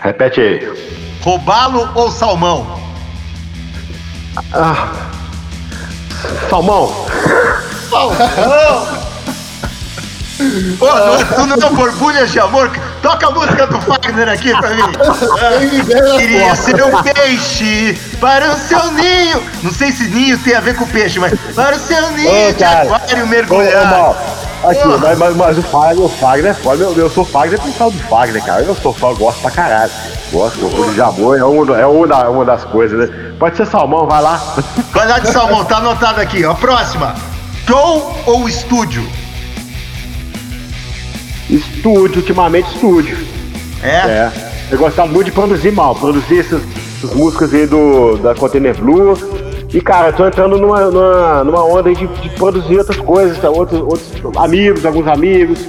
Repete 0.01 0.39
aí. 0.41 0.73
Roubá-lo 1.21 1.89
ou 1.93 2.09
salmão? 2.09 2.79
Ah. 4.53 4.87
Salmão. 6.49 7.05
Pô, 10.79 10.87
não, 10.87 11.17
tu 11.35 11.45
não 11.45 11.67
é 11.67 11.69
borbulhas 11.71 12.31
de 12.31 12.39
amor? 12.39 12.71
Toca 13.01 13.27
a 13.27 13.31
música 13.31 13.67
do 13.67 13.79
Fagner 13.81 14.27
aqui 14.29 14.51
pra 14.57 14.69
mim. 14.71 14.81
Ah, 14.81 16.17
queria 16.17 16.55
ser 16.55 16.83
um 16.83 17.03
peixe 17.03 17.99
para 18.19 18.51
o 18.51 18.57
seu 18.57 18.91
ninho. 18.93 19.43
Não 19.61 19.71
sei 19.71 19.91
se 19.91 20.07
ninho 20.07 20.37
tem 20.39 20.55
a 20.55 20.59
ver 20.61 20.75
com 20.75 20.87
peixe, 20.87 21.19
mas 21.19 21.37
para 21.55 21.75
o 21.75 21.79
seu 21.79 22.09
ninho 22.11 22.49
Ô, 22.49 22.53
de 22.53 22.63
aquário 22.63 23.23
ô, 23.23 23.27
mergulhar. 23.27 24.15
Aqui, 24.63 24.87
mas, 24.99 25.17
mas, 25.17 25.35
mas 25.35 25.57
o 25.57 25.63
Fagner, 25.63 26.05
o 26.05 26.09
Fagner 26.09 26.51
é 26.51 26.53
foda. 26.53 26.83
Eu, 26.83 26.95
eu 26.95 27.09
sou 27.09 27.25
Fagner 27.25 27.59
por 27.59 27.73
causa 27.73 27.95
do 27.97 28.03
Fagner, 28.03 28.43
cara. 28.43 28.61
Eu 28.63 28.75
sou 28.75 28.93
fã, 28.93 29.07
eu 29.07 29.15
gosto 29.17 29.41
pra 29.41 29.51
caralho. 29.51 29.91
Gosto, 30.31 30.59
gosto 30.69 30.93
de 30.93 31.01
amor, 31.01 31.37
é, 31.37 31.43
uma, 31.43 31.77
é 31.79 31.85
uma, 31.85 32.07
da- 32.07 32.29
uma 32.29 32.45
das 32.45 32.63
coisas, 32.63 33.09
né? 33.09 33.33
Pode 33.37 33.57
ser 33.57 33.65
salmão, 33.67 34.07
vai 34.07 34.21
lá. 34.21 34.41
Vai 34.93 35.07
lá 35.07 35.19
de 35.19 35.31
salmão, 35.31 35.65
tá 35.65 35.77
anotado 35.77 36.21
aqui. 36.21 36.45
Ó, 36.45 36.53
próxima. 36.53 37.13
Show 37.67 38.15
ou 38.25 38.49
estúdio? 38.49 39.01
Estúdio, 41.49 42.17
ultimamente 42.17 42.73
estúdio. 42.73 43.17
É? 43.81 43.87
É. 43.87 44.31
Eu 44.71 44.77
gostava 44.77 45.11
muito 45.11 45.25
de 45.25 45.31
produzir 45.31 45.71
mal, 45.71 45.95
produzir 45.95 46.39
essas, 46.39 46.61
essas 46.97 47.13
músicas 47.13 47.53
aí 47.53 47.65
do, 47.65 48.17
da 48.17 48.35
Container 48.35 48.75
Blue. 48.77 49.17
E 49.73 49.79
cara, 49.79 50.09
eu 50.09 50.13
tô 50.13 50.27
entrando 50.27 50.57
numa, 50.57 50.91
numa, 50.91 51.43
numa 51.43 51.63
onda 51.63 51.89
aí 51.89 51.95
de, 51.95 52.07
de 52.07 52.29
produzir 52.31 52.77
outras 52.77 52.97
coisas, 52.97 53.37
tá? 53.37 53.49
outros, 53.49 53.79
outros 53.79 54.37
amigos, 54.37 54.85
alguns 54.85 55.07
amigos. 55.07 55.59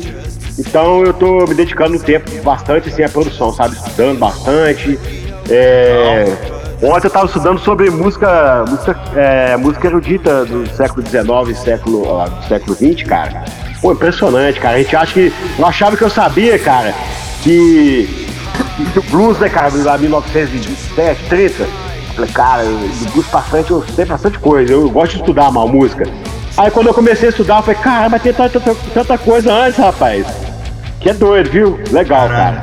Então 0.59 1.05
eu 1.05 1.13
tô 1.13 1.47
me 1.47 1.55
dedicando 1.55 1.97
um 1.97 2.01
tempo 2.01 2.31
bastante 2.43 2.89
assim, 2.89 3.03
à 3.03 3.09
produção, 3.09 3.53
sabe? 3.53 3.77
Estudando 3.77 4.19
bastante. 4.19 4.99
É, 5.49 6.25
Ontem 6.83 7.07
eu 7.07 7.11
tava 7.11 7.27
estudando 7.27 7.61
sobre 7.61 7.89
música, 7.91 8.65
música, 8.69 8.99
é, 9.15 9.57
música 9.57 9.87
erudita 9.87 10.45
do 10.45 10.67
século 10.75 11.07
XIX 11.07 11.57
século, 11.57 12.09
ó, 12.09 12.27
século 12.49 12.75
XX, 12.75 13.05
cara. 13.07 13.45
Pô, 13.81 13.93
impressionante, 13.93 14.59
cara. 14.59 14.77
A 14.77 14.79
gente 14.83 14.97
acha 14.97 15.13
que. 15.13 15.33
Eu 15.59 15.67
achava 15.67 15.97
que 15.97 16.03
eu 16.03 16.11
sabia, 16.11 16.59
cara, 16.59 16.93
que. 17.43 18.27
que 18.93 18.99
o 18.99 19.03
blues, 19.05 19.39
né, 19.39 19.49
cara, 19.49 19.71
lá 19.85 19.97
1927, 19.97 21.23
30. 21.29 21.67
Falei, 22.17 22.31
cara, 22.31 22.65
do 22.65 23.11
blues 23.13 23.27
pra 23.29 23.41
frente 23.43 23.71
eu 23.71 23.85
sei 23.95 24.05
bastante 24.05 24.39
coisa. 24.41 24.73
Eu 24.73 24.91
gosto 24.91 25.13
de 25.13 25.19
estudar 25.21 25.53
mal 25.53 25.69
música. 25.69 26.05
Aí 26.57 26.71
quando 26.71 26.89
eu 26.89 26.95
comecei 26.95 27.29
a 27.29 27.31
estudar, 27.31 27.59
eu 27.59 27.63
falei, 27.63 27.81
cara, 27.81 28.09
mas 28.09 28.23
tem 28.23 28.33
tanta, 28.33 28.61
tanta- 28.93 29.19
coisa 29.19 29.53
antes, 29.53 29.79
rapaz. 29.79 30.27
Que 31.01 31.11
é 31.11 31.15
doido, 31.15 31.49
viu? 31.51 31.81
Legal, 31.93 32.29
cara. 32.29 32.61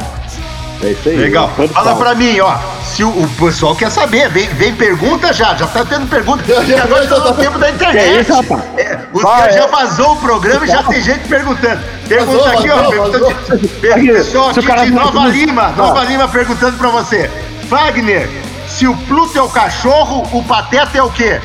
É 0.84 0.88
isso 0.92 1.08
aí. 1.10 1.16
Legal. 1.16 1.50
Fala 1.74 1.96
pra 1.96 2.16
mim, 2.16 2.40
ó. 2.42 2.79
Se 3.00 3.04
o, 3.06 3.08
o 3.08 3.30
pessoal 3.30 3.74
quer 3.78 3.90
saber, 3.90 4.28
vem, 4.28 4.50
vem 4.50 4.76
pergunta 4.76 5.32
já, 5.32 5.56
já 5.56 5.66
tá 5.68 5.86
tendo 5.86 6.06
pergunta. 6.10 6.44
Porque 6.44 6.74
agora 6.74 7.08
tá 7.08 7.18
no 7.18 7.34
tempo 7.34 7.58
da 7.58 7.70
internet. 7.72 8.14
Que 8.14 8.20
isso, 8.20 8.34
rapaz? 8.34 8.62
É, 8.78 9.00
os 9.14 9.24
caras 9.24 9.56
já 9.56 9.64
é. 9.64 9.68
vazou 9.70 10.12
o 10.12 10.16
programa 10.18 10.66
e 10.66 10.68
já 10.68 10.84
tem 10.84 11.02
gente 11.02 11.26
perguntando. 11.30 11.80
Pergunta 12.10 12.44
Vazou, 12.44 12.60
aqui, 12.60 12.70
ó. 12.70 12.76
vazou, 12.76 12.92
Pergunta 12.92 13.20
vazou. 13.20 13.58
de, 13.58 14.08
pessoal 14.12 14.48
o 14.48 14.50
aqui 14.50 14.86
de 14.86 14.92
Nova 14.92 15.14
não- 15.14 15.30
Lima. 15.30 15.70
Nova 15.78 16.04
Lima 16.04 16.28
perguntando 16.28 16.78
pra 16.78 16.90
você. 16.90 17.32
Wagner, 17.70 18.30
se 18.68 18.86
o 18.86 18.94
Pluto 18.98 19.38
é 19.38 19.42
o 19.42 19.48
cachorro, 19.48 20.28
o 20.34 20.44
Pateta 20.44 20.98
é 20.98 21.02
o 21.02 21.10
quê? 21.10 21.40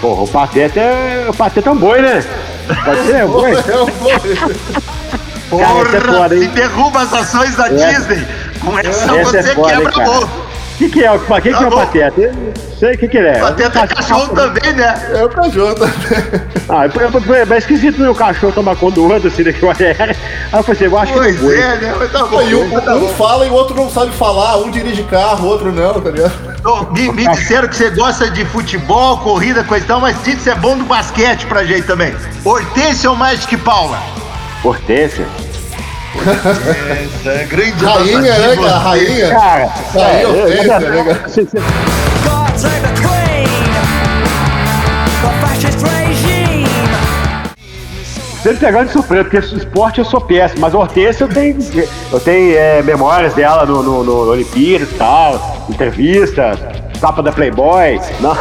Porra, 0.00 0.22
o 0.22 0.28
Pateta 0.28 0.78
é. 0.78 1.26
O 1.28 1.34
Pateta 1.34 1.68
é 1.70 1.72
um 1.72 1.76
boi, 1.76 2.00
né? 2.00 2.24
Pode 2.84 3.04
ser, 3.06 3.16
é 3.16 3.24
um 3.24 3.30
boi? 3.32 3.50
É 3.68 3.80
um 3.80 3.86
boi. 3.86 4.36
Cara, 5.50 5.80
essa 5.80 5.96
é 5.96 6.00
Porra, 6.00 6.14
foda, 6.14 6.38
se 6.38 6.48
derruba 6.48 7.00
as 7.02 7.12
ações 7.12 7.56
da 7.56 7.68
Disney. 7.68 8.26
Com 8.64 8.78
essa, 8.78 9.16
Essa 9.16 9.38
é 9.38 9.42
você 9.42 9.54
foda, 9.54 9.72
hein, 9.72 9.76
quebra 9.76 9.90
o 9.90 9.92
cara? 9.92 10.50
O 10.80 10.82
que, 10.82 10.88
que 10.88 11.04
é? 11.04 11.10
O 11.12 11.18
que, 11.18 11.40
que, 11.42 11.50
Tá 11.50 11.62
é 11.62 11.66
o. 11.66 11.70
Pateta? 11.70 12.20
Eu 12.22 12.32
sei 12.78 12.94
o 12.94 12.98
que, 12.98 13.08
que 13.08 13.16
ele 13.18 13.28
é. 13.28 13.38
Pateta 13.38 13.80
é 13.80 13.86
cachorro 13.86 14.28
também, 14.28 14.72
né? 14.72 15.10
É 15.14 15.24
o 15.24 15.28
cachorro 15.28 15.74
também. 15.74 16.40
Ah, 16.70 16.84
foi 16.88 17.58
esquisito 17.58 18.00
né, 18.00 18.08
o 18.08 18.14
cachorro 18.14 18.52
tomar 18.52 18.76
conta 18.76 18.94
do 18.94 19.04
outro, 19.12 19.28
assim, 19.28 19.42
daqui 19.42 19.60
Aí 19.66 20.06
eu 20.54 20.62
falei 20.62 20.72
assim, 20.72 20.84
eu 20.84 20.98
acho 20.98 21.12
que 21.12 21.18
Pois 21.18 21.34
não 21.34 21.48
foi. 21.48 21.58
é, 21.60 21.76
né? 21.76 21.94
Mas 21.98 22.12
tá 22.12 22.24
bom. 22.24 22.42
E 22.42 22.54
um, 22.54 22.80
tá 22.80 22.94
um 22.94 23.00
bom. 23.00 23.08
fala 23.08 23.44
e 23.46 23.50
o 23.50 23.52
outro 23.52 23.76
não 23.76 23.90
sabe 23.90 24.12
falar. 24.12 24.56
Um 24.58 24.70
dirige 24.70 25.02
carro, 25.02 25.46
o 25.46 25.48
outro 25.48 25.70
não, 25.70 26.00
tá 26.00 26.10
ligado? 26.10 26.92
Me, 26.92 27.12
me 27.12 27.28
disseram 27.28 27.68
que 27.68 27.76
você 27.76 27.90
gosta 27.90 28.30
de 28.30 28.44
futebol, 28.46 29.18
corrida, 29.18 29.62
coisa 29.64 29.84
e 29.84 29.88
tal, 29.88 30.00
mas 30.00 30.16
diz 30.24 30.36
que 30.36 30.40
você 30.42 30.50
é 30.50 30.54
bom 30.54 30.78
do 30.78 30.84
basquete 30.84 31.44
pra 31.46 31.64
gente 31.64 31.86
também. 31.86 32.14
Hortência 32.44 33.10
ou 33.10 33.16
Magic 33.16 33.54
Paula? 33.58 33.98
Hortência? 34.62 35.26
Essa 36.16 37.30
é 37.30 37.44
grande 37.44 37.84
Rainha, 37.84 38.20
né, 38.38 38.56
cara? 38.56 38.78
Rainha. 38.78 39.28
Cara, 39.30 39.66
Rainha 39.94 40.20
é, 40.20 40.26
Hortência, 40.26 40.80
né, 40.80 41.04
cara? 41.04 41.28
cê- 41.28 41.46
cê- 41.46 41.58
Você 48.42 48.52
me 48.52 48.56
pegando 48.58 48.86
de 48.86 48.92
surpresa, 48.92 49.24
porque 49.24 49.36
esporte 49.38 49.98
eu 49.98 50.04
sou 50.04 50.18
péssimo, 50.20 50.62
mas 50.62 50.72
Hortência 50.74 51.24
eu 51.24 51.28
tenho, 51.28 51.58
eu 52.10 52.18
tenho 52.20 52.56
é, 52.56 52.82
memórias 52.82 53.34
dela 53.34 53.66
no, 53.66 53.82
no, 53.82 54.02
no 54.02 54.30
Olimpíadas 54.30 54.90
e 54.90 54.94
tal, 54.94 55.66
entrevista, 55.68 56.58
capa 57.00 57.22
da 57.22 57.30
Playboy. 57.32 58.00
Não. 58.20 58.34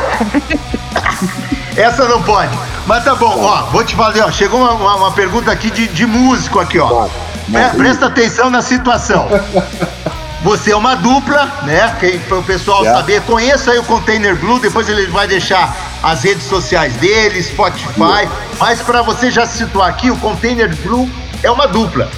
Essa 1.76 2.08
não 2.08 2.22
pode. 2.24 2.58
Mas 2.90 3.04
tá 3.04 3.14
bom, 3.14 3.40
ó, 3.46 3.66
vou 3.72 3.84
te 3.84 3.96
fazer, 3.96 4.22
ó. 4.24 4.32
Chegou 4.32 4.60
uma, 4.60 4.72
uma- 4.74 4.96
uma 4.96 5.12
pergunta 5.12 5.52
aqui 5.52 5.70
de, 5.70 5.88
de 5.90 6.08
músico 6.08 6.60
aqui, 6.60 6.80
ó. 6.80 7.08
Pre- 7.52 7.70
presta 7.78 8.08
atenção 8.08 8.50
na 8.50 8.64
situação. 8.64 9.28
Você 10.42 10.72
é 10.72 10.76
uma 10.76 10.96
dupla, 10.96 11.46
né? 11.64 11.96
Quem 12.00 12.18
para 12.18 12.40
o 12.40 12.44
pessoal 12.44 12.84
É. 12.84 12.92
saber, 12.92 13.22
conheça 13.22 13.70
aí 13.72 13.78
o 13.78 13.84
Container 13.84 14.36
Blue, 14.36 14.58
depois 14.60 14.90
ele 14.90 15.06
vai 15.06 15.28
deixar 15.28 15.76
as 16.02 16.24
redes 16.24 16.46
sociais 16.48 16.94
dele, 16.94 17.44
Spotify. 17.44 18.28
Mas 18.60 18.82
para 18.82 19.04
você 19.04 19.30
já 19.30 19.46
se 19.46 19.60
situar 19.60 19.90
aqui, 19.90 20.10
o 20.10 20.16
Container 20.18 20.76
Blue 20.78 21.08
é 21.44 21.52
uma 21.52 21.68
dupla. 21.68 22.10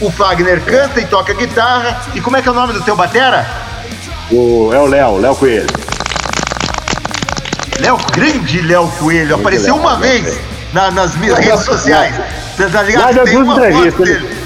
O 0.00 0.10
Fagner 0.10 0.60
canta 0.62 1.00
e 1.00 1.06
toca 1.06 1.34
guitarra. 1.34 2.00
E 2.14 2.20
como 2.20 2.36
é 2.36 2.42
que 2.42 2.48
é 2.48 2.50
o 2.50 2.54
nome 2.54 2.72
do 2.72 2.80
teu 2.82 2.96
batera? 2.96 3.46
O, 4.30 4.70
é 4.72 4.78
o 4.80 4.86
Léo, 4.86 5.18
Léo 5.18 5.36
Coelho. 5.36 5.66
Léo, 7.80 7.98
grande 8.12 8.60
Léo 8.62 8.88
Coelho. 8.98 9.34
Apareceu 9.36 9.74
Léo, 9.74 9.82
uma 9.82 9.92
Léo 9.92 10.00
vez 10.00 10.38
na- 10.72 10.90
nas 10.90 11.14
minhas 11.16 11.38
redes 11.38 11.64
sociais. 11.64 12.14
Você 12.56 12.68
tá 12.68 12.82
ligado? 12.82 13.14
Mas 13.14 13.24
Tem 13.30 13.34
duas 13.34 13.46
uma 13.46 13.54
foto 13.54 13.66
entrevistas. 13.66 14.06
dele. 14.08 14.36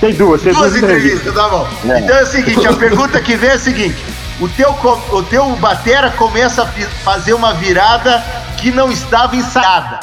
Tem 0.00 0.14
duas, 0.14 0.42
tem 0.42 0.52
Duas 0.52 0.72
duas 0.72 0.82
entrevistas, 0.82 1.34
tá 1.34 1.48
bom. 1.48 1.68
É. 1.88 1.98
Então 2.00 2.16
é 2.16 2.22
o 2.22 2.26
seguinte, 2.26 2.66
a 2.66 2.72
pergunta 2.72 3.20
que 3.20 3.36
vem 3.36 3.50
é 3.50 3.52
a 3.54 3.58
seguinte. 3.58 3.96
O 4.40 4.48
teu, 4.48 4.70
o 5.12 5.22
teu 5.22 5.46
batera 5.56 6.10
começa 6.10 6.62
a 6.62 6.66
fazer 7.04 7.32
uma 7.34 7.54
virada 7.54 8.22
que 8.58 8.70
não 8.70 8.90
estava 8.90 9.36
ensaiada. 9.36 10.00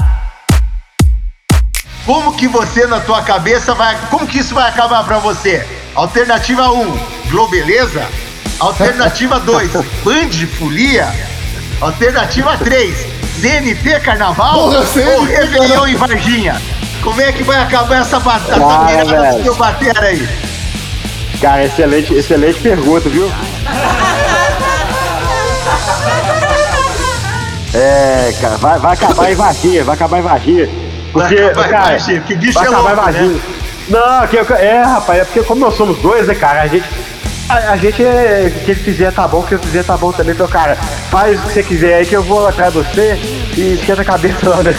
Como 2.06 2.34
que 2.36 2.48
você, 2.48 2.86
na 2.88 3.00
tua 3.00 3.22
cabeça, 3.22 3.74
vai... 3.74 3.98
Como 4.10 4.28
que 4.28 4.40
isso 4.40 4.54
vai 4.54 4.68
acabar 4.70 5.04
pra 5.04 5.20
você? 5.20 5.66
Alternativa 5.96 6.70
1, 6.72 6.98
Globeleza. 7.30 8.06
Alternativa 8.60 9.40
2, 9.40 9.72
Band 10.04 10.48
Folia. 10.58 11.08
Alternativa 11.84 12.58
3, 12.58 13.08
CNT 13.42 14.00
Carnaval. 14.00 14.54
Porra, 14.54 14.86
ou 15.18 15.24
Réveillon 15.24 15.88
em 15.88 15.96
Varginha. 15.96 16.62
Como 17.02 17.20
é 17.20 17.30
que 17.34 17.44
vai 17.44 17.62
acabar 17.62 18.00
essa, 18.00 18.16
essa 18.16 18.56
Ah, 18.56 18.86
virada 19.04 19.34
do 19.38 19.44
teu 19.44 19.56
batera 19.56 20.06
aí? 20.06 20.30
Cara, 21.42 21.66
excelente, 21.66 22.14
excelente 22.14 22.62
pergunta, 22.62 23.10
viu? 23.10 23.30
É, 27.74 28.34
cara, 28.40 28.56
vai, 28.58 28.80
vai 28.80 28.94
acabar 28.94 29.32
em 29.32 29.36
Varginha, 29.36 29.84
vai 29.84 29.96
acabar 29.96 30.20
em 30.20 30.22
Varginha. 30.22 30.70
Porque, 31.12 31.36
Vai 31.36 31.46
acabar 31.48 31.68
em 31.68 31.70
cara, 31.70 31.84
Varginha, 31.90 32.22
que 32.22 32.36
bicho 32.36 32.54
vai 32.54 32.64
é 32.64 32.68
acabar 32.70 32.94
louco, 32.94 33.02
em 33.02 33.04
Varginha. 33.14 33.42
Não, 33.90 34.28
que, 34.28 34.38
é, 34.38 34.82
rapaz, 34.84 35.20
é 35.20 35.26
porque 35.26 35.44
como 35.44 35.60
nós 35.60 35.76
somos 35.76 35.98
dois, 35.98 36.28
né, 36.28 36.36
cara, 36.36 36.62
a 36.62 36.68
gente. 36.68 36.86
A, 37.50 37.74
a 37.74 37.78
gente 37.78 38.04
é. 38.04 38.54
O 38.56 38.60
que 38.64 38.72
ele 38.72 38.80
fizer 38.80 39.12
tá 39.12 39.28
bom, 39.28 39.40
o 39.40 39.44
que 39.44 39.56
eu 39.56 39.60
fizer 39.60 39.84
tá 39.84 39.98
bom 39.98 40.12
também. 40.12 40.34
Então, 40.34 40.48
cara, 40.48 40.76
faz 41.10 41.40
o 41.40 41.48
que 41.48 41.54
você 41.54 41.64
quiser 41.64 41.96
aí 41.96 42.06
que 42.06 42.16
eu 42.16 42.24
vou 42.24 42.48
atrás 42.48 42.74
de 42.74 42.80
você 42.80 43.20
e 43.58 43.74
esquenta 43.74 44.02
a 44.02 44.06
cabeça 44.06 44.50
não, 44.50 44.62
né? 44.64 44.74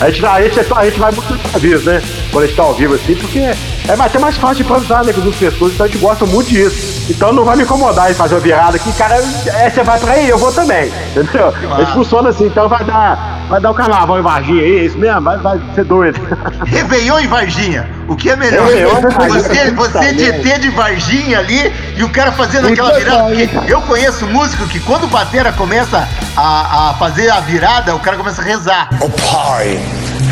A 0.00 0.10
gente, 0.10 0.24
a 0.26 0.42
gente, 0.42 0.60
a 0.60 0.84
gente 0.84 0.98
vai 0.98 1.12
muito 1.12 1.34
improviso, 1.34 1.84
né? 1.90 2.02
Quando 2.30 2.44
a 2.44 2.46
gente 2.46 2.56
tá 2.56 2.62
ao 2.62 2.74
vivo 2.74 2.94
assim, 2.94 3.14
porque 3.14 3.38
é 3.38 3.56
até 3.98 4.18
mais 4.18 4.36
fácil 4.36 4.56
de 4.56 4.62
improvisar, 4.62 5.04
né? 5.04 5.12
Com 5.12 5.20
duas 5.20 5.36
pessoas, 5.36 5.72
então 5.72 5.86
a 5.86 5.88
gente 5.88 5.98
gosta 6.00 6.26
muito 6.26 6.48
disso. 6.48 7.10
Então 7.10 7.32
não 7.32 7.44
vai 7.44 7.56
me 7.56 7.64
incomodar 7.64 8.10
em 8.10 8.14
fazer 8.14 8.34
uma 8.34 8.40
virada 8.40 8.76
aqui, 8.76 8.92
cara. 8.92 9.16
É, 9.16 9.70
você 9.70 9.82
vai 9.82 9.98
pra 9.98 10.12
aí, 10.12 10.28
eu 10.28 10.38
vou 10.38 10.52
também. 10.52 10.92
Entendeu? 11.10 11.52
A 11.72 11.80
gente 11.82 11.92
funciona 11.94 12.28
assim, 12.28 12.46
então 12.46 12.68
vai 12.68 12.84
dar, 12.84 13.46
vai 13.48 13.60
dar 13.60 13.70
o 13.70 13.74
carnaval 13.74 14.18
em 14.18 14.22
Varginha 14.22 14.62
aí, 14.62 14.78
é 14.78 14.84
isso 14.84 14.98
mesmo? 14.98 15.20
Vai, 15.22 15.38
vai 15.38 15.60
ser 15.74 15.84
doido. 15.84 16.20
Réveillon 16.66 17.18
em 17.20 17.26
Varginha. 17.26 17.88
O 18.08 18.16
que 18.16 18.30
é 18.30 18.36
melhor? 18.36 18.66
Réveillon. 18.66 19.00
Você, 19.28 19.70
você 19.70 20.12
de 20.12 20.24
ET 20.24 20.60
de 20.60 20.70
Varginha 20.70 21.38
ali 21.38 21.72
e 21.96 22.02
o 22.02 22.10
cara 22.10 22.32
fazendo 22.32 22.68
aquela 22.68 22.96
virada. 22.96 23.34
eu 23.68 23.80
conheço 23.82 24.26
músico 24.26 24.66
que 24.66 24.80
quando 24.80 25.04
o 25.04 25.08
batera 25.08 25.52
começa 25.52 26.08
a, 26.36 26.90
a 26.90 26.94
fazer 26.94 27.30
a 27.30 27.40
virada, 27.40 27.94
o 27.94 28.00
cara 28.00 28.16
começa 28.16 28.42
a 28.42 28.44
rezar. 28.44 28.88
O 29.00 29.10
Pai, 29.10 29.78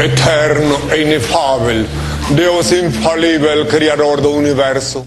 eterno 0.03 0.81
e 0.95 1.03
inefável, 1.03 1.87
Deus 2.31 2.73
infalível, 2.73 3.67
Criador 3.67 4.21
do 4.21 4.33
Universo. 4.33 5.07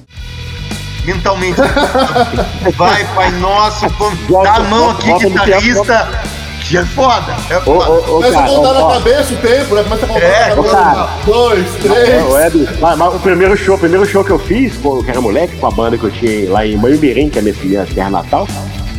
Mentalmente. 1.03 1.61
Vai, 2.75 3.05
Pai 3.13 3.31
Nosso, 3.31 3.85
dá 4.43 4.55
a 4.55 4.59
mão 4.61 4.91
aqui, 4.91 5.13
guitarrista. 5.29 6.09
Que 6.67 6.77
é 6.77 6.85
foda. 6.85 7.35
É 7.49 7.59
foda. 7.59 7.89
ô, 7.91 7.97
ô, 7.97 8.01
Começa 8.15 8.39
a 8.39 8.41
cara, 8.41 8.47
contar 8.53 8.69
ó, 8.69 8.73
na 8.73 8.85
ó. 8.85 8.93
cabeça 8.93 9.33
o 9.33 9.37
tempo, 9.37 9.75
né? 9.75 9.83
Começa 9.83 10.05
a 10.05 10.07
contar 10.07 10.19
É, 10.23 10.49
na 10.49 10.55
cabeça. 10.55 10.75
cara. 10.75 11.03
Um, 11.03 11.25
dois, 11.31 11.67
três. 11.75 12.09
É, 12.09 12.23
o 12.23 12.39
Ed, 12.39 12.69
mas, 12.81 12.97
mas 12.97 13.15
o 13.15 13.19
primeiro 13.19 13.55
show, 13.57 13.75
o 13.75 13.79
primeiro 13.79 14.05
show 14.05 14.23
que 14.23 14.31
eu 14.31 14.39
fiz, 14.39 14.75
pô, 14.77 15.03
que 15.03 15.11
era 15.11 15.21
moleque, 15.21 15.55
com 15.57 15.67
a 15.67 15.71
banda 15.71 15.97
que 15.97 16.03
eu 16.05 16.11
tinha 16.11 16.49
lá 16.51 16.65
em 16.65 16.75
Manhumirim, 16.75 17.29
que 17.29 17.37
é 17.37 17.41
a 17.41 17.43
minha, 17.43 17.55
minha 17.63 17.85
terra 17.85 18.09
natal, 18.09 18.47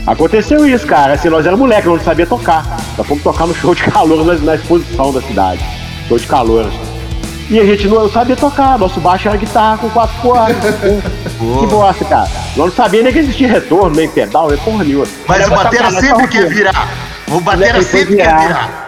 aconteceu 0.07 0.65
isso, 0.67 0.87
cara. 0.87 1.15
Assim, 1.15 1.29
nós 1.29 1.45
éramos 1.45 1.61
moleque, 1.61 1.89
nós 1.89 1.99
não 1.99 2.05
sabia 2.05 2.27
tocar. 2.27 2.65
Nós 2.97 3.07
fomos 3.07 3.23
tocar 3.25 3.47
no 3.47 3.55
show 3.55 3.75
de 3.75 3.83
calor 3.83 4.25
na, 4.25 4.35
na 4.35 4.55
exposição 4.55 5.13
da 5.13 5.21
cidade. 5.23 5.65
Show 6.09 6.19
de 6.19 6.27
calor. 6.27 6.71
E 7.51 7.61
a 7.61 7.65
gente 7.65 7.87
não 7.89 8.09
sabia 8.11 8.35
tocar, 8.37 8.77
nosso 8.79 8.99
baixo 9.01 9.29
era 9.29 9.37
guitarra 9.37 9.79
com 9.79 9.89
quatro 9.91 10.17
cordas. 10.21 10.57
que 11.61 11.67
bosta, 11.67 12.05
cara. 12.05 12.29
Nós 12.57 12.67
não 12.67 12.73
sabia 12.73 13.03
nem 13.03 13.13
que 13.13 13.19
existia 13.21 13.49
retorno, 13.49 13.95
nem 13.95 14.09
pedal, 14.09 14.49
nem 14.49 14.59
porra 14.59 14.85
nenhuma. 14.85 15.07
Mas 15.29 15.49
tocar, 15.49 15.73
nós 15.83 15.95
sempre 15.95 16.27
quer 16.29 16.49
virar. 16.49 17.06
O 17.29 17.41
batera 17.41 17.79
Ele 17.79 17.85
foi 17.85 18.01
sempre 18.01 18.17
quer 18.17 18.39
virar. 18.39 18.87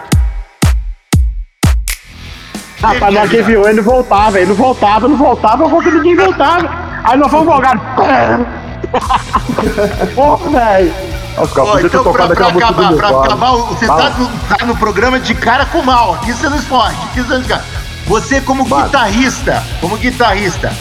Rapaz, 2.81 3.15
hora 3.15 3.27
que 3.27 3.41
virou, 3.41 3.67
ele 3.67 3.81
não 3.81 3.83
voltava, 3.83 4.39
ele 4.39 4.47
não 4.47 4.55
voltava, 4.55 5.07
não 5.07 5.17
voltava, 5.17 5.63
eu 5.63 5.69
vou 5.69 5.81
que 5.81 5.91
ninguém 5.91 6.15
voltava. 6.15 6.69
Aí 7.03 7.17
nós 7.17 7.29
fomos 7.29 7.45
volgar. 7.45 7.77
Porra, 10.15 10.49
velho. 10.49 10.93
Ó, 11.37 11.79
então, 11.79 12.03
pra, 12.03 12.11
pra 12.11 12.25
acabar, 12.25 12.73
pra 12.73 12.89
Nirvana. 12.89 13.25
acabar, 13.25 13.51
você 13.51 13.85
tá 13.85 14.09
no, 14.11 14.27
tá 14.27 14.65
no 14.65 14.75
programa 14.77 15.19
de 15.19 15.35
cara 15.35 15.65
com 15.65 15.81
mal. 15.81 16.15
Aqui 16.15 16.33
você 16.33 16.49
não 16.49 16.57
esporte. 16.57 16.97
Aqui 17.11 17.21
você 17.21 17.33
não 17.33 17.41
escapa. 17.41 17.63
Você, 18.07 18.41
como 18.41 18.63
guitarrista, 18.63 19.63
como 19.79 19.95
guitarrista, 19.97 20.73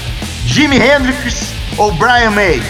Jimi 0.47 0.79
Hendrix 0.79 1.53
ou 1.77 1.93
Brian 1.93 2.31
May? 2.31 2.63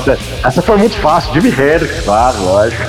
Essa, 0.00 0.18
essa 0.44 0.62
foi 0.62 0.76
muito 0.76 0.96
fácil, 1.00 1.32
Jimi 1.34 1.50
Hendrix, 1.50 2.00
claro, 2.04 2.42
lógico. 2.42 2.82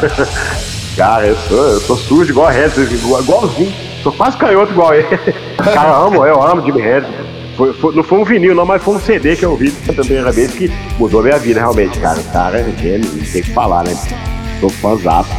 Cara, 0.95 1.28
eu 1.28 1.36
sou, 1.47 1.57
eu 1.66 1.80
sou 1.82 1.97
sujo 1.97 2.32
igual 2.32 2.47
a 2.47 2.53
Hendrix, 2.57 2.91
igual, 2.91 3.22
igualzinho. 3.22 3.74
Sou 4.03 4.12
quase 4.12 4.38
canhoto 4.38 4.72
igual 4.72 4.93
ele. 4.93 5.07
Cara, 5.74 5.89
eu 5.89 5.95
amo, 6.07 6.26
eu 6.26 6.41
amo 6.43 6.62
Jimi 6.66 6.82
Hendrix. 6.82 7.10
Foi, 7.55 7.74
foi- 7.74 7.93
não 7.95 8.03
foi 8.03 8.18
um 8.20 8.24
vinil, 8.24 8.55
não, 8.55 8.66
mas 8.66 8.82
foi 8.82 8.95
um 8.95 8.99
CD 8.99 9.36
que 9.36 9.43
eu 9.45 9.55
vi 9.55 9.70
pela 9.72 10.01
primeira 10.03 10.32
vez 10.32 10.51
que 10.51 10.72
mudou 10.97 11.22
minha 11.22 11.38
vida, 11.38 11.60
realmente, 11.60 11.99
cara. 11.99 12.20
O 12.20 12.24
cara 12.32 12.60
é 12.60 12.64
gênio, 12.82 13.10
não 13.14 13.26
tem 13.26 13.41
o 13.41 13.43
que 13.43 13.53
falar, 13.53 13.84
né? 13.84 13.97
Sou 14.62 14.70
fãzaço. 14.70 15.30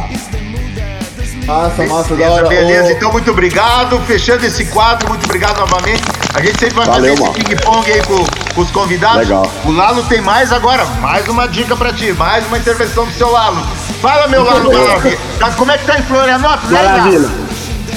Massa, 1.45 1.83
massa, 1.87 2.09
da 2.09 2.15
Beleza, 2.15 2.33
hora. 2.35 2.47
beleza. 2.47 2.91
Então, 2.93 3.11
muito 3.11 3.31
obrigado. 3.31 3.99
Fechando 4.01 4.45
esse 4.45 4.65
quadro, 4.65 5.09
muito 5.09 5.25
obrigado 5.25 5.59
novamente. 5.59 6.03
A 6.33 6.41
gente 6.41 6.59
sempre 6.59 6.75
vai 6.75 6.85
Valeu, 6.85 7.15
fazer 7.15 7.21
mano. 7.21 7.35
esse 7.37 7.45
ping-pong 7.45 7.91
aí 7.91 8.01
com, 8.03 8.53
com 8.55 8.61
os 8.61 8.71
convidados. 8.71 9.17
Legal. 9.17 9.51
O 9.65 9.71
Lalo 9.71 10.03
tem 10.05 10.21
mais 10.21 10.51
agora. 10.51 10.85
Mais 11.01 11.27
uma 11.27 11.47
dica 11.47 11.75
pra 11.75 11.91
ti. 11.93 12.13
Mais 12.13 12.45
uma 12.47 12.57
intervenção 12.57 13.05
do 13.05 13.11
seu 13.13 13.29
Lalo. 13.29 13.61
Fala, 14.01 14.27
meu 14.27 14.43
Lalo 14.43 14.71
Maravilha. 14.73 15.19
Tá, 15.39 15.51
como 15.51 15.71
é 15.71 15.77
que 15.77 15.85
tá 15.85 15.99
em 15.99 16.03
Florianópolis? 16.03 16.71
Lalo? 16.71 16.87
Maravilha. 16.89 17.29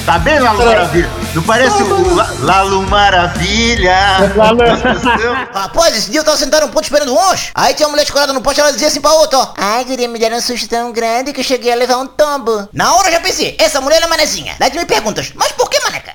Tá 0.05 0.19
bem, 0.19 0.39
Lalo 0.39 0.63
Maravilha? 0.65 1.09
Não 1.33 1.41
parece 1.43 1.81
o 1.81 2.13
La- 2.15 2.29
Lalo 2.41 2.81
Maravilha? 2.87 3.95
Rapaz, 5.53 5.97
esse 5.97 6.11
dia 6.11 6.19
eu 6.19 6.23
tava 6.23 6.37
sentado 6.37 6.67
no 6.67 6.71
ponto 6.73 6.83
esperando 6.83 7.13
um 7.13 7.17
ônibus. 7.17 7.51
Aí 7.55 7.73
tinha 7.73 7.87
uma 7.87 7.91
mulher 7.91 8.03
escorada 8.03 8.33
no 8.33 8.41
poste, 8.41 8.59
ela 8.61 8.71
dizia 8.71 8.87
assim 8.89 9.01
pra 9.01 9.11
outra, 9.13 9.39
ó. 9.39 9.47
Ai, 9.57 9.83
queria 9.85 10.07
me 10.07 10.19
deram 10.19 10.37
um 10.37 10.41
susto 10.41 10.67
tão 10.67 10.91
grande 10.91 11.33
que 11.33 11.39
eu 11.39 11.43
cheguei 11.43 11.71
a 11.71 11.75
levar 11.75 11.97
um 11.97 12.05
tombo. 12.07 12.67
Na 12.73 12.95
hora 12.95 13.07
eu 13.07 13.13
já 13.13 13.19
pensei, 13.21 13.55
essa 13.59 13.79
mulher 13.81 14.01
é 14.01 14.07
manezinha. 14.07 14.55
Daí 14.59 14.69
tu 14.69 14.77
me 14.77 14.85
perguntas, 14.85 15.31
mas 15.35 15.51
por 15.53 15.69
que 15.69 15.79
maneca? 15.83 16.13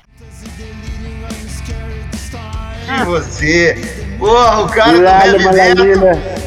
E 2.99 3.05
você? 3.05 3.77
Porra, 4.19 4.61
o 4.61 4.67
cara 4.69 4.91
do 4.93 5.01
Lalo, 5.03 5.25
Heavy 5.25 5.37
Metal. 5.37 5.53
maravilha. 5.53 6.41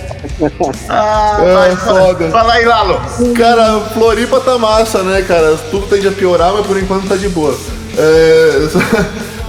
Ah, 0.88 1.38
É, 1.42 1.54
vai, 1.54 1.76
fala, 1.76 2.00
foda. 2.00 2.30
fala 2.30 2.52
aí, 2.54 2.64
Lalo. 2.64 3.00
Cara, 3.36 3.80
Floripa 3.92 4.40
tá 4.40 4.58
massa, 4.58 5.02
né, 5.02 5.22
cara? 5.22 5.56
Tudo 5.70 5.86
tende 5.86 6.08
a 6.08 6.12
piorar, 6.12 6.52
mas 6.52 6.66
por 6.66 6.78
enquanto 6.78 7.08
tá 7.08 7.16
de 7.16 7.28
boa. 7.28 7.54
É, 7.96 8.68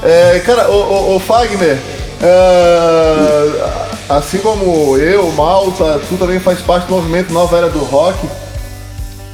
é, 0.35 0.39
cara, 0.39 0.69
o, 0.69 0.75
o, 0.75 1.15
o 1.15 1.19
Fagner, 1.19 1.77
é, 2.21 3.49
assim 4.09 4.37
como 4.39 4.97
eu, 4.97 5.31
Malta, 5.31 5.99
tu 6.09 6.17
também 6.17 6.39
faz 6.39 6.59
parte 6.61 6.87
do 6.87 6.93
movimento 6.95 7.31
Nova 7.33 7.57
Era 7.57 7.69
do 7.69 7.79
Rock. 7.79 8.17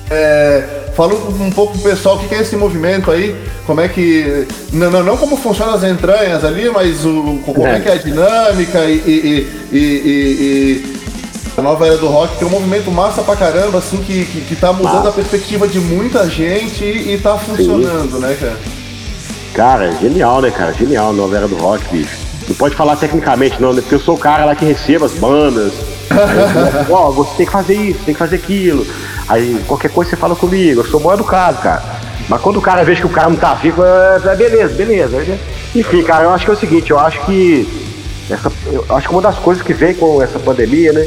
É, 0.09 0.63
fala 1.01 1.15
um, 1.15 1.49
pouco 1.49 1.73
pro 1.73 1.89
pessoal 1.89 2.15
o 2.17 2.19
que 2.19 2.35
é 2.35 2.41
esse 2.41 2.55
movimento 2.55 3.09
aí, 3.09 3.35
como 3.65 3.81
é 3.81 3.87
que. 3.87 4.47
Não, 4.71 4.91
não, 4.91 5.03
não 5.03 5.17
como 5.17 5.35
funcionam 5.35 5.73
as 5.73 5.83
entranhas 5.83 6.45
ali, 6.45 6.69
mas 6.69 7.03
o, 7.05 7.39
como 7.43 7.65
é, 7.65 7.79
que 7.79 7.89
é 7.89 7.93
a 7.93 7.97
dinâmica 7.97 8.85
e, 8.85 8.97
e- 8.97 9.47
e- 9.71 9.77
e- 9.77 11.01
a 11.57 11.61
nova 11.61 11.85
era 11.87 11.97
do 11.97 12.07
rock, 12.07 12.37
que 12.37 12.43
é 12.43 12.47
um 12.47 12.51
movimento 12.51 12.91
massa 12.91 13.23
pra 13.23 13.35
caramba, 13.35 13.79
assim, 13.79 13.97
que, 13.97 14.25
que, 14.25 14.41
que 14.41 14.55
tá 14.55 14.71
mudando 14.71 15.09
a 15.09 15.11
perspectiva 15.11 15.67
de 15.67 15.79
muita 15.79 16.29
gente 16.29 16.83
e, 16.83 17.13
e 17.13 17.17
tá 17.17 17.37
funcionando, 17.37 18.19
né, 18.19 18.37
cara? 18.39 18.57
Cara, 19.53 19.91
genial, 19.99 20.41
né, 20.41 20.49
cara? 20.49 20.73
Genial, 20.73 21.11
Nova 21.11 21.35
Era 21.35 21.47
do 21.47 21.57
Rock, 21.57 21.83
bicho. 21.91 22.15
Não 22.47 22.55
pode 22.55 22.75
falar 22.75 22.95
tecnicamente, 22.95 23.61
não, 23.61 23.73
né? 23.73 23.81
Porque 23.81 23.95
eu 23.95 23.99
sou 23.99 24.15
o 24.15 24.19
cara 24.19 24.45
lá 24.45 24.55
que 24.55 24.65
receba 24.65 25.05
as 25.05 25.13
bandas. 25.13 25.73
Ó, 26.89 27.11
você 27.11 27.31
tem 27.37 27.45
que 27.45 27.51
fazer 27.51 27.73
isso, 27.75 27.99
tem 28.05 28.13
que 28.13 28.19
fazer 28.19 28.37
aquilo. 28.37 28.85
Aí 29.31 29.63
qualquer 29.65 29.89
coisa 29.91 30.11
você 30.11 30.17
fala 30.17 30.35
comigo, 30.35 30.81
eu 30.81 30.85
sou 30.85 30.99
bom 30.99 31.13
educado, 31.13 31.57
cara. 31.61 31.81
Mas 32.27 32.41
quando 32.41 32.57
o 32.57 32.61
cara 32.61 32.83
vê 32.83 32.95
que 32.97 33.05
o 33.05 33.09
cara 33.09 33.29
não 33.29 33.37
tá 33.37 33.53
vivo, 33.53 33.81
é, 33.81 34.19
é 34.29 34.35
beleza, 34.35 34.73
beleza. 34.75 35.17
Né? 35.17 35.39
Enfim, 35.73 36.03
cara, 36.03 36.25
eu 36.25 36.31
acho 36.31 36.43
que 36.43 36.51
é 36.51 36.53
o 36.53 36.57
seguinte, 36.57 36.91
eu 36.91 36.99
acho 36.99 37.21
que. 37.25 37.65
Essa, 38.29 38.51
eu 38.65 38.85
acho 38.89 39.07
que 39.07 39.13
uma 39.13 39.21
das 39.21 39.37
coisas 39.39 39.63
que 39.63 39.73
vem 39.73 39.93
com 39.95 40.21
essa 40.21 40.37
pandemia, 40.37 40.91
né? 40.91 41.01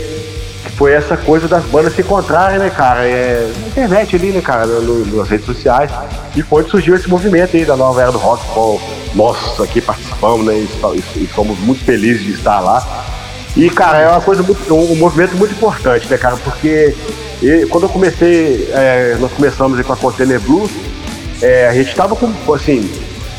Que 0.64 0.70
foi 0.72 0.92
essa 0.92 1.18
coisa 1.18 1.46
das 1.46 1.64
bandas 1.64 1.94
se 1.94 2.00
encontrarem, 2.00 2.58
né, 2.58 2.70
cara? 2.70 3.04
É, 3.06 3.46
na 3.60 3.68
internet 3.68 4.16
ali, 4.16 4.28
né, 4.32 4.40
cara? 4.40 4.64
No, 4.66 5.16
nas 5.16 5.28
redes 5.28 5.44
sociais. 5.44 5.90
E 6.34 6.42
foi 6.42 6.62
onde 6.62 6.70
surgiu 6.70 6.94
esse 6.94 7.08
movimento 7.08 7.54
aí 7.54 7.66
da 7.66 7.76
nova 7.76 8.00
era 8.00 8.10
do 8.10 8.16
rock, 8.18 8.42
com 8.54 8.80
nossos 9.14 9.60
aqui 9.60 9.82
participamos, 9.82 10.46
né? 10.46 10.54
E, 10.54 10.98
e- 11.18 11.28
somos 11.34 11.58
muito 11.58 11.84
felizes 11.84 12.24
de 12.24 12.32
estar 12.32 12.60
lá. 12.60 13.04
E, 13.54 13.68
cara, 13.68 13.98
é 13.98 14.08
uma 14.08 14.20
coisa 14.22 14.42
muito, 14.42 14.74
um 14.74 14.96
movimento 14.96 15.36
muito 15.36 15.52
importante, 15.52 16.08
né, 16.08 16.16
cara? 16.16 16.36
Porque 16.38 16.94
e, 17.46 17.66
quando 17.66 17.84
eu 17.84 17.88
comecei, 17.88 18.68
é, 18.72 19.16
nós 19.20 19.32
começamos 19.32 19.80
com 19.82 19.92
a 19.92 19.96
Container 19.96 20.40
Blue, 20.40 20.68
é, 21.42 21.68
a 21.68 21.74
gente 21.74 21.94
tava 21.94 22.16
com, 22.16 22.32
assim, 22.52 22.90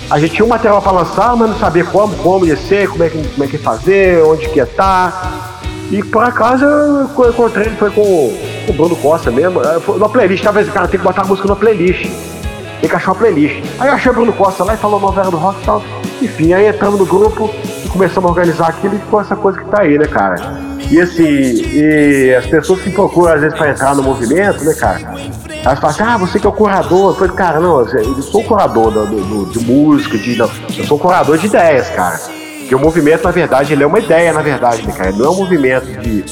a 0.10 0.20
gente 0.20 0.36
tinha 0.36 0.46
um 0.46 0.50
material 0.50 0.82
para 0.82 0.92
lançar, 0.92 1.36
mas 1.36 1.50
não 1.50 1.58
sabia 1.58 1.84
como, 1.86 2.16
como 2.18 2.46
ia 2.46 2.56
ser, 2.56 2.88
como 2.90 3.04
é 3.04 3.10
que, 3.10 3.18
como 3.18 3.44
é 3.44 3.48
que 3.48 3.56
ia 3.56 3.62
fazer, 3.62 4.24
onde 4.24 4.48
que 4.50 4.58
ia 4.58 4.64
estar. 4.64 5.60
E 5.92 6.04
por 6.04 6.24
acaso 6.24 6.66
eu 6.66 7.08
co- 7.10 7.28
encontrei, 7.30 7.70
foi 7.78 7.90
com 7.92 8.02
o 8.02 8.74
Bruno 8.74 8.96
Costa 8.96 9.32
mesmo, 9.32 9.62
na 9.98 10.10
playlist, 10.10 10.44
talvez 10.44 10.70
cara 10.70 10.88
tem 10.88 11.00
que 11.00 11.06
botar 11.06 11.22
a 11.22 11.26
música 11.26 11.48
na 11.48 11.56
playlist. 11.56 12.10
Tem 12.82 12.90
que 12.90 12.96
achar 12.96 13.12
uma 13.12 13.18
playlist. 13.18 13.64
Aí 13.80 13.88
eu 13.88 13.94
achei 13.94 14.12
o 14.12 14.14
Bruno 14.14 14.34
Costa 14.34 14.64
lá 14.64 14.74
e 14.74 14.78
falou 14.78 15.00
novela 15.00 15.32
do 15.32 15.38
rock 15.38 15.62
e 15.62 15.66
tal. 15.66 15.84
Enfim, 16.22 16.54
aí 16.54 16.68
entramos 16.68 17.00
no 17.00 17.06
grupo 17.06 17.50
começamos 17.96 18.30
a 18.30 18.34
organizar 18.34 18.68
aquilo 18.68 18.96
e 18.96 19.00
ficou 19.00 19.22
essa 19.22 19.36
coisa 19.38 19.58
que 19.58 19.66
tá 19.70 19.82
aí, 19.82 19.98
né, 19.98 20.06
cara? 20.06 20.36
E 20.92 21.00
assim, 21.00 21.24
e 21.24 22.36
as 22.38 22.46
pessoas 22.46 22.82
que 22.82 22.90
procuram 22.90 23.34
às 23.34 23.42
vezes 23.42 23.58
pra 23.58 23.70
entrar 23.72 23.96
no 23.96 24.04
movimento, 24.04 24.64
né, 24.66 24.74
cara? 24.74 25.00
Elas 25.64 25.80
falam 25.80 25.90
assim, 25.96 26.04
ah, 26.04 26.18
você 26.18 26.38
que 26.40 26.46
é 26.46 26.50
o 26.50 26.54
curador. 26.54 27.12
Eu 27.12 27.16
falei, 27.16 27.34
cara, 27.34 27.60
não, 27.60 27.80
eu 27.80 28.22
sou 28.22 28.44
curador 28.44 28.92
do, 28.92 29.06
do- 29.06 29.46
de 29.52 29.66
música, 29.66 30.18
de. 30.18 30.36
Não, 30.38 30.50
eu 30.78 30.84
sou 30.84 31.00
curador 31.00 31.38
de 31.38 31.48
ideias, 31.48 31.90
cara. 31.90 32.20
Porque 32.60 32.76
o 32.76 32.80
movimento, 32.80 33.24
na 33.24 33.32
verdade, 33.32 33.74
ele 33.74 33.84
é 33.84 33.88
uma 33.88 34.00
ideia, 34.00 34.32
na 34.34 34.42
verdade, 34.42 34.86
né, 34.86 34.94
cara? 34.94 35.10
Ele 35.10 35.18
não 35.20 35.26
é 35.26 35.30
um 35.30 35.36
movimento 35.38 35.86
de, 36.02 36.24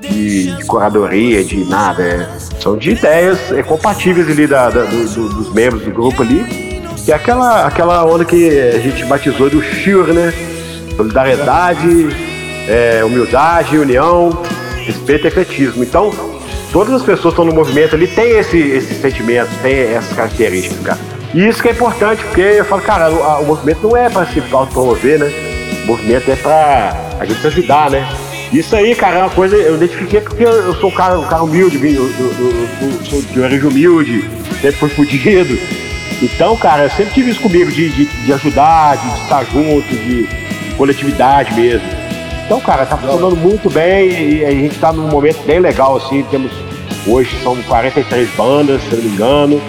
de, 0.00 0.56
de 0.56 0.64
curadoria, 0.66 1.42
de 1.44 1.64
nada. 1.64 2.02
é- 2.02 2.28
são 2.60 2.76
de 2.76 2.90
ideias 2.90 3.38
é, 3.52 3.62
compatíveis 3.62 4.28
ali 4.28 4.46
da, 4.46 4.68
da- 4.68 4.84
do- 4.84 5.08
do- 5.08 5.28
dos 5.30 5.52
membros 5.54 5.82
do 5.84 5.90
grupo 5.90 6.22
ali. 6.22 6.82
É 7.08 7.12
aquela, 7.12 7.66
aquela 7.66 8.04
onda 8.04 8.24
que 8.24 8.60
a 8.74 8.78
gente 8.78 9.04
batizou 9.06 9.48
do 9.50 9.60
SHIR, 9.62 10.12
né? 10.12 10.32
Solidariedade, 10.96 12.08
é, 12.68 13.02
humildade, 13.04 13.78
união, 13.78 14.30
respeito 14.86 15.24
e 15.26 15.28
ecletismo. 15.28 15.82
Então, 15.82 16.10
todas 16.72 16.94
as 16.94 17.02
pessoas 17.02 17.34
que 17.34 17.40
estão 17.40 17.44
no 17.44 17.52
movimento 17.54 17.94
ali 17.94 18.06
têm 18.06 18.38
esse, 18.38 18.58
esse 18.58 18.94
sentimento, 18.94 19.48
têm 19.62 19.74
essas 19.94 20.12
características, 20.14 20.80
cara. 20.84 20.98
E 21.34 21.46
isso 21.48 21.62
que 21.62 21.68
é 21.68 21.72
importante, 21.72 22.22
porque 22.24 22.40
eu 22.40 22.64
falo, 22.64 22.82
cara, 22.82 23.10
o, 23.10 23.22
a- 23.22 23.38
o 23.40 23.46
movimento 23.46 23.82
não 23.88 23.96
é 23.96 24.08
para 24.10 24.26
se 24.26 24.42
autopromover, 24.52 25.18
né? 25.18 25.32
O 25.84 25.86
movimento 25.86 26.30
é 26.30 26.36
pra 26.36 26.94
a 27.18 27.24
gente 27.24 27.46
ajudar, 27.46 27.90
né? 27.90 28.06
Isso 28.52 28.76
aí, 28.76 28.94
cara, 28.94 29.16
é 29.16 29.22
uma 29.22 29.30
coisa, 29.30 29.56
eu 29.56 29.76
identifiquei 29.76 30.20
porque 30.20 30.44
eu, 30.44 30.74
sou 30.74 30.90
um 30.90 30.92
cara, 30.94 31.18
um 31.18 31.24
cara 31.26 31.42
humilde, 31.42 31.76
eu, 31.78 32.04
eu- 32.04 32.34
eu- 32.38 32.68
eu 32.82 33.04
sou 33.06 33.22
de 33.22 33.40
origem 33.40 33.66
humilde, 33.66 34.28
sempre 34.60 34.72
fui 34.78 34.88
fudido. 34.90 35.58
Então, 36.20 36.54
cara, 36.58 36.84
eu 36.84 36.90
sempre 36.90 37.14
tive 37.14 37.30
isso 37.30 37.40
comigo, 37.40 37.72
de, 37.72 37.88
de, 37.88 38.04
de 38.04 38.32
ajudar, 38.34 38.96
de, 38.98 39.22
estar 39.22 39.42
junto, 39.46 39.88
de 39.88 40.28
coletividade 40.72 41.54
mesmo. 41.54 41.86
Então, 42.44 42.60
cara, 42.60 42.84
tá 42.84 42.96
funcionando 42.96 43.36
muito 43.36 43.70
bem 43.70 44.10
e 44.10 44.44
a 44.44 44.50
gente 44.50 44.78
tá 44.78 44.92
num 44.92 45.08
momento 45.08 45.42
bem 45.46 45.60
legal, 45.60 45.96
assim, 45.96 46.22
temos, 46.30 46.52
hoje 47.06 47.34
são 47.42 47.56
43 47.62 48.28
bandas, 48.36 48.82
se 48.82 48.92
eu 48.92 48.98
não 48.98 49.04
me 49.04 49.10
engano, 49.10 49.62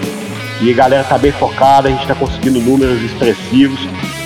e 0.60 0.70
a 0.70 0.74
galera 0.74 1.04
tá 1.04 1.16
bem 1.16 1.32
focada, 1.32 1.88
a 1.88 1.90
gente 1.90 2.06
tá 2.06 2.14
conseguindo 2.14 2.60
números 2.60 3.00
expressivos. 3.02 3.80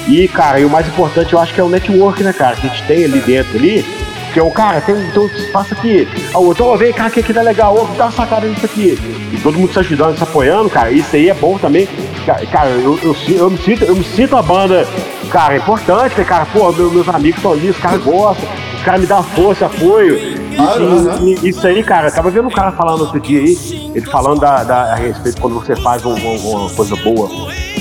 E, 0.09 0.27
cara, 0.27 0.59
e 0.59 0.65
o 0.65 0.71
mais 0.71 0.89
importante 0.89 1.35
eu 1.35 1.39
acho 1.39 1.53
que 1.53 1.61
é 1.61 1.65
o 1.65 1.69
network, 1.69 2.23
né, 2.23 2.33
cara, 2.33 2.57
que 2.57 2.67
a 2.67 2.71
gente 2.71 2.83
tem 2.85 3.05
ali 3.05 3.21
dentro 3.21 3.57
ali. 3.59 3.85
Porque 4.29 4.41
o 4.41 4.51
cara 4.51 4.81
tem, 4.81 4.95
tem 5.11 5.23
um 5.23 5.27
espaço 5.27 5.73
aqui, 5.75 6.07
a 6.35 6.39
outra, 6.39 6.63
ô, 6.65 6.77
vem 6.77 6.93
cá, 6.93 7.09
que 7.09 7.21
aqui 7.21 7.33
tá 7.33 7.41
legal, 7.43 7.75
ô, 7.75 7.85
dá 7.97 8.05
uma 8.05 8.13
sacada 8.13 8.47
nisso 8.47 8.67
aqui. 8.67 8.99
E 9.33 9.39
todo 9.43 9.59
mundo 9.59 9.73
se 9.73 9.79
ajudando, 9.79 10.17
se 10.17 10.23
apoiando, 10.23 10.69
cara, 10.69 10.91
isso 10.91 11.17
aí 11.17 11.29
é 11.31 11.35
bom 11.35 11.57
também. 11.59 11.89
Ca- 12.27 12.45
Cara, 12.53 12.69
eu, 12.71 12.99
eu, 13.03 13.17
eu 13.29 13.51
me 13.51 13.57
sinto, 13.59 13.85
eu 13.85 13.97
me 13.97 14.05
sinto 14.05 14.33
uma 14.37 14.43
banda, 14.43 14.87
cara, 15.31 15.57
importante, 15.57 16.17
né, 16.19 16.25
cara, 16.25 16.47
pô, 16.47 16.71
meu- 16.73 16.91
meus 16.91 17.09
amigos 17.09 17.39
estão 17.39 17.53
ali, 17.53 17.71
os 17.71 17.79
caras 17.79 18.03
gostam, 18.03 18.47
os 18.77 18.83
caras 18.83 19.01
me 19.01 19.07
dão 19.07 19.23
força, 19.23 19.65
apoio. 19.67 20.17
E- 20.19 21.31
e- 21.31 21.39
e 21.47 21.49
isso 21.49 21.67
aí, 21.67 21.83
cara, 21.83 22.09
eu 22.09 22.15
tava 22.15 22.31
vendo 22.31 22.49
um 22.49 22.51
cara 22.51 22.73
falando 22.73 23.01
outro 23.03 23.19
dia 23.21 23.41
aí, 23.41 23.91
ele 23.95 24.05
falando 24.07 24.41
da, 24.41 24.63
da- 24.63 24.93
a 24.93 24.95
respeito 24.97 25.41
quando 25.41 25.55
você 25.55 25.75
faz 25.77 26.05
um- 26.05 26.15
um- 26.15 26.37
uma 26.67 26.71
coisa 26.71 26.95
boa 26.97 27.29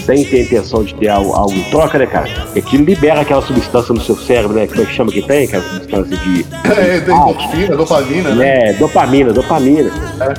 sem 0.07 0.23
ter 0.25 0.41
intenção 0.43 0.83
de 0.83 0.95
ter 0.95 1.09
algo, 1.09 1.33
algo 1.33 1.53
em 1.53 1.63
troca, 1.69 1.99
né, 1.99 2.05
cara? 2.07 2.27
Que 2.53 2.59
aquilo 2.59 2.85
libera 2.85 3.21
aquela 3.21 3.41
substância 3.41 3.93
no 3.93 4.01
seu 4.01 4.15
cérebro, 4.17 4.55
né? 4.55 4.65
Como 4.65 4.81
é 4.81 4.85
que 4.85 4.93
chama 4.93 5.11
que 5.11 5.21
tem? 5.21 5.45
Aquela 5.45 5.63
substância 5.63 6.17
de. 6.17 6.45
É, 6.77 6.99
tem 6.99 7.15
dopamina, 7.15 7.75
dopamina, 7.75 8.29
né? 8.35 8.69
É, 8.69 8.73
dopamina, 8.73 9.33
dopamina. 9.33 9.91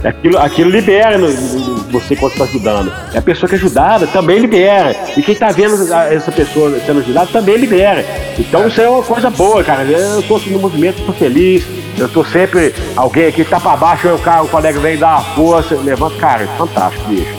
Aquilo, 0.04 0.38
aquilo 0.38 0.70
libera 0.70 1.18
no- 1.18 1.28
no- 1.28 1.78
você 1.90 2.14
quando 2.16 2.32
está 2.32 2.44
ajudando. 2.44 2.92
E 3.14 3.18
a 3.18 3.22
pessoa 3.22 3.48
que 3.48 3.54
é 3.54 3.58
ajudada 3.58 4.06
também 4.06 4.38
libera. 4.38 4.94
E 5.16 5.22
quem 5.22 5.34
tá 5.34 5.50
vendo 5.50 5.92
a- 5.92 6.12
essa 6.12 6.30
pessoa 6.32 6.78
sendo 6.84 7.00
ajudada 7.00 7.28
também 7.32 7.56
libera. 7.56 8.04
Então 8.38 8.66
isso 8.68 8.80
é 8.80 8.88
uma 8.88 9.02
coisa 9.02 9.30
boa, 9.30 9.62
cara. 9.64 9.82
Eu 9.84 10.22
tô 10.22 10.36
assim, 10.36 10.50
no 10.50 10.58
movimento, 10.58 11.02
tô 11.04 11.12
feliz. 11.12 11.64
Eu 11.98 12.08
tô 12.08 12.24
sempre. 12.24 12.74
Alguém 12.96 13.26
aqui 13.26 13.44
tá 13.44 13.58
pra 13.58 13.76
baixo, 13.76 14.16
cara, 14.24 14.42
o 14.42 14.48
colega 14.48 14.78
vem 14.80 14.96
dar 14.96 15.16
uma 15.16 15.24
força, 15.34 15.74
levanta. 15.76 16.16
Cara, 16.16 16.44
é 16.44 16.46
fantástico, 16.58 17.08
bicho. 17.08 17.34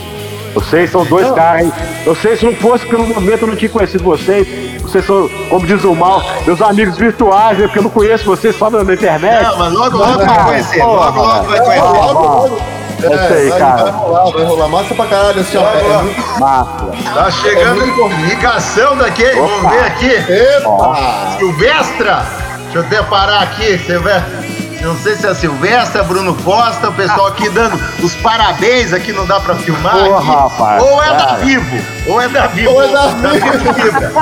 Vocês 0.54 0.90
são 0.90 1.04
dois 1.04 1.30
caras, 1.32 1.66
hein? 1.66 1.72
Eu 2.04 2.14
sei, 2.14 2.36
se 2.36 2.44
não 2.44 2.54
fosse 2.54 2.86
pelo 2.86 3.06
momento, 3.06 3.42
eu 3.42 3.48
não 3.48 3.56
tinha 3.56 3.70
conhecido 3.70 4.02
vocês. 4.02 4.46
Vocês 4.82 5.04
são, 5.04 5.28
como 5.48 5.66
diz 5.66 5.84
o 5.84 5.94
mal, 5.94 6.22
meus 6.44 6.60
amigos 6.60 6.96
virtuais, 6.98 7.58
né? 7.58 7.64
Porque 7.66 7.78
eu 7.78 7.84
não 7.84 7.90
conheço 7.90 8.24
vocês 8.24 8.56
só 8.56 8.68
na 8.70 8.82
internet. 8.92 9.44
Não, 9.44 9.58
mas 9.58 9.72
logo, 9.72 9.98
logo 9.98 10.26
vai 10.26 10.44
conhecer, 10.44 10.82
logo, 10.82 11.20
logo 11.20 11.48
vai 11.48 11.60
conhecer. 11.60 11.80
Logo, 11.80 12.22
logo. 12.22 12.60
É 13.02 13.14
isso 13.14 13.32
aí, 13.32 13.48
vai, 13.48 13.58
cara. 13.58 13.82
vai 13.84 13.92
rolar, 13.92 14.30
vai 14.30 14.44
rolar. 14.44 14.68
Massa 14.68 14.94
pra 14.94 15.06
caralho 15.06 15.40
esse 15.40 15.56
Vai 15.56 15.76
é, 15.76 15.80
é. 15.80 16.38
Massa. 16.38 16.86
Tá 17.14 17.30
chegando 17.30 18.08
ligação 18.26 18.96
daqui, 18.96 19.24
vamos 19.24 19.70
ver 19.70 19.84
aqui. 19.84 20.32
Epa! 20.32 21.36
Silvestra! 21.38 22.26
Deixa 22.64 22.78
eu 22.78 22.82
até 22.82 23.02
parar 23.08 23.42
aqui, 23.42 23.78
Silvestra. 23.78 24.39
Não 24.80 24.96
sei 24.96 25.14
se 25.14 25.26
é 25.26 25.30
a 25.30 25.34
Silvestra, 25.34 26.02
Bruno 26.02 26.34
Costa, 26.42 26.88
o 26.88 26.92
pessoal 26.92 27.26
aqui 27.26 27.48
dando 27.50 27.78
os 28.02 28.14
parabéns 28.16 28.92
aqui, 28.92 29.12
não 29.12 29.26
dá 29.26 29.38
pra 29.38 29.54
filmar 29.56 29.94
Porra, 29.94 30.42
rapaz, 30.42 30.82
ou 30.82 31.02
é 31.02 31.10
da 31.10 31.26
cara. 31.26 31.36
Vivo, 31.36 31.82
ou 32.06 32.20
é 32.20 32.28
da 32.28 32.46
Vivo. 32.46 32.70
Ou 32.70 32.82
é 32.82 32.88
da 32.88 33.06
Vivo. 33.08 33.74
Fibra. 33.74 34.12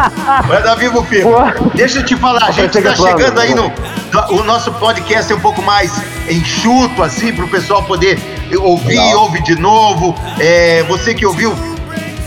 Ou 0.49 0.55
é 0.55 0.63
da 0.63 0.75
Vivo 0.75 1.05
Fibra. 1.05 1.31
Porra. 1.31 1.55
Deixa 1.75 2.01
eu 2.01 2.05
te 2.05 2.17
falar, 2.17 2.45
a 2.45 2.51
gente 2.51 2.81
tá 2.81 2.91
é 2.91 2.97
chegando 2.97 3.39
aí 3.39 3.55
no. 3.55 3.73
O 4.31 4.43
nosso 4.43 4.73
podcast 4.73 5.33
é 5.33 5.37
um 5.37 5.41
pouco 5.41 5.63
mais 5.63 5.93
enxuto, 6.29 7.03
assim, 7.03 7.33
pro 7.33 7.47
pessoal 7.49 7.83
poder 7.85 8.19
ouvir, 8.59 8.99
Legal. 8.99 9.23
ouvir 9.23 9.43
de 9.43 9.55
novo. 9.55 10.15
É, 10.41 10.83
você 10.89 11.15
que 11.15 11.25
ouviu, 11.25 11.55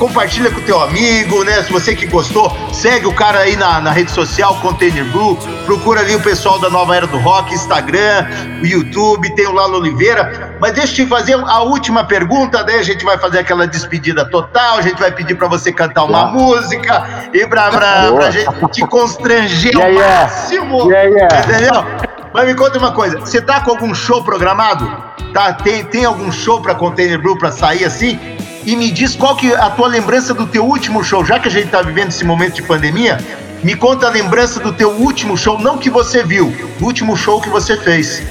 compartilha 0.02 0.49
com 0.49 0.60
o 0.60 0.64
teu 0.64 0.82
amigo, 0.82 1.43
né? 1.43 1.62
Se 1.62 1.72
você 1.72 1.95
que 1.95 2.08
gostou, 2.08 2.52
segue 2.74 3.06
o 3.06 3.14
cara 3.14 3.41
aí 3.41 3.56
na, 3.56 3.80
na 3.80 3.91
rede 3.91 4.10
social, 4.10 4.56
Container 4.56 5.06
Blue, 5.12 5.38
procura 5.68 5.99
ali 6.02 6.16
o 6.16 6.20
pessoal 6.20 6.58
da 6.58 6.72
Nova 6.72 6.95
Era 6.95 7.06
do 7.06 7.20
Rock, 7.20 7.54
Instagram, 7.54 8.26
o 8.64 8.66
YouTube, 8.66 9.30
tem 9.36 9.45
o 9.45 9.52
Lalo 9.52 9.78
Oliveira. 9.78 10.58
Mas 10.60 10.74
deixa 10.74 10.93
eu 10.93 11.06
te 11.06 11.08
fazer 11.08 11.36
a 11.36 11.62
última 11.62 12.04
pergunta, 12.04 12.64
daí 12.64 12.80
a 12.80 12.84
gente 12.84 13.06
vai 13.06 13.16
fazer 13.20 13.38
aquela 13.38 13.68
despedida 13.68 14.28
total, 14.28 14.80
a 14.80 14.82
gente 14.82 14.99
vai 14.99 15.12
pedir 15.12 15.36
pra 15.36 15.47
você 15.47 15.72
cantar 15.72 16.06
uma 16.06 16.26
música 16.26 17.30
e 17.32 17.45
pra, 17.45 17.70
pra, 17.70 18.12
pra 18.12 18.32
gente 18.32 18.49
te 18.72 18.82
constranger 18.88 19.72
Yeah, 19.72 19.86
ao 19.86 19.91
yeah. 19.91 20.22
máximo. 20.24 20.91
Yeah, 20.91 21.10
yeah. 21.10 21.39
Entendeu? 21.41 21.86
Mas 22.34 22.47
me 22.47 22.56
conta 22.56 22.80
uma 22.80 22.91
coisa, 22.91 23.20
você 23.20 23.39
tá 23.39 23.60
com 23.60 23.70
algum 23.70 23.93
show 23.93 24.24
programado? 24.24 24.91
Tá, 25.32 25.54
tem, 25.54 25.84
tem 25.84 26.06
algum 26.06 26.32
show 26.32 26.60
pra 26.60 26.74
Container 26.74 27.22
Blue 27.22 27.38
pra 27.38 27.52
sair 27.52 27.86
assim? 27.86 28.20
E 28.66 28.76
me 28.76 28.91
diz 28.91 29.16
qual 29.16 29.36
que 29.36 29.51
é 29.51 29.55
a 29.55 29.70
tua 29.70 29.88
lembrança 29.88 30.34
do 30.34 30.45
teu 30.45 30.66
último 30.66 31.03
show, 31.03 31.26
já 31.26 31.39
que 31.39 31.47
a 31.47 31.51
gente 31.51 31.70
tá 31.70 31.82
vivendo 31.82 32.09
esse 32.09 32.24
momento 32.24 32.55
de 32.55 32.64
pandemia, 32.64 33.18
me 33.64 33.76
conta 33.76 34.07
a 34.07 34.09
lembrança 34.09 34.59
do 34.59 34.72
teu 34.72 34.91
último 34.91 35.38
show, 35.38 35.59
não 35.59 35.78
que 35.78 35.89
você 35.89 36.24
viu, 36.24 36.53
o 36.80 36.86
último 36.86 37.16
show 37.16 37.41
que 37.41 37.49
você 37.49 37.78
fez. 37.78 38.22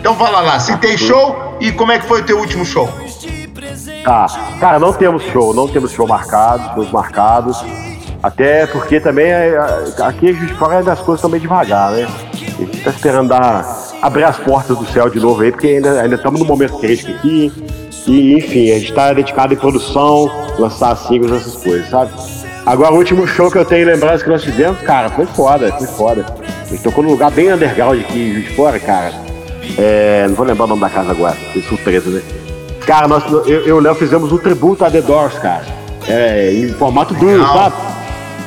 Então 0.00 0.14
fala 0.14 0.40
lá, 0.40 0.58
se 0.58 0.76
tem 0.78 0.96
show 0.96 1.56
e 1.60 1.72
como 1.72 1.92
é 1.92 1.98
que 1.98 2.06
foi 2.06 2.22
o 2.22 2.24
teu 2.24 2.38
último 2.38 2.64
show? 2.64 2.88
Tá. 4.04 4.26
Cara, 4.58 4.78
não 4.78 4.92
temos 4.92 5.22
show, 5.24 5.52
não 5.52 5.68
temos 5.68 5.92
show 5.92 6.06
marcado, 6.06 6.74
shows 6.74 6.90
marcados. 6.90 7.62
Até 8.22 8.66
porque 8.66 9.00
também 9.00 9.26
é, 9.26 9.54
é, 9.54 10.02
aqui 10.02 10.28
a 10.28 10.32
gente 10.32 10.52
fora 10.54 10.82
das 10.82 11.00
coisas 11.00 11.22
também 11.22 11.40
devagar, 11.40 11.92
né? 11.92 12.06
A 12.32 12.36
gente 12.36 12.82
tá 12.82 12.90
esperando 12.90 13.28
dar, 13.28 13.64
abrir 14.02 14.24
as 14.24 14.36
portas 14.38 14.76
do 14.76 14.86
céu 14.86 15.08
de 15.10 15.18
novo 15.20 15.42
aí, 15.42 15.50
porque 15.50 15.66
ainda 15.68 16.00
ainda 16.00 16.14
estamos 16.16 16.40
num 16.40 16.46
momento 16.46 16.78
crítico 16.78 17.10
aqui. 17.12 17.52
E, 18.06 18.34
enfim, 18.34 18.70
a 18.72 18.78
gente 18.78 18.92
tá 18.92 19.12
dedicado 19.12 19.52
em 19.52 19.56
produção, 19.56 20.30
lançar 20.58 20.96
singles, 20.96 21.32
essas 21.32 21.56
coisas, 21.62 21.88
sabe? 21.90 22.10
Agora, 22.66 22.92
o 22.92 22.96
último 22.96 23.26
show 23.26 23.50
que 23.50 23.58
eu 23.58 23.64
tenho 23.64 23.86
lembrança 23.86 24.24
que 24.24 24.30
nós 24.30 24.42
fizemos, 24.44 24.80
cara, 24.80 25.10
foi 25.10 25.26
foda, 25.26 25.70
foi 25.72 25.86
foda. 25.86 26.26
A 26.62 26.66
gente 26.70 26.82
tocou 26.82 27.02
num 27.04 27.10
lugar 27.10 27.30
bem 27.30 27.52
underground 27.52 28.00
aqui 28.00 28.42
de 28.42 28.54
Fora, 28.54 28.78
cara. 28.78 29.12
É, 29.78 30.26
não 30.28 30.34
vou 30.34 30.44
lembrar 30.46 30.64
o 30.64 30.68
nome 30.68 30.80
da 30.80 30.90
casa 30.90 31.10
agora, 31.10 31.36
foi 31.52 31.62
surpresa, 31.62 32.10
né? 32.10 32.22
Cara, 32.86 33.06
nós, 33.06 33.24
eu 33.30 33.44
eu 33.46 33.66
e 33.66 33.72
o 33.72 33.80
Léo 33.80 33.94
fizemos 33.94 34.32
um 34.32 34.38
tributo 34.38 34.84
a 34.84 34.90
The 34.90 35.02
Doors, 35.02 35.38
cara. 35.38 35.64
É, 36.08 36.52
em 36.52 36.68
formato 36.70 37.14
duro, 37.14 37.42
sabe? 37.46 37.74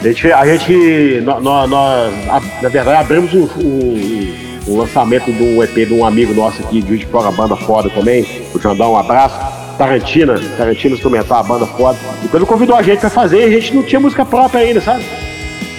A 0.01 0.07
gente, 0.07 0.31
a 0.31 0.45
gente 0.45 1.21
nó- 1.23 1.39
nó- 1.39 1.67
nós, 1.67 2.13
na 2.61 2.69
verdade, 2.69 2.97
abrimos 2.99 3.33
um- 3.33 4.52
um 4.67 4.77
lançamento 4.77 5.29
um 5.31 5.63
EP 5.63 5.73
de 5.87 5.93
um 5.93 6.05
amigo 6.05 6.33
nosso 6.33 6.61
aqui, 6.61 6.81
de 6.81 6.97
de 6.97 7.05
Fora, 7.05 7.31
banda 7.31 7.55
foda 7.55 7.89
também. 7.89 8.25
O 8.53 8.59
Jandão, 8.59 8.93
um 8.93 8.97
abraço. 8.97 9.37
Tarantina, 9.77 10.39
Tarantina 10.57 10.95
Instrumental, 10.95 11.39
a 11.39 11.43
banda 11.43 11.65
foda. 11.65 11.97
Então 12.23 12.39
ele 12.39 12.45
convidou 12.45 12.75
a 12.75 12.81
gente 12.81 12.99
pra 12.99 13.09
fazer 13.09 13.41
e 13.41 13.43
a 13.43 13.49
gente 13.49 13.73
não 13.73 13.83
tinha 13.83 13.99
música 13.99 14.25
própria 14.25 14.61
ainda, 14.61 14.79
sabe? 14.79 15.03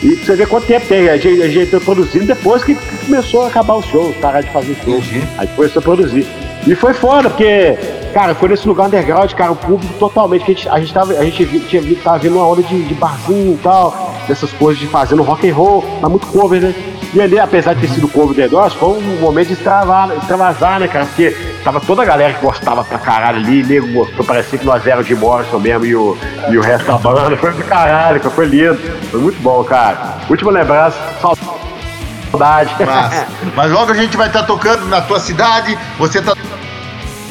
E 0.02 0.16
pra 0.16 0.26
você 0.26 0.36
ver 0.36 0.48
quanto 0.48 0.66
tempo 0.66 0.86
tem, 0.86 1.08
a 1.08 1.16
gente, 1.16 1.42
a 1.42 1.48
gente 1.48 1.70
tá 1.70 1.80
produzindo 1.80 2.26
depois 2.26 2.62
que 2.62 2.74
começou 3.06 3.44
a 3.44 3.48
acabar 3.48 3.74
o 3.74 3.82
show, 3.82 4.12
parar 4.20 4.42
de 4.42 4.50
fazer 4.50 4.76
show. 4.84 5.00
Aí 5.38 5.46
começou 5.48 5.80
a 5.80 5.82
produzir. 5.82 6.26
E 6.66 6.74
foi 6.74 6.92
foda, 6.92 7.30
porque, 7.30 7.76
cara, 8.12 8.34
foi 8.34 8.48
nesse 8.48 8.66
lugar 8.66 8.86
underground, 8.86 9.32
cara, 9.32 9.52
o 9.52 9.56
público 9.56 9.92
totalmente, 9.98 10.44
que 10.44 10.52
a 10.52 10.54
gente, 10.54 10.68
a 10.68 10.80
gente 10.80 10.92
tava, 10.92 11.12
a 11.12 11.24
gente 11.24 11.46
tinha, 11.68 11.82
tava 12.02 12.18
vendo 12.18 12.36
uma 12.36 12.46
onda 12.46 12.62
de, 12.62 12.82
de 12.82 12.94
barzinho 12.94 13.54
e 13.54 13.58
tal, 13.62 14.03
dessas 14.26 14.52
coisas 14.52 14.80
de 14.80 14.86
fazendo 14.86 15.22
rock 15.22 15.48
and 15.48 15.54
roll, 15.54 15.82
tá 16.00 16.08
muito 16.08 16.26
cover, 16.26 16.60
né? 16.60 16.74
E 17.12 17.20
ali, 17.20 17.38
apesar 17.38 17.74
de 17.74 17.82
ter 17.82 17.94
sido 17.94 18.08
cover 18.08 18.34
do 18.34 18.40
negócio, 18.40 18.78
foi 18.78 18.98
um 18.98 19.20
momento 19.20 19.48
de 19.48 19.52
extravar, 19.52 20.10
extravasar, 20.16 20.80
né, 20.80 20.88
cara? 20.88 21.06
Porque 21.06 21.30
tava 21.62 21.80
toda 21.80 22.02
a 22.02 22.04
galera 22.04 22.34
que 22.34 22.44
gostava 22.44 22.82
pra 22.82 22.98
caralho 22.98 23.38
ali, 23.38 23.62
nego 23.62 23.92
gostou, 23.92 24.24
parecia 24.24 24.58
que 24.58 24.66
nós 24.66 24.84
éramos 24.86 25.06
de 25.06 25.14
Morrison 25.14 25.58
mesmo 25.58 25.84
e 25.86 25.94
o, 25.94 26.16
e 26.50 26.58
o 26.58 26.60
resto 26.60 26.86
da 26.86 26.98
banda. 26.98 27.36
Foi 27.36 27.52
do 27.52 27.62
caralho, 27.64 28.20
cara, 28.20 28.34
foi 28.34 28.46
lindo. 28.46 28.78
Foi 29.10 29.20
muito 29.20 29.40
bom, 29.40 29.62
cara. 29.62 30.18
Última 30.28 30.50
lembrança, 30.50 30.98
saudade. 31.20 32.74
Mas, 32.84 33.26
mas 33.54 33.70
logo 33.70 33.92
a 33.92 33.94
gente 33.94 34.16
vai 34.16 34.26
estar 34.26 34.42
tocando 34.42 34.86
na 34.86 35.00
tua 35.00 35.20
cidade, 35.20 35.78
você 35.98 36.20
tá 36.20 36.34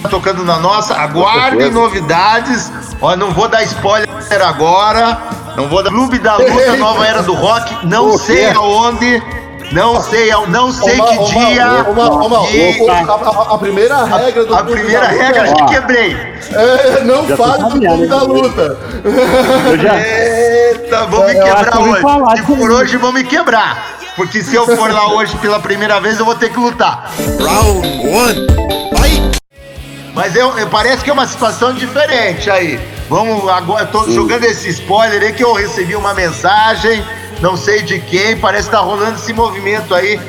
tocando 0.09 0.43
na 0.43 0.59
nossa. 0.59 0.95
Aguardem 0.95 1.69
novidades. 1.69 2.71
Ó, 3.01 3.15
não 3.15 3.31
vou 3.31 3.47
dar 3.47 3.63
spoiler 3.63 4.07
agora. 4.41 5.42
Não 5.55 5.67
vou 5.67 5.83
dar 5.83 5.89
Clube 5.91 6.19
da 6.19 6.37
Luta, 6.37 6.75
Nova 6.77 7.05
Era 7.07 7.21
do 7.23 7.33
Rock. 7.33 7.85
Não 7.87 8.09
Por 8.11 8.19
sei 8.19 8.47
quê? 8.49 8.53
aonde. 8.55 9.23
Não 9.71 9.99
sei, 10.03 10.29
ao- 10.29 10.45
não 10.47 10.71
sei 10.71 10.99
Ô, 10.99 11.05
que 11.05 11.17
ô, 11.17 11.25
dia. 11.25 11.65
Mal, 11.65 11.89
ô, 11.89 11.93
Mal, 11.93 12.11
ô, 12.25 12.29
Mal, 12.29 12.47
e- 12.51 12.79
ô, 12.81 12.91
a, 12.91 13.53
a- 13.55 13.57
primeira 13.57 14.03
regra 14.03 14.45
do 14.45 14.53
a 14.53 14.57
Clube 14.61 14.73
primeira 14.81 15.01
da 15.07 15.11
Luta 15.11 15.23
regra 15.23 15.41
é- 15.41 15.47
já 15.47 15.65
quebrei. 15.65 16.17
É, 16.51 17.03
não 17.03 17.27
Já 17.27 17.37
fale 17.37 17.63
do 17.63 17.69
Clube 17.79 18.07
da? 18.07 18.21
Luta. 18.23 18.77
Eu 19.03 19.77
já- 19.79 19.99
Eita, 19.99 21.05
vou 21.07 21.25
me 21.25 21.33
quebrar 21.33 21.71
que 21.71 21.77
hoje. 21.77 22.01
falar 22.01 22.35
Se 22.37 22.43
for 22.43 22.55
disso. 22.55 22.71
hoje, 22.73 22.97
vou 22.97 23.11
me 23.13 23.23
quebrar. 23.23 23.87
Porque 24.15 24.43
se 24.43 24.53
eu 24.53 24.65
for 24.77 24.91
lá 24.93 25.07
hoje 25.13 25.35
pela 25.37 25.59
primeira 25.59 25.99
vez, 25.99 26.19
eu 26.19 26.25
vou 26.25 26.35
ter 26.35 26.49
que 26.51 26.59
lutar. 26.59 27.09
Round 27.39 27.87
one. 28.07 28.47
Fight. 29.01 29.39
Mas 30.13 30.35
eu, 30.35 30.55
eu- 30.59 30.67
parece 30.67 31.03
que 31.03 31.09
é 31.09 31.13
uma 31.13 31.25
situação 31.25 31.73
diferente 31.73 32.51
aí. 32.51 32.79
Vamos 33.09 33.47
agora, 33.49 33.85
tô 33.85 34.09
jogando 34.09 34.43
esse 34.45 34.69
spoiler 34.69 35.21
aí 35.21 35.33
que 35.33 35.43
eu 35.43 35.53
recebi 35.53 35.95
uma 35.95 36.13
mensagem, 36.13 37.03
não 37.41 37.55
sei 37.55 37.81
de 37.81 37.99
quem, 37.99 38.37
parece 38.37 38.65
que 38.69 38.75
tá 38.75 38.81
rolando 38.81 39.15
esse 39.17 39.33
movimento 39.33 39.93
aí. 39.93 40.19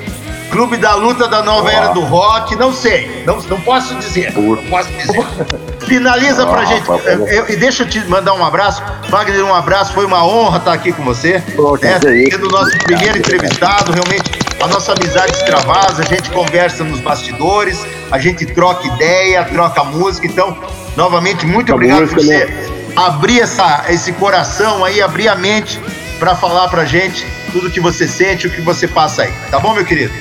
Clube 0.51 0.77
da 0.77 0.95
Luta 0.95 1.27
da 1.27 1.43
Nova 1.43 1.73
Era 1.73 1.89
do 1.89 2.01
Rock, 2.03 2.55
não 2.55 2.73
sei, 2.73 3.25
não, 3.27 3.41
não 3.43 3.61
posso 3.63 3.95
dizer, 3.97 4.33
não 4.37 4.57
posso 4.69 4.89
dizer. 4.93 5.25
Finaliza 5.81 6.47
pra 6.47 6.65
gente, 6.65 6.89
eu- 6.89 7.27
eu- 7.27 7.49
e 7.51 7.57
deixa 7.57 7.83
eu 7.83 7.89
te 7.89 7.99
mandar 8.07 8.35
um 8.35 8.45
abraço. 8.45 8.81
Wagner, 9.09 9.45
um 9.45 9.55
abraço, 9.55 9.93
foi 9.93 10.05
uma 10.05 10.25
honra 10.25 10.59
estar 10.59 10.73
aqui 10.73 10.93
com 10.93 11.03
você. 11.03 11.43
Né? 11.89 11.99
Sendo 12.31 12.47
o 12.47 12.51
nosso 12.51 12.71
primeiro 12.79 13.19
entrevistado, 13.19 13.91
realmente 13.93 14.31
a 14.65 14.67
nossa 14.67 14.93
amizade 14.93 15.33
extravasa, 15.33 16.03
a 16.03 16.05
gente 16.07 16.31
conversa 16.31 16.83
nos 16.85 16.99
bastidores, 17.01 17.85
a 18.11 18.19
gente 18.19 18.47
troca 18.47 18.87
ideia, 18.87 19.45
troca 19.45 19.85
música. 19.85 20.27
Então, 20.27 20.57
novamente, 20.97 21.45
muito 21.45 21.73
obrigado 21.75 22.09
por 22.09 22.15
você 22.17 22.49
abrir 22.97 23.43
essa, 23.43 23.85
esse 23.91 24.13
coração 24.13 24.83
aí, 24.83 25.03
abrir 25.03 25.29
a 25.29 25.35
mente 25.35 25.79
para 26.19 26.35
falar 26.35 26.69
pra 26.69 26.87
gente 26.87 27.27
tudo 27.53 27.71
que 27.71 27.79
você 27.79 28.09
sente, 28.09 28.47
o 28.47 28.51
que 28.51 28.63
você 28.63 28.89
passa 28.89 29.25
aí. 29.25 29.33
Tá 29.51 29.59
bom, 29.59 29.75
meu 29.75 29.85
querido? 29.85 30.15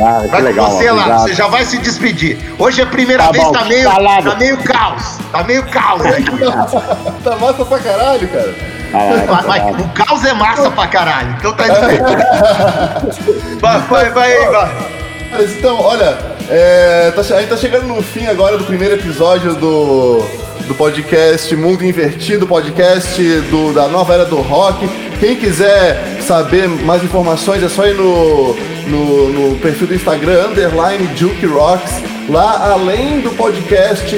Ah, 0.00 0.20
que 0.22 0.28
Vai 0.28 0.42
legal, 0.42 0.66
com 0.66 0.76
você 0.76 0.90
lá, 0.90 1.18
você 1.18 1.34
já 1.34 1.46
vai 1.46 1.64
se 1.64 1.76
despedir. 1.78 2.38
Hoje 2.58 2.80
é 2.80 2.84
a 2.84 2.86
primeira 2.86 3.24
Tá 3.24 3.32
vez, 3.32 3.44
bom, 3.44 3.52
tá 3.52 3.64
meio, 3.64 3.90
tá 3.90 4.34
meio 4.36 4.56
caos. 4.62 5.18
Tá 5.30 5.44
meio 5.44 5.62
caos 5.64 6.02
aí. 6.02 6.24
Tá 7.22 7.36
massa 7.36 7.64
pra 7.64 7.78
caralho, 7.78 8.28
cara. 8.28 8.54
Mas- 8.92 9.46
mas 9.46 9.62
caralho. 9.62 9.84
o 9.84 9.88
caos 9.90 10.24
é 10.24 10.32
massa 10.32 10.70
pra 10.70 10.86
caralho, 10.86 11.34
então 11.38 11.52
tá 11.52 11.66
indo 11.66 11.76
Vai, 13.60 13.80
vai, 13.80 14.10
vai, 14.10 14.46
vai. 14.46 14.96
Mas 15.30 15.56
então, 15.56 15.80
olha, 15.80 16.16
é, 16.48 17.10
tá 17.10 17.20
a 17.20 17.40
gente 17.40 17.48
tá 17.48 17.56
chegando 17.56 17.86
no 17.86 18.02
fim 18.02 18.26
agora 18.26 18.56
do 18.56 18.64
primeiro 18.64 18.94
episódio 18.94 19.54
do, 19.54 20.20
do 20.66 20.74
podcast 20.74 21.54
Mundo 21.56 21.84
Invertido, 21.84 22.46
podcast 22.46 23.20
do, 23.50 23.72
da 23.72 23.88
nova 23.88 24.14
era 24.14 24.24
do 24.24 24.36
rock. 24.36 24.88
Quem 25.18 25.36
quiser 25.36 26.20
saber 26.20 26.68
mais 26.68 27.02
informações 27.02 27.62
é 27.62 27.68
só 27.68 27.86
ir 27.86 27.94
no, 27.94 28.54
no, 28.86 29.28
no 29.32 29.58
perfil 29.58 29.88
do 29.88 29.94
Instagram, 29.94 30.48
underline 30.48 31.06
Duke 31.18 31.46
Rocks. 31.46 31.92
Lá, 32.28 32.72
além 32.72 33.20
do 33.20 33.30
podcast, 33.30 34.16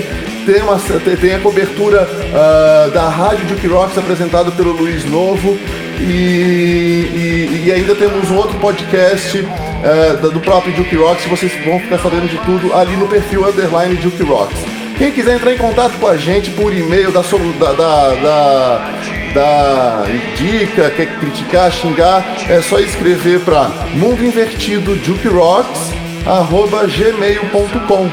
tem, 0.53 0.63
uma, 0.63 0.79
tem- 0.79 1.17
a 1.35 1.39
cobertura 1.41 2.09
ah, 2.35 2.91
da 2.93 3.09
Rádio 3.09 3.45
Duke 3.47 3.67
Rocks 3.67 3.99
apresentado 3.99 4.51
pelo 4.53 4.73
Luiz 4.73 5.05
Novo. 5.05 5.59
E, 6.01 6.03
e- 6.05 7.63
e 7.67 7.73
ainda 7.73 7.95
temos 7.95 8.31
um 8.31 8.37
outro 8.37 8.57
podcast 8.59 9.45
da- 10.23 10.29
do 10.29 10.41
próprio 10.41 10.73
Duke 10.75 10.97
Rocks, 10.97 11.27
vocês 11.27 11.53
vão 11.65 11.79
ficar 11.81 11.99
sabendo 11.99 12.29
de 12.29 12.39
tudo 12.39 12.73
ali 12.75 12.97
no 12.97 13.07
perfil 13.09 13.47
underline 13.47 13.95
Duke 13.97 14.23
Rocks. 14.23 14.57
Quem 14.97 15.13
quiser 15.13 15.37
entrar 15.37 15.53
em 15.53 15.59
contato 15.59 15.93
com 16.01 16.07
a 16.09 16.17
gente 16.17 16.51
por 16.51 16.73
e-mail, 16.73 17.13
da, 17.13 17.23
da, 17.73 17.73
da, 18.15 18.91
da, 19.35 20.05
dica, 20.37 20.91
quer 20.91 21.07
criticar, 21.19 21.71
xingar, 21.71 22.25
é 22.49 22.61
só 22.63 22.81
escrever 22.81 23.41
para 23.41 23.69
mundo 23.95 24.25
invertido 24.25 24.97
arroba 26.27 26.85
gmail.com, 26.87 28.11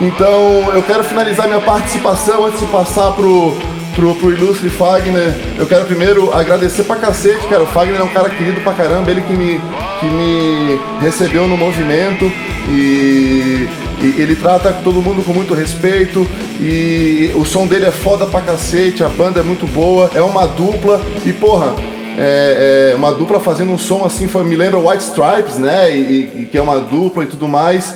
Então 0.00 0.72
eu 0.74 0.82
quero 0.82 1.02
finalizar 1.04 1.46
minha 1.46 1.60
participação 1.60 2.44
antes 2.46 2.60
de 2.60 2.66
passar 2.66 3.12
pro, 3.12 3.56
pro, 3.94 4.14
pro 4.14 4.30
ilustre 4.32 4.68
Fagner. 4.70 5.34
Eu 5.58 5.66
quero 5.66 5.84
primeiro 5.86 6.32
agradecer 6.32 6.84
pra 6.84 6.96
cacete, 6.96 7.46
cara. 7.48 7.62
O 7.62 7.66
Fagner 7.66 8.00
é 8.00 8.04
um 8.04 8.08
cara 8.08 8.30
querido 8.30 8.60
pra 8.60 8.72
caramba, 8.72 9.10
ele 9.10 9.20
que 9.22 9.32
me, 9.32 9.60
que 10.00 10.06
me 10.06 10.80
recebeu 11.00 11.48
no 11.48 11.56
movimento 11.56 12.30
e, 12.68 13.68
e 14.00 14.14
ele 14.18 14.36
trata 14.36 14.72
todo 14.84 15.02
mundo 15.02 15.22
com 15.24 15.32
muito 15.32 15.52
respeito 15.54 16.26
e 16.60 17.32
o 17.34 17.44
som 17.44 17.66
dele 17.66 17.86
é 17.86 17.90
foda 17.90 18.26
pra 18.26 18.40
cacete, 18.40 19.02
a 19.02 19.08
banda 19.08 19.40
é 19.40 19.42
muito 19.42 19.66
boa, 19.66 20.10
é 20.14 20.22
uma 20.22 20.46
dupla 20.46 21.00
e 21.26 21.32
porra. 21.32 21.74
É, 22.20 22.90
é 22.92 22.96
uma 22.96 23.12
dupla 23.12 23.38
fazendo 23.38 23.70
um 23.70 23.78
som 23.78 24.04
assim, 24.04 24.26
foi, 24.26 24.42
me 24.42 24.56
lembra 24.56 24.78
White 24.80 25.04
Stripes, 25.04 25.56
né? 25.56 25.96
E- 25.96 26.30
e 26.42 26.48
que 26.50 26.58
é 26.58 26.62
uma 26.62 26.80
dupla 26.80 27.22
e 27.22 27.26
tudo 27.26 27.46
mais. 27.46 27.94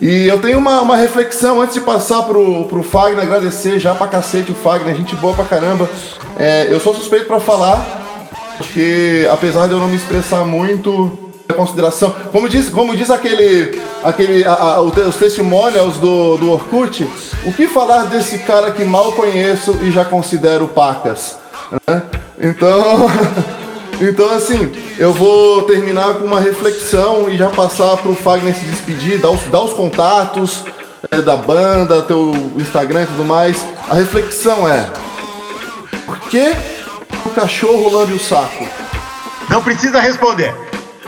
E 0.00 0.26
eu 0.26 0.40
tenho 0.40 0.58
uma, 0.58 0.80
uma 0.80 0.96
reflexão 0.96 1.60
antes 1.60 1.74
de 1.74 1.80
passar 1.80 2.22
pro, 2.24 2.64
pro 2.64 2.82
Fagner, 2.82 3.22
agradecer 3.22 3.78
já 3.78 3.94
pra 3.94 4.08
cacete 4.08 4.50
o 4.50 4.54
Fagner, 4.54 4.94
gente 4.96 5.14
boa 5.16 5.34
pra 5.34 5.44
caramba. 5.44 5.88
É, 6.38 6.66
eu 6.68 6.80
sou 6.80 6.94
suspeito 6.94 7.26
pra 7.26 7.38
falar, 7.38 7.80
porque 8.58 9.28
apesar 9.30 9.66
de 9.68 9.72
eu 9.72 9.78
não 9.78 9.86
me 9.88 9.96
expressar 9.96 10.44
muito, 10.44 11.16
é 11.48 11.52
consideração. 11.52 12.12
Como 12.32 12.48
diz, 12.48 12.68
como 12.70 12.96
diz 12.96 13.08
aquele, 13.10 13.80
aquele 14.02 14.44
a- 14.44 14.52
a- 14.52 14.80
os 14.80 15.16
testimonials 15.16 15.96
do, 15.98 16.36
do 16.38 16.50
Orkut, 16.50 17.08
o 17.46 17.52
que 17.52 17.68
falar 17.68 18.06
desse 18.06 18.38
cara 18.38 18.72
que 18.72 18.84
mal 18.84 19.12
conheço 19.12 19.78
e 19.82 19.92
já 19.92 20.04
considero 20.04 20.66
pacas? 20.66 21.38
né? 21.88 22.02
Então. 22.40 23.06
Então, 24.00 24.28
assim, 24.30 24.72
eu 24.98 25.12
vou 25.12 25.62
terminar 25.62 26.14
com 26.14 26.24
uma 26.26 26.40
reflexão 26.40 27.28
e 27.30 27.36
já 27.36 27.48
passar 27.48 27.96
pro 27.98 28.14
Fagner 28.14 28.54
se 28.54 28.64
despedir, 28.64 29.18
dar 29.18 29.30
os, 29.30 29.40
dar 29.44 29.60
os 29.60 29.72
contatos 29.72 30.64
é, 31.10 31.20
da 31.20 31.36
banda, 31.36 32.02
teu 32.02 32.32
Instagram 32.56 33.02
e 33.02 33.06
tudo 33.06 33.24
mais. 33.24 33.64
A 33.88 33.94
reflexão 33.94 34.68
é: 34.68 34.88
por 36.06 36.18
que 36.28 36.52
o 37.24 37.30
cachorro 37.30 37.88
lambe 37.96 38.14
o 38.14 38.20
saco? 38.20 38.66
Não 39.48 39.62
precisa 39.62 40.00
responder. 40.00 40.54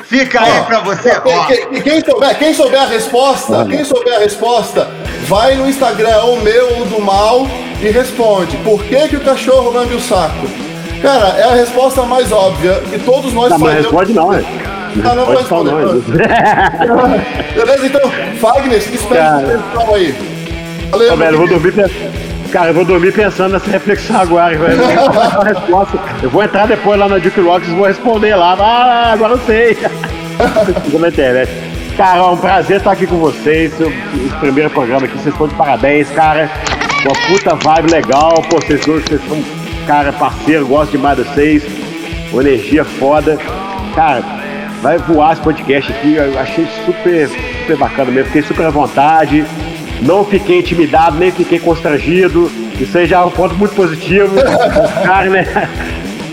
Fica 0.04 0.40
aí 0.40 0.60
pra 0.66 0.80
você. 0.80 1.10
quem- 1.20 1.46
quem- 1.46 1.82
quem, 1.82 2.04
souber, 2.04 2.38
quem 2.38 2.54
souber 2.54 2.80
a 2.82 2.86
resposta, 2.86 3.66
quem 3.68 3.84
souber 3.84 4.14
a 4.14 4.18
resposta, 4.20 4.88
vai 5.26 5.56
no 5.56 5.68
Instagram, 5.68 6.18
ou 6.22 6.40
meu 6.40 6.78
ou 6.78 6.84
do 6.86 7.00
mal, 7.02 7.46
e 7.82 7.88
responde: 7.90 8.56
por 8.58 8.80
que, 8.84 9.08
que 9.08 9.16
o 9.16 9.20
cachorro 9.24 9.70
lambe 9.72 9.94
o 9.94 10.00
saco? 10.00 10.46
Cara, 11.02 11.28
é 11.38 11.42
a 11.44 11.54
resposta 11.54 12.02
mais 12.02 12.32
óbvia 12.32 12.74
que 12.90 12.98
todos 13.00 13.32
nós 13.32 13.50
mas 13.50 13.60
fazemos. 13.60 13.82
responde 13.84 14.12
não, 14.14 14.32
é. 14.32 14.42
Ah, 15.04 15.14
não 15.14 15.26
vou 15.26 15.36
responder. 15.36 15.70
não. 15.72 16.00
Beleza, 17.54 17.86
então, 17.86 18.10
Fagner, 18.40 18.80
se 18.80 18.90
despede 18.90 19.20
Cara. 19.20 19.42
do 19.46 19.62
pessoal 19.62 19.94
aí. 19.94 20.14
Valeu, 20.90 21.12
Ô, 21.12 21.16
velho, 21.16 21.38
vou 21.38 21.48
dormir 21.48 21.72
pensando. 21.72 22.26
Cara, 22.50 22.70
eu 22.70 22.74
vou 22.74 22.84
dormir 22.84 23.12
pensando 23.12 23.52
nessa 23.52 23.70
reflexão 23.70 24.20
agora, 24.20 24.56
velho. 24.56 24.80
Eu 24.80 24.86
vou 25.00 25.08
dar 25.10 25.28
uma 25.38 25.44
resposta. 25.44 25.98
Eu 26.22 26.30
vou 26.30 26.42
entrar 26.42 26.66
depois 26.66 26.98
lá 26.98 27.08
na 27.08 27.18
Duke 27.18 27.40
Rocks 27.40 27.68
e 27.68 27.72
vou 27.72 27.86
responder 27.86 28.34
lá. 28.36 28.56
Ah, 28.58 29.12
agora 29.12 29.34
eu 29.34 29.40
sei. 29.46 29.74
Ficou 30.84 31.00
na 31.00 31.08
internet. 31.08 31.50
Cara, 31.96 32.18
é 32.18 32.22
um 32.22 32.36
prazer 32.36 32.78
estar 32.78 32.92
aqui 32.92 33.06
com 33.06 33.16
vocês. 33.16 33.72
Esse 33.80 34.36
primeiro 34.40 34.70
programa 34.70 35.06
aqui, 35.06 35.14
vocês 35.18 35.34
estão 35.34 35.48
de 35.48 35.54
parabéns, 35.54 36.08
cara. 36.10 36.48
Uma 37.04 37.14
puta 37.26 37.54
vibe 37.56 37.90
legal. 37.90 38.32
Pô, 38.48 38.56
vocês 38.60 38.80
vocês 38.84 39.20
são, 39.28 39.42
cara, 39.86 40.12
parceiro, 40.12 40.66
gosto 40.66 40.90
demais 40.90 41.16
de 41.16 41.24
vocês. 41.24 41.62
Uma 42.32 42.42
energia 42.42 42.84
foda. 42.84 43.38
Cara, 43.94 44.22
vai 44.82 44.98
voar 44.98 45.32
esse 45.32 45.42
podcast 45.42 45.92
aqui. 45.92 46.16
Eu 46.16 46.38
achei 46.38 46.66
super, 46.84 47.28
super 47.28 47.76
bacana 47.76 48.10
mesmo. 48.10 48.26
Fiquei 48.26 48.42
super 48.42 48.66
à 48.66 48.70
vontade. 48.70 49.44
Não 50.02 50.24
fiquei 50.24 50.58
intimidado, 50.58 51.16
nem 51.16 51.30
fiquei 51.30 51.58
constrangido. 51.58 52.50
Isso 52.78 52.98
aí 52.98 53.06
já 53.06 53.20
é 53.20 53.24
um 53.24 53.30
ponto 53.30 53.54
muito 53.54 53.74
positivo. 53.74 54.34
Cara, 55.04 55.30
né? 55.30 55.44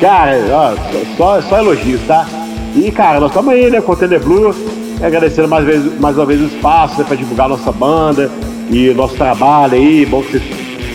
Cara, 0.02 0.38
ó, 0.52 0.76
só, 1.16 1.42
só 1.42 1.60
elogios, 1.60 2.02
tá? 2.06 2.28
E, 2.76 2.92
cara, 2.92 3.20
nós 3.20 3.30
estamos 3.30 3.54
aí, 3.54 3.70
né, 3.70 3.80
com 3.80 3.94
o 3.94 4.20
Blue, 4.20 4.54
agradecendo 5.02 5.48
mais, 5.48 5.64
vez, 5.64 6.00
mais 6.00 6.18
uma 6.18 6.26
vez 6.26 6.42
o 6.42 6.46
espaço 6.46 6.98
né, 7.00 7.06
para 7.08 7.16
divulgar 7.16 7.48
nossa 7.48 7.72
banda 7.72 8.30
e 8.70 8.90
o 8.90 8.96
nosso 8.96 9.16
trabalho 9.16 9.76
aí. 9.76 10.06
Bom 10.06 10.22
que 10.24 10.32
vocês 10.32 10.44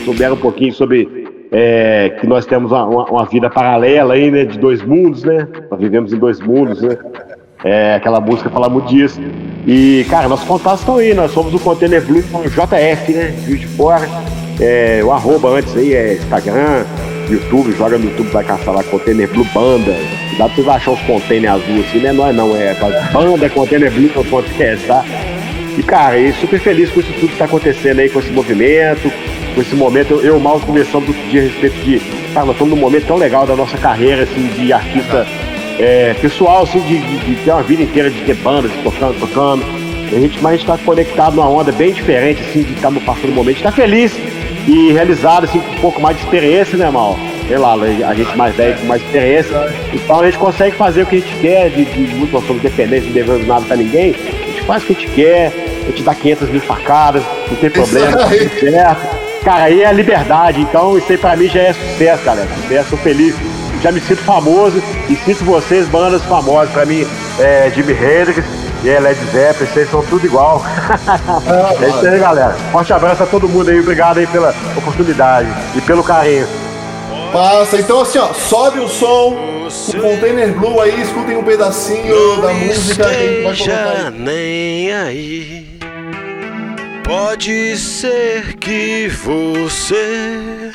souberam 0.04 0.34
um 0.34 0.38
pouquinho 0.38 0.74
sobre 0.74 1.27
é, 1.50 2.16
que 2.20 2.26
nós 2.26 2.46
temos 2.46 2.72
uma, 2.72 2.84
uma, 2.84 3.04
uma 3.04 3.24
vida 3.24 3.48
paralela 3.48 4.14
aí, 4.14 4.30
né, 4.30 4.44
de 4.44 4.58
dois 4.58 4.82
mundos, 4.82 5.24
né? 5.24 5.46
Nós 5.70 5.80
vivemos 5.80 6.12
em 6.12 6.18
dois 6.18 6.40
mundos, 6.40 6.82
né? 6.82 6.96
É, 7.64 7.94
aquela 7.94 8.20
música 8.20 8.50
fala 8.50 8.68
muito 8.68 8.88
disso. 8.88 9.20
E, 9.66 10.06
cara, 10.08 10.28
nossos 10.28 10.46
contatos 10.46 10.80
estão 10.80 10.96
aí, 10.96 11.12
nós 11.14 11.30
somos 11.32 11.52
o 11.52 11.58
Container 11.58 12.04
Blue 12.04 12.22
com 12.30 12.42
JF, 12.42 13.12
né? 13.12 13.34
Juiz 13.44 13.60
de 13.60 13.66
Fora. 13.66 14.06
É, 14.60 15.00
o 15.04 15.12
arroba 15.12 15.50
antes 15.50 15.76
aí 15.76 15.94
é 15.94 16.14
Instagram, 16.14 16.84
YouTube, 17.30 17.72
joga 17.72 17.96
no 17.96 18.06
YouTube, 18.06 18.28
vai 18.30 18.44
caçar 18.44 18.74
lá 18.74 18.82
Container 18.84 19.28
Blue 19.28 19.46
Banda. 19.54 19.94
Dá 20.36 20.46
pra 20.46 20.54
vocês 20.54 20.68
achar 20.68 20.92
os 20.92 21.00
container 21.00 21.50
azul 21.50 21.80
assim, 21.80 22.00
não 22.00 22.08
é 22.08 22.12
nós 22.12 22.36
não, 22.36 22.56
é 22.56 22.74
banda 23.12 23.50
Container 23.50 23.90
Blue 23.90 24.10
no 24.14 24.24
podcast, 24.24 24.86
tá? 24.86 25.04
E 25.78 25.82
cara, 25.82 26.18
e 26.18 26.32
super 26.32 26.58
feliz 26.58 26.90
com 26.90 26.98
isso 27.00 27.12
tudo 27.20 27.28
que 27.28 27.38
tá 27.38 27.44
acontecendo 27.44 28.00
aí, 28.00 28.08
com 28.08 28.18
esse 28.18 28.30
movimento, 28.32 29.10
com 29.54 29.60
esse 29.60 29.74
momento. 29.76 30.14
Eu, 30.14 30.20
eu 30.34 30.40
mal 30.40 30.58
conversando 30.60 31.06
outro 31.08 31.22
dia 31.30 31.40
a 31.40 31.44
respeito 31.44 31.76
de. 31.84 32.00
Cara, 32.34 32.46
nós 32.46 32.54
estamos 32.56 32.74
num 32.74 32.80
momento 32.80 33.06
tão 33.06 33.16
legal 33.16 33.46
da 33.46 33.54
nossa 33.54 33.78
carreira, 33.78 34.24
assim, 34.24 34.48
de 34.48 34.72
artista 34.72 35.26
é, 35.78 36.14
pessoal, 36.20 36.64
assim, 36.64 36.80
de, 36.80 36.98
de- 36.98 37.18
de 37.18 37.34
ter 37.44 37.52
uma 37.52 37.62
vida 37.62 37.82
inteira 37.82 38.10
de 38.10 38.20
ter 38.22 38.34
bandas, 38.34 38.72
de 38.72 38.78
tocando, 38.78 39.18
tocando. 39.20 39.64
A 40.12 40.18
gente, 40.18 40.40
mas 40.42 40.54
a 40.54 40.56
gente 40.56 40.66
tá 40.66 40.78
conectado 40.78 41.36
numa 41.36 41.48
onda 41.48 41.70
bem 41.70 41.92
diferente, 41.92 42.40
assim, 42.42 42.62
de 42.62 42.72
estar 42.72 42.90
passando 43.06 43.30
um 43.30 43.34
momento. 43.34 43.50
A 43.50 43.52
gente 43.58 43.62
tá 43.62 43.72
feliz 43.72 44.12
e 44.66 44.90
realizado, 44.92 45.44
assim, 45.44 45.60
com 45.60 45.70
um 45.72 45.80
pouco 45.80 46.00
mais 46.00 46.16
de 46.16 46.24
experiência, 46.24 46.76
né, 46.76 46.90
Mal? 46.90 47.16
Sei 47.46 47.56
lá, 47.56 47.74
a 47.74 48.14
gente 48.14 48.36
mais 48.36 48.54
velho, 48.56 48.76
com 48.78 48.86
mais 48.86 49.00
experiência. 49.02 49.54
Então 49.94 50.20
a 50.20 50.24
gente 50.26 50.38
consegue 50.38 50.74
fazer 50.76 51.02
o 51.02 51.06
que 51.06 51.16
a 51.16 51.20
gente 51.20 51.34
quer, 51.36 51.70
de, 51.70 51.84
de 51.84 52.14
muito 52.14 52.32
nós 52.32 52.44
somos 52.46 52.62
independentes, 52.62 53.06
não 53.06 53.12
devemos 53.14 53.46
nada 53.46 53.64
pra 53.64 53.76
ninguém. 53.76 54.14
A 54.14 54.46
gente 54.46 54.62
faz 54.62 54.82
o 54.82 54.86
que 54.86 54.92
a 54.92 54.96
gente 54.96 55.10
quer, 55.12 55.52
a 55.88 55.90
gente 55.90 56.02
dá 56.02 56.14
500 56.14 56.50
mil 56.50 56.60
facadas, 56.60 57.22
não 57.50 57.56
tem 57.56 57.70
problema, 57.70 58.16
tá 58.16 58.28
tudo 58.28 58.60
certo. 58.60 59.18
Cara, 59.42 59.64
aí 59.64 59.82
é 59.82 59.86
a 59.86 59.92
liberdade, 59.92 60.60
então 60.60 60.98
isso 60.98 61.10
aí 61.10 61.16
pra 61.16 61.34
mim 61.34 61.48
já 61.48 61.60
é 61.60 61.72
sucesso, 61.72 62.24
galera. 62.24 62.48
Sucesso, 62.62 62.90
tô 62.90 62.96
feliz. 62.98 63.34
Já 63.82 63.92
me 63.92 64.00
sinto 64.00 64.22
famoso 64.22 64.82
e 65.08 65.16
sinto 65.16 65.44
vocês, 65.44 65.88
bandas 65.88 66.22
famosas. 66.24 66.70
Pra 66.70 66.84
mim, 66.84 67.06
é 67.38 67.70
Jimi 67.74 67.92
Hendrix 67.92 68.44
e 68.84 68.88
é 68.90 69.00
Led 69.00 69.18
Zeppelin, 69.32 69.72
vocês 69.72 69.90
são 69.90 70.02
tudo 70.02 70.26
igual. 70.26 70.62
é 71.80 71.88
isso 71.88 72.06
aí, 72.06 72.18
galera. 72.18 72.54
Forte 72.72 72.92
abraço 72.92 73.22
a 73.22 73.26
todo 73.26 73.48
mundo 73.48 73.70
aí, 73.70 73.80
obrigado 73.80 74.18
aí 74.18 74.26
pela 74.26 74.54
oportunidade 74.76 75.48
e 75.74 75.80
pelo 75.80 76.02
carinho. 76.02 76.46
Passa, 77.32 77.78
então 77.78 78.00
assim, 78.00 78.18
ó, 78.18 78.32
sobe 78.32 78.80
o 78.80 78.88
som, 78.88 79.34
o 79.34 80.00
Container 80.00 80.52
Blue 80.58 80.80
aí, 80.80 81.00
escutem 81.02 81.36
um 81.36 81.44
pedacinho 81.44 82.40
da 82.40 82.52
música 82.52 83.04
que 83.04 83.10
a 83.10 83.12
gente 83.12 83.42
vai 83.44 83.56
colocar 83.56 83.90
aí. 83.90 83.96
Esteja 83.96 84.10
nem 84.10 84.92
aí. 84.92 85.77
Pode 87.08 87.74
ser 87.78 88.58
que 88.58 89.08
você 89.08 90.70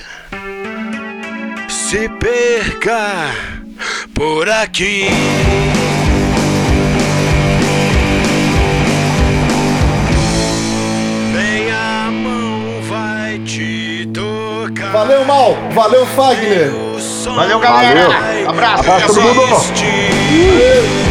se 1.69 2.09
perca 2.09 3.29
por 4.15 4.49
aqui. 4.49 5.09
Nem 11.31 11.71
a 11.71 12.09
mão 12.09 12.81
vai 12.81 13.37
te 13.45 14.09
tocar. 14.11 14.91
Valeu, 14.91 15.25
Mal, 15.25 15.55
valeu, 15.69 16.07
Fagner. 16.07 16.71
Valeu, 17.35 17.59
galera. 17.59 18.09
Valeu. 18.09 18.49
Abraço. 18.49 18.79
Abraço 18.79 19.13
todo 19.13 19.35
mundo. 19.35 21.02